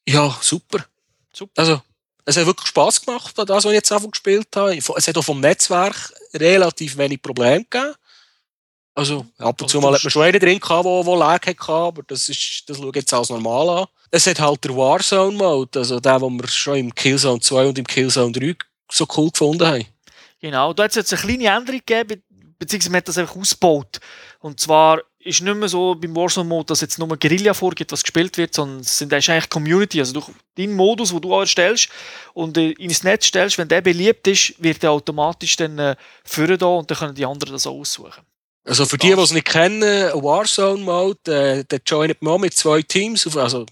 Ja, 0.08 0.36
super. 0.40 0.84
Super. 1.32 1.60
Also, 1.60 1.82
es 2.24 2.36
hat 2.36 2.46
wirklich 2.46 2.68
Spass 2.68 3.04
gemacht, 3.04 3.36
das, 3.36 3.48
was 3.48 3.64
ich 3.64 3.72
jetzt 3.72 3.90
einfach 3.90 4.10
gespielt 4.10 4.48
habe. 4.54 4.76
Es 4.76 5.08
hat 5.08 5.18
auch 5.18 5.24
vom 5.24 5.40
Netzwerk 5.40 6.12
relativ 6.34 6.96
wenig 6.96 7.20
Probleme 7.20 7.64
gegeben. 7.64 7.94
Also, 8.94 9.26
ab 9.38 9.60
und 9.60 9.62
Also 9.62 9.66
zu 9.66 9.80
mal 9.80 9.94
hat 9.94 10.04
man 10.04 10.10
schon 10.10 10.22
einen 10.22 10.38
drin 10.38 10.60
gehabt, 10.60 10.84
der, 10.84 11.04
der 11.04 11.16
Lag 11.16 11.46
hatte, 11.46 11.72
aber 11.72 12.02
das, 12.02 12.28
ist, 12.28 12.64
das 12.68 12.76
schaue 12.76 12.90
ich 12.90 12.96
jetzt 12.96 13.12
als 13.12 13.30
normal 13.30 13.80
an. 13.80 13.86
Es 14.10 14.26
hat 14.26 14.38
halt 14.38 14.62
der 14.62 14.76
Warzone-Mode, 14.76 15.78
also 15.78 15.98
der, 15.98 16.18
den 16.18 16.40
wir 16.40 16.48
schon 16.48 16.76
im 16.76 16.94
Killzone 16.94 17.40
2 17.40 17.66
und 17.66 17.78
im 17.78 17.86
Killzone 17.86 18.32
3 18.32 18.54
so 18.92 19.06
cool 19.16 19.30
gefunden 19.30 19.66
haben. 19.66 19.86
Genau, 20.40 20.72
da 20.72 20.84
hat 20.84 20.90
es 20.90 20.96
jetzt 20.96 21.12
eine 21.12 21.22
kleine 21.22 21.56
Änderung 21.56 21.80
gegeben, 21.84 22.08
be- 22.08 22.22
beziehungsweise 22.58 22.90
man 22.90 22.98
hat 22.98 23.08
das 23.08 23.18
einfach 23.18 23.36
ausgebaut. 23.36 24.00
Und 24.40 24.60
zwar 24.60 25.00
ist 25.20 25.40
nicht 25.40 25.56
mehr 25.56 25.68
so 25.68 25.94
beim 25.94 26.16
Warzone-Mode, 26.16 26.66
dass 26.66 26.80
jetzt 26.80 26.98
nur 26.98 27.16
Guerilla 27.16 27.54
vorgibt, 27.54 27.92
was 27.92 28.02
gespielt 28.02 28.36
wird, 28.36 28.54
sondern 28.54 28.80
es 28.80 28.98
sind 28.98 29.14
eigentlich 29.14 29.48
Community. 29.48 30.00
Also 30.00 30.14
durch 30.14 30.26
deinen 30.56 30.74
Modus, 30.74 31.10
den 31.10 31.20
du 31.20 31.32
auch 31.32 31.40
erstellst 31.40 31.88
und 32.34 32.56
äh, 32.58 32.70
ins 32.72 33.04
Netz 33.04 33.26
stellst, 33.26 33.56
wenn 33.58 33.68
der 33.68 33.82
beliebt 33.82 34.26
ist, 34.26 34.54
wird 34.58 34.82
der 34.82 34.90
automatisch 34.90 35.54
dann 35.56 35.78
äh, 35.78 35.94
führen 36.24 36.58
da 36.58 36.66
und 36.66 36.90
dann 36.90 36.98
können 36.98 37.14
die 37.14 37.24
anderen 37.24 37.52
das 37.52 37.68
auch 37.68 37.78
aussuchen. 37.78 38.22
Also 38.64 38.84
für 38.84 38.98
die, 38.98 39.14
die 39.14 39.20
es 39.20 39.32
nicht 39.32 39.46
kennen, 39.46 39.82
ein 39.82 40.22
Warzone-Mode, 40.22 41.60
äh, 41.60 41.64
der 41.64 41.80
joint 41.86 42.20
man 42.20 42.40
mit 42.40 42.54
zwei 42.54 42.82
Teams, 42.82 43.36
also 43.36 43.66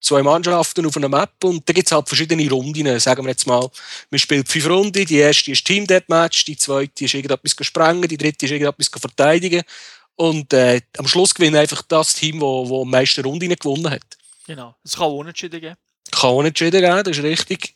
zwei 0.00 0.22
Mannschaften 0.22 0.86
auf 0.86 0.96
einer 0.96 1.08
Map 1.08 1.32
und 1.44 1.68
da 1.68 1.72
gibt 1.72 1.88
es 1.88 1.92
halt 1.92 2.08
verschiedene 2.08 2.48
Runden, 2.50 2.98
sagen 3.00 3.24
wir 3.24 3.30
jetzt 3.30 3.46
mal. 3.46 3.68
Man 4.10 4.18
spielt 4.18 4.48
fünf 4.48 4.68
Runden, 4.68 5.04
die 5.04 5.16
erste 5.16 5.50
ist 5.50 5.64
Team 5.64 5.86
Deathmatch, 5.86 6.44
die 6.44 6.56
zweite 6.56 7.04
ist 7.04 7.14
irgendetwas 7.14 7.54
sprengen, 7.66 8.08
die 8.08 8.16
dritte 8.16 8.46
ist 8.46 8.52
irgendetwas 8.52 8.88
verteidigen 8.88 9.62
und 10.16 10.52
äh, 10.52 10.80
am 10.98 11.06
Schluss 11.06 11.34
gewinnt 11.34 11.56
einfach 11.56 11.82
das 11.82 12.14
Team, 12.14 12.40
das 12.40 12.70
am 12.70 12.90
meisten 12.90 13.24
Runden 13.24 13.48
gewonnen 13.48 13.90
hat. 13.90 14.02
Genau. 14.46 14.74
Es 14.84 14.92
kann 14.92 15.04
auch 15.04 15.18
Unentschieden 15.18 15.60
geben. 15.60 15.76
Kann 16.10 16.30
auch 16.30 16.44
jeder 16.44 16.80
geben, 16.80 17.04
das 17.04 17.18
ist 17.18 17.24
richtig. 17.24 17.75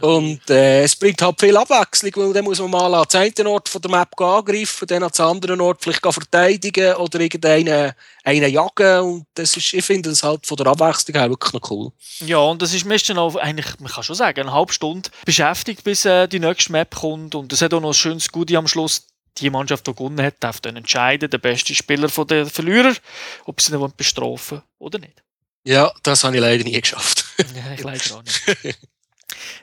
Und 0.00 0.50
äh, 0.50 0.82
es 0.82 0.96
bringt 0.96 1.20
halt 1.22 1.40
viel 1.40 1.56
Abwechslung, 1.56 2.12
weil 2.16 2.32
dann 2.32 2.44
muss 2.44 2.60
man 2.60 2.70
mal 2.70 2.94
an 2.94 3.06
den 3.12 3.20
einen 3.20 3.46
Ort 3.46 3.68
von 3.68 3.80
der 3.80 3.90
Map 3.90 4.16
gehen 4.16 4.26
angreifen, 4.26 4.86
dann 4.86 5.02
an 5.02 5.10
den 5.10 5.24
anderen 5.24 5.60
Ort 5.60 5.82
vielleicht 5.82 6.02
gehen 6.02 6.12
verteidigen 6.12 6.94
oder 6.94 7.20
irgendeinen 7.20 7.92
einen 8.24 8.50
jagen. 8.50 9.00
Und 9.00 9.26
das 9.34 9.56
ist, 9.56 9.72
ich 9.72 9.84
finde 9.84 10.10
das 10.10 10.22
halt 10.22 10.46
von 10.46 10.56
der 10.56 10.66
Abwechslung 10.66 11.18
her 11.18 11.30
wirklich 11.30 11.52
noch 11.52 11.70
cool. 11.70 11.92
Ja, 12.20 12.38
und 12.38 12.62
das 12.62 12.74
ist 12.74 12.84
meistens 12.84 13.18
auch, 13.18 13.36
eigentlich, 13.36 13.78
man 13.80 13.90
kann 13.90 14.02
schon 14.04 14.16
sagen, 14.16 14.40
eine 14.40 14.52
halbe 14.52 14.72
Stunde 14.72 15.10
beschäftigt, 15.24 15.84
bis 15.84 16.04
äh, 16.04 16.26
die 16.28 16.40
nächste 16.40 16.72
Map 16.72 16.94
kommt. 16.94 17.34
Und 17.34 17.52
es 17.52 17.62
hat 17.62 17.74
auch 17.74 17.80
noch 17.80 17.90
ein 17.90 17.94
schönes 17.94 18.30
Goodie 18.30 18.56
am 18.56 18.68
Schluss. 18.68 19.06
Die 19.38 19.48
Mannschaft, 19.48 19.86
die 19.86 19.94
gewonnen 19.94 20.24
hat, 20.24 20.34
darf 20.40 20.60
dann 20.60 20.76
entscheiden, 20.76 21.30
der 21.30 21.38
beste 21.38 21.74
Spieler 21.74 22.10
von 22.10 22.26
den 22.26 22.46
Verlierer, 22.46 22.94
ob 23.46 23.60
sie 23.62 23.72
ihn 23.72 23.80
wollen 23.80 23.94
bestrafen 23.96 24.60
oder 24.78 24.98
nicht. 24.98 25.22
Ja, 25.64 25.92
das 26.02 26.24
habe 26.24 26.36
ich 26.36 26.42
leider 26.42 26.64
nie 26.64 26.80
geschafft. 26.80 27.24
Ja, 27.56 27.72
ich 27.72 27.82
leider 27.82 28.16
auch 28.16 28.22
nicht. 28.22 28.78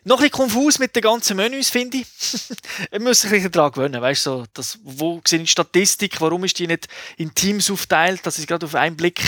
Noch 0.03 0.17
ein 0.17 0.29
bisschen 0.29 0.31
konfus 0.31 0.79
mit 0.79 0.95
den 0.95 1.03
ganzen 1.03 1.37
Menüs, 1.37 1.69
finde 1.69 1.97
ich. 1.97 2.07
ich 2.91 2.99
muss 2.99 3.21
sich 3.21 3.31
ein 3.31 3.51
daran 3.51 3.71
gewöhnen. 3.71 4.01
Weißt 4.01 4.23
so, 4.23 4.45
das, 4.53 4.79
wo 4.83 5.17
ich 5.17 5.23
die 5.29 5.47
Statistik? 5.47 6.19
Warum 6.21 6.43
ist 6.43 6.57
die 6.59 6.67
nicht 6.67 6.87
in 7.17 7.33
Teams 7.33 7.69
aufgeteilt, 7.71 8.25
dass 8.25 8.39
ich 8.39 8.47
gerade 8.47 8.65
auf 8.65 8.75
einen 8.75 8.97
Blick 8.97 9.21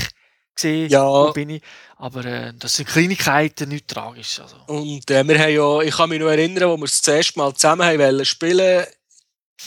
sehe, 0.55 0.87
Ja. 0.87 1.05
wo 1.07 1.31
bin 1.31 1.49
ich. 1.49 1.61
Aber 1.97 2.25
äh, 2.25 2.53
das 2.57 2.75
sind 2.75 2.89
Kleinigkeiten, 2.89 3.69
nichts 3.69 3.93
tragisch. 3.93 4.39
Also. 4.39 4.55
Und 4.67 5.09
äh, 5.11 5.27
wir 5.27 5.39
haben 5.39 5.53
ja, 5.53 5.81
ich 5.81 5.95
kann 5.95 6.09
mich 6.09 6.19
noch 6.19 6.29
erinnern, 6.29 6.69
wo 6.69 6.77
wir 6.77 6.87
das 6.87 7.07
erste 7.07 7.37
Mal 7.37 7.53
zusammen 7.53 7.85
haben 7.85 7.99
wollen 7.99 8.25
spielen. 8.25 8.85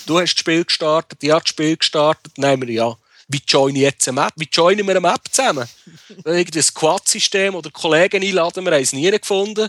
Du 0.07 0.19
hast 0.19 0.35
das 0.35 0.41
Spiel 0.41 0.65
gestartet, 0.65 1.23
ich 1.23 1.31
habe 1.31 1.41
das 1.43 1.51
Spiel 1.51 1.77
gestartet. 1.77 2.33
Haben 2.43 2.63
wir 2.67 2.75
ja, 2.75 2.97
wie 3.29 3.41
joinen 3.47 3.77
jetzt 3.77 4.09
eine 4.09 4.21
Map? 4.21 4.33
Wie 4.37 4.49
joinen 4.51 4.85
wir 4.87 4.91
eine 4.97 5.01
Map 5.01 5.21
zusammen? 5.31 5.69
Irgendwie 6.25 6.59
ein 6.59 6.63
Squad-System 6.63 7.55
oder 7.55 7.71
Kollegen 7.71 8.23
einladen, 8.23 8.65
wir 8.65 8.73
haben 8.73 8.83
es 8.83 8.93
nie 8.93 9.11
gefunden. 9.11 9.69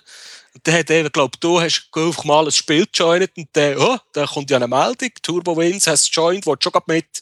Dann 0.63 0.75
hat 0.75 0.89
eben, 0.89 1.11
glaube 1.11 1.37
du 1.39 1.59
hast 1.59 1.89
einfach 1.93 2.23
mal 2.23 2.45
ein 2.45 2.51
Spiel 2.51 2.87
joined 2.93 3.31
und 3.37 3.49
dann, 3.53 3.77
oh, 3.77 3.97
da 4.13 4.25
kommt 4.25 4.49
ja 4.49 4.57
eine 4.57 4.67
Meldung, 4.67 5.09
Turbo 5.21 5.57
Wins 5.57 5.87
hast 5.87 6.15
joined, 6.15 6.45
willst 6.45 6.63
schon 6.63 6.71
grad 6.71 6.87
mit. 6.87 7.21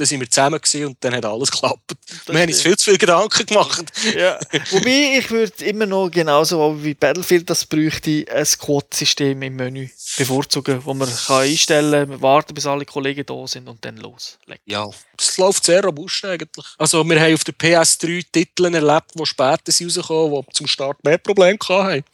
Dann 0.00 0.06
sind 0.06 0.20
wir 0.20 0.30
zusammen 0.30 0.58
gewesen 0.58 0.86
und 0.86 0.96
dann 1.00 1.14
hat 1.14 1.26
alles 1.26 1.50
geklappt. 1.50 1.92
Das 2.08 2.34
wir 2.34 2.40
haben 2.40 2.48
uns 2.48 2.62
viel 2.62 2.74
zu 2.78 2.88
viel 2.88 2.96
Gedanken 2.96 3.44
gemacht. 3.44 3.84
Ja. 4.16 4.38
Wobei, 4.70 5.18
ich 5.18 5.30
würde 5.30 5.62
immer 5.62 5.84
noch 5.84 6.08
genauso 6.08 6.82
wie 6.82 6.94
Battlefield 6.94 7.50
das 7.50 7.66
bräuchte, 7.66 8.24
ein 8.34 8.46
Squad-System 8.46 9.42
im 9.42 9.56
Menü 9.56 9.90
bevorzugen, 10.16 10.80
wo 10.86 10.94
man 10.94 11.06
kann 11.26 11.42
einstellen 11.42 12.08
kann, 12.08 12.22
warten, 12.22 12.54
bis 12.54 12.64
alle 12.64 12.86
Kollegen 12.86 13.26
da 13.26 13.46
sind 13.46 13.68
und 13.68 13.84
dann 13.84 13.98
loslegen. 13.98 14.62
Ja, 14.64 14.88
es 15.18 15.36
läuft 15.36 15.64
sehr 15.64 15.84
robust 15.84 16.24
eigentlich. 16.24 16.66
Also 16.78 17.04
wir 17.04 17.20
haben 17.20 17.34
auf 17.34 17.44
der 17.44 17.54
PS3 17.54 18.24
Titel 18.32 18.74
erlebt, 18.74 19.10
die 19.14 19.26
später 19.26 19.70
rausgekommen, 19.70 20.46
die 20.48 20.52
zum 20.54 20.66
Start 20.66 21.04
mehr 21.04 21.18
Probleme 21.18 21.58
hatten. 21.68 22.04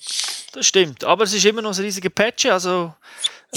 Das 0.55 0.67
stimmt, 0.67 1.05
aber 1.05 1.23
es 1.23 1.33
ist 1.33 1.45
immer 1.45 1.63
noch 1.63 1.79
ein 1.79 1.85
riesiger 1.85 2.11
Patch, 2.11 2.47
also 2.47 2.93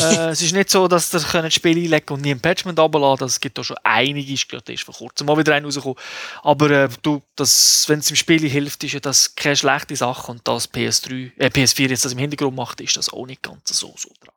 äh, 0.03 0.29
es 0.29 0.41
ist 0.41 0.53
nicht 0.53 0.69
so, 0.69 0.87
dass 0.87 1.13
ihr 1.13 1.19
könnt 1.21 1.45
das 1.45 1.53
Spiel 1.53 1.77
einlegen 1.77 2.13
und 2.13 2.21
nie 2.21 2.31
ein 2.31 2.39
Patchment 2.39 2.79
runterladen 2.79 3.27
Es 3.27 3.39
gibt 3.39 3.57
da 3.57 3.63
schon 3.63 3.77
einige, 3.83 4.33
ich 4.33 4.47
glaube, 4.47 4.63
da 4.65 4.73
ist 4.73 4.83
vor 4.83 4.93
kurzem 4.95 5.27
mal 5.27 5.37
wieder 5.37 5.53
ein 5.55 5.63
rausgekommen. 5.65 5.97
Aber 6.43 6.69
äh, 6.71 6.89
du, 7.01 7.21
das, 7.35 7.85
wenn 7.87 7.99
es 7.99 8.09
im 8.09 8.15
Spiel 8.15 8.47
hilft, 8.49 8.83
ist 8.83 8.93
ja 8.93 8.99
das 8.99 9.35
keine 9.35 9.55
schlechte 9.55 9.95
Sache 9.95 10.31
und 10.31 10.47
das 10.47 10.71
PS3, 10.71 11.31
äh, 11.37 11.47
PS4 11.47 11.89
jetzt 11.89 12.05
das 12.05 12.13
im 12.13 12.19
Hintergrund 12.19 12.55
macht, 12.55 12.81
ist 12.81 12.97
das 12.97 13.09
auch 13.09 13.25
nicht 13.25 13.41
ganz 13.41 13.61
so, 13.69 13.93
so 13.97 14.09
dran. 14.21 14.33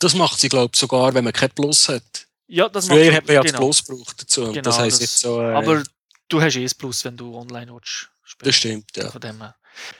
Das 0.00 0.14
macht 0.14 0.40
sie, 0.40 0.48
glaube 0.48 0.72
ich, 0.74 0.80
sogar, 0.80 1.14
wenn 1.14 1.24
man 1.24 1.32
kein 1.32 1.50
Plus 1.50 1.88
hat. 1.88 2.02
Ja, 2.48 2.68
das 2.68 2.86
Früher 2.88 3.06
macht 3.06 3.16
hat 3.16 3.26
man 3.26 3.34
ja 3.34 3.42
genau. 3.42 3.58
Plus 3.58 3.84
gebraucht 3.84 4.22
dazu. 4.22 4.52
Genau, 4.52 4.60
das 4.62 4.78
heisst 4.78 4.96
das- 4.96 5.00
jetzt 5.00 5.18
so. 5.20 5.40
Äh, 5.40 5.54
Aber 5.54 5.82
du 6.28 6.40
hast 6.40 6.56
eh 6.56 6.62
das 6.62 6.74
Plus, 6.74 7.04
wenn 7.04 7.16
du 7.16 7.36
online 7.36 7.72
willst 7.72 8.08
spielen. 8.24 8.48
das 8.48 8.54
stimmt, 8.56 8.96
ja. 8.96 9.10
Von 9.10 9.20
dem. 9.20 9.42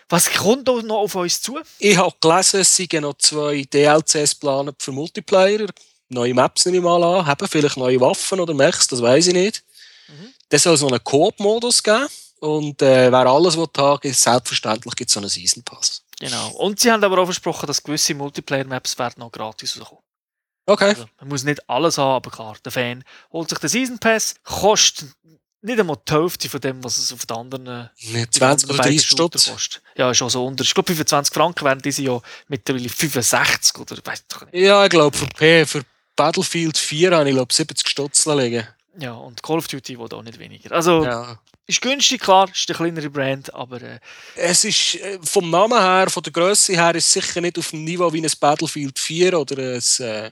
Was 0.08 0.30
kommt 0.32 0.68
da 0.68 0.72
noch 0.82 0.98
auf 0.98 1.14
uns 1.14 1.40
zu? 1.40 1.58
Ich 1.78 1.96
habe 1.96 2.14
gelesen, 2.20 2.60
es 2.60 2.76
seien 2.76 3.02
noch 3.02 3.14
zwei 3.18 3.62
DLCs 3.62 4.38
geplant 4.38 4.74
für 4.78 4.92
Multiplayer. 4.92 5.66
Neue 6.08 6.34
Maps 6.34 6.64
nehme 6.66 6.78
ich 6.78 6.82
mal 6.82 7.02
an. 7.02 7.26
Haben 7.26 7.48
vielleicht 7.48 7.76
neue 7.76 8.00
Waffen 8.00 8.40
oder 8.40 8.54
Mechs, 8.54 8.86
das 8.86 9.02
weiß 9.02 9.28
ich 9.28 9.34
nicht. 9.34 9.64
Mhm. 10.08 10.32
Dann 10.48 10.60
soll 10.60 10.78
noch 10.78 10.88
einen 10.88 11.04
Koop-Modus 11.04 11.82
geben. 11.82 12.06
Und 12.40 12.82
äh, 12.82 13.10
wer 13.10 13.26
alles 13.26 13.56
will 13.56 13.66
haben, 13.76 14.00
ist 14.02 14.22
selbstverständlich 14.22 14.94
gibt 14.94 15.08
es 15.08 15.14
so 15.14 15.20
einen 15.20 15.28
Season 15.28 15.62
Pass. 15.62 16.02
Genau. 16.20 16.50
Und 16.52 16.80
sie 16.80 16.92
haben 16.92 17.02
aber 17.02 17.18
auch 17.18 17.24
versprochen, 17.24 17.66
dass 17.66 17.82
gewisse 17.82 18.14
Multiplayer-Maps 18.14 18.98
werden 18.98 19.20
noch 19.20 19.32
gratis 19.32 19.78
rauskommen. 19.78 20.02
Okay. 20.66 20.88
Also, 20.88 21.06
man 21.20 21.28
muss 21.28 21.44
nicht 21.44 21.68
alles 21.68 21.98
haben, 21.98 22.16
aber 22.16 22.30
klar, 22.30 22.56
der 22.64 22.72
Fan 22.72 23.04
holt 23.32 23.48
sich 23.48 23.58
den 23.58 23.68
Season 23.68 23.98
Pass, 23.98 24.34
kostet 24.42 25.10
nicht 25.66 25.78
einmal 25.80 25.96
die 26.08 26.12
Hälfte 26.12 26.48
von 26.48 26.60
dem, 26.60 26.82
was 26.84 26.96
es 26.98 27.12
auf 27.12 27.26
den 27.26 27.36
anderen 27.36 27.90
die 28.00 28.12
20 28.30 28.42
anderen 28.42 28.70
oder 28.70 28.78
beiden 28.78 28.92
30 28.96 29.06
Shooter 29.08 29.38
Stutz. 29.38 29.50
kostet. 29.50 29.82
Ja, 29.96 30.10
ist 30.10 30.22
auch 30.22 30.30
so 30.30 30.46
unter. 30.46 30.64
Ich 30.64 30.72
glaube, 30.74 30.86
25 30.92 31.34
Franken 31.34 31.64
wären 31.64 31.80
diese 31.80 32.02
ja 32.02 32.20
mittlerweile 32.48 32.88
65 32.88 33.78
oder 33.78 33.96
weiß 34.04 34.24
doch 34.28 34.46
nicht. 34.46 34.54
Ja, 34.54 34.84
ich 34.84 34.90
glaube, 34.90 35.16
für, 35.16 35.26
P- 35.26 35.66
für 35.66 35.82
Battlefield 36.14 36.78
4 36.78 37.10
habe 37.16 37.28
ich 37.28 37.34
glaube 37.34 37.52
70 37.52 37.88
Stutz 37.88 38.24
liegen. 38.26 38.66
Ja, 38.98 39.12
und 39.12 39.42
Call 39.42 39.58
of 39.58 39.68
Duty 39.68 39.98
will 39.98 40.08
auch 40.12 40.22
nicht 40.22 40.38
weniger. 40.38 40.72
Also, 40.72 41.04
Ja. 41.04 41.38
ist 41.66 41.82
günstig, 41.82 42.22
klar, 42.22 42.48
ist 42.50 42.66
eine 42.70 42.76
kleinere 42.78 43.10
Brand, 43.10 43.52
aber 43.54 43.82
äh, 43.82 43.98
Es 44.36 44.64
ist 44.64 44.94
äh, 44.94 45.18
vom 45.22 45.50
Namen 45.50 45.78
her, 45.78 46.08
von 46.08 46.22
der 46.22 46.32
Größe 46.32 46.72
her, 46.72 46.94
ist 46.94 47.06
es 47.08 47.12
sicher 47.12 47.42
nicht 47.42 47.58
auf 47.58 47.70
dem 47.70 47.84
Niveau 47.84 48.10
wie 48.12 48.22
ein 48.24 48.32
Battlefield 48.40 48.98
4 48.98 49.38
oder 49.38 49.58
ein, 49.74 49.82
äh, 49.98 50.30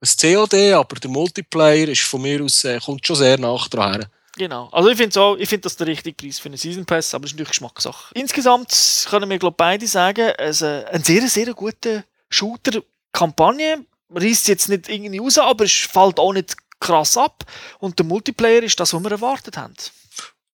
ein 0.00 0.08
COD, 0.20 0.72
aber 0.72 0.96
der 0.96 1.10
Multiplayer 1.10 1.88
ist 1.88 2.02
von 2.02 2.22
mir 2.22 2.42
aus, 2.42 2.64
äh, 2.64 2.78
kommt 2.82 3.06
schon 3.06 3.16
sehr 3.16 3.36
nach 3.38 3.68
dran. 3.68 4.06
Genau. 4.36 4.68
Also 4.70 4.90
ich 4.90 4.98
finde 4.98 5.20
auch, 5.20 5.36
ich 5.36 5.48
finde 5.48 5.62
das 5.62 5.76
der 5.76 5.86
richtige 5.86 6.14
Preis 6.14 6.38
für 6.38 6.48
einen 6.48 6.58
Season 6.58 6.84
Pass, 6.84 7.14
aber 7.14 7.24
es 7.24 7.30
ist 7.30 7.34
natürlich 7.34 7.50
Geschmackssache. 7.50 8.12
Insgesamt 8.14 9.06
können 9.08 9.30
wir 9.30 9.38
glaube 9.38 9.56
beide 9.56 9.86
sagen, 9.86 10.32
es 10.38 10.62
äh, 10.62 10.84
ein 10.92 11.02
sehr 11.02 11.26
sehr 11.28 11.52
guter 11.54 12.04
Shooter 12.28 12.82
Kampagne 13.12 13.84
reißt 14.10 14.48
jetzt 14.48 14.68
nicht 14.68 14.88
irgendwie 14.88 15.18
raus, 15.18 15.38
aber 15.38 15.64
es 15.64 15.72
fällt 15.72 16.18
auch 16.18 16.32
nicht 16.32 16.54
krass 16.78 17.16
ab 17.16 17.44
und 17.78 17.98
der 17.98 18.04
Multiplayer 18.04 18.62
ist 18.62 18.78
das, 18.78 18.92
was 18.92 19.02
wir 19.02 19.10
erwartet 19.10 19.56
haben. 19.56 19.74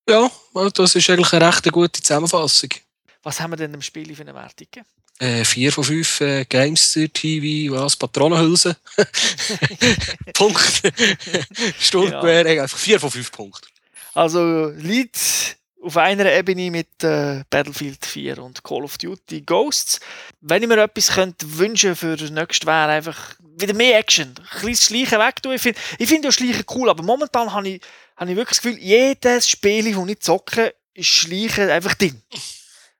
Ja, 0.08 0.30
das 0.74 0.94
ist 0.94 1.10
eigentlich 1.10 1.32
eine 1.32 1.48
recht 1.48 1.70
gute 1.72 2.00
Zusammenfassung. 2.00 2.70
Was 3.22 3.40
haben 3.40 3.52
wir 3.52 3.56
denn 3.56 3.74
im 3.74 3.82
Spiel 3.82 4.14
für 4.14 4.22
eine 4.22 4.34
Wertung? 4.34 4.68
Äh, 5.18 5.44
vier 5.44 5.72
von 5.72 5.84
fünf 5.84 6.20
äh, 6.20 6.44
Gamester 6.44 7.12
TV, 7.12 7.72
was? 7.76 7.96
Patronenhülse. 7.96 8.76
Punkt. 10.34 10.82
Stundenbewertung, 11.78 12.60
einfach 12.60 12.78
vier 12.78 12.98
von 12.98 13.10
fünf 13.10 13.30
Punkten. 13.30 13.71
Also 14.14 14.68
liegt 14.76 15.56
auf 15.82 15.96
einer 15.96 16.30
Ebene 16.32 16.70
mit 16.70 17.02
äh, 17.02 17.42
Battlefield 17.50 18.04
4 18.04 18.38
und 18.38 18.62
Call 18.62 18.84
of 18.84 18.98
Duty 18.98 19.40
Ghosts. 19.42 20.00
Wenn 20.40 20.62
ich 20.62 20.68
mir 20.68 20.78
etwas 20.82 21.12
könnte 21.12 21.58
wünschen 21.58 21.96
für 21.96 22.16
das 22.16 22.30
nächste 22.30 22.66
wäre 22.66 22.88
einfach 22.88 23.34
wieder 23.40 23.74
mehr 23.74 23.98
Action. 23.98 24.34
Ein 24.38 24.60
kleines 24.60 24.84
Schleichen 24.84 25.18
weg. 25.18 25.34
Ich 25.44 25.60
finde 25.60 25.80
ich 25.98 26.08
find 26.08 26.24
ja 26.24 26.32
Schleichen 26.32 26.64
cool, 26.74 26.88
aber 26.88 27.02
momentan 27.02 27.52
habe 27.52 27.68
ich, 27.68 27.82
habe 28.16 28.30
ich 28.30 28.36
wirklich 28.36 28.58
das 28.58 28.62
Gefühl, 28.62 28.78
jedes 28.78 29.48
Spiel, 29.48 29.92
das 29.92 30.08
ich 30.08 30.20
zocke, 30.20 30.74
ist 30.94 31.06
Schleichen 31.08 31.70
einfach 31.70 31.94
drin. 31.94 32.22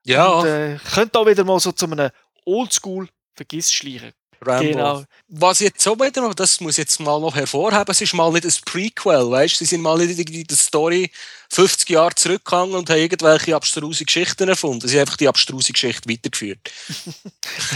Ja, 0.04 0.26
Und 0.26 0.46
äh, 0.46 0.78
könnte 0.94 1.18
auch 1.18 1.26
wieder 1.26 1.44
mal 1.44 1.60
so 1.60 1.70
zu 1.72 1.86
einem 1.86 2.10
Oldschool 2.44 3.08
vergiss 3.34 3.72
Schleichen. 3.72 4.12
Rambo. 4.44 4.72
Genau. 4.72 5.04
Was 5.28 5.60
jetzt 5.60 5.80
so 5.80 5.98
wieder 5.98 6.20
noch, 6.20 6.34
das 6.34 6.60
muss 6.60 6.72
ich 6.72 6.78
jetzt 6.78 7.00
mal 7.00 7.20
noch 7.20 7.34
hervorheben, 7.34 7.86
es 7.88 8.00
ist 8.00 8.14
mal 8.14 8.30
nicht 8.32 8.44
ein 8.44 8.52
Prequel, 8.64 9.30
weißt? 9.30 9.58
Sie 9.58 9.64
sind 9.64 9.80
mal 9.80 9.98
nicht 9.98 10.18
in 10.18 10.44
der 10.46 10.56
Story 10.56 11.10
50 11.52 11.90
Jahre 11.90 12.14
zurückgegangen 12.14 12.74
und 12.74 12.88
haben 12.88 12.98
irgendwelche 12.98 13.54
abstruse 13.54 14.04
Geschichten 14.04 14.48
erfunden. 14.48 14.88
Sie 14.88 14.96
haben 14.96 15.02
einfach 15.02 15.18
die 15.18 15.28
abstruse 15.28 15.72
Geschichte 15.72 16.08
weitergeführt. 16.08 16.58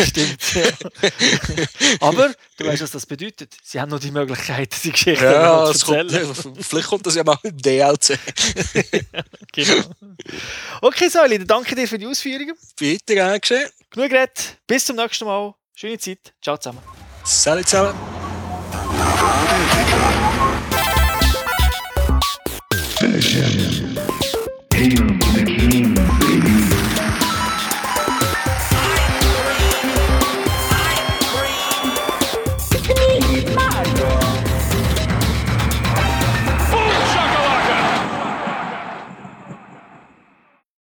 Stimmt. 0.03 0.55
Ja. 0.55 0.63
aber 2.01 2.35
du 2.57 2.67
weißt, 2.67 2.83
was 2.83 2.91
das 2.91 3.05
bedeutet. 3.05 3.55
Sie 3.63 3.79
haben 3.79 3.91
noch 3.91 4.01
die 4.01 4.11
Möglichkeit, 4.11 4.75
die 4.83 4.93
Geschichte 4.93 5.25
Ja, 5.25 5.73
zu 5.75 5.87
kommt, 5.87 6.13
erzählen. 6.13 6.55
vielleicht 6.61 6.89
kommt 6.89 7.07
das 7.07 7.15
ja 7.17 7.25
mal 7.25 7.39
im 7.43 7.57
DLC. 7.57 8.19
Genau. 9.53 9.85
Okay, 10.81 11.11
dann 11.13 11.47
danke 11.47 11.75
dir 11.75 11.87
für 11.87 11.99
die 11.99 12.07
Ausführungen. 12.07 12.55
Bitte, 12.77 13.15
gern 13.15 13.41
geschehen. 13.41 13.69
Genug 13.91 14.11
geredet. 14.11 14.57
Bis 14.67 14.87
zum 14.87 14.97
nächsten 14.97 15.27
Mal. 15.27 15.55
Schöne 15.79 15.99
Zeit. 15.99 16.33
Ciao 16.41 16.57
zusammen. 16.57 16.79
Salut 17.23 17.69
zusammen. 17.69 17.95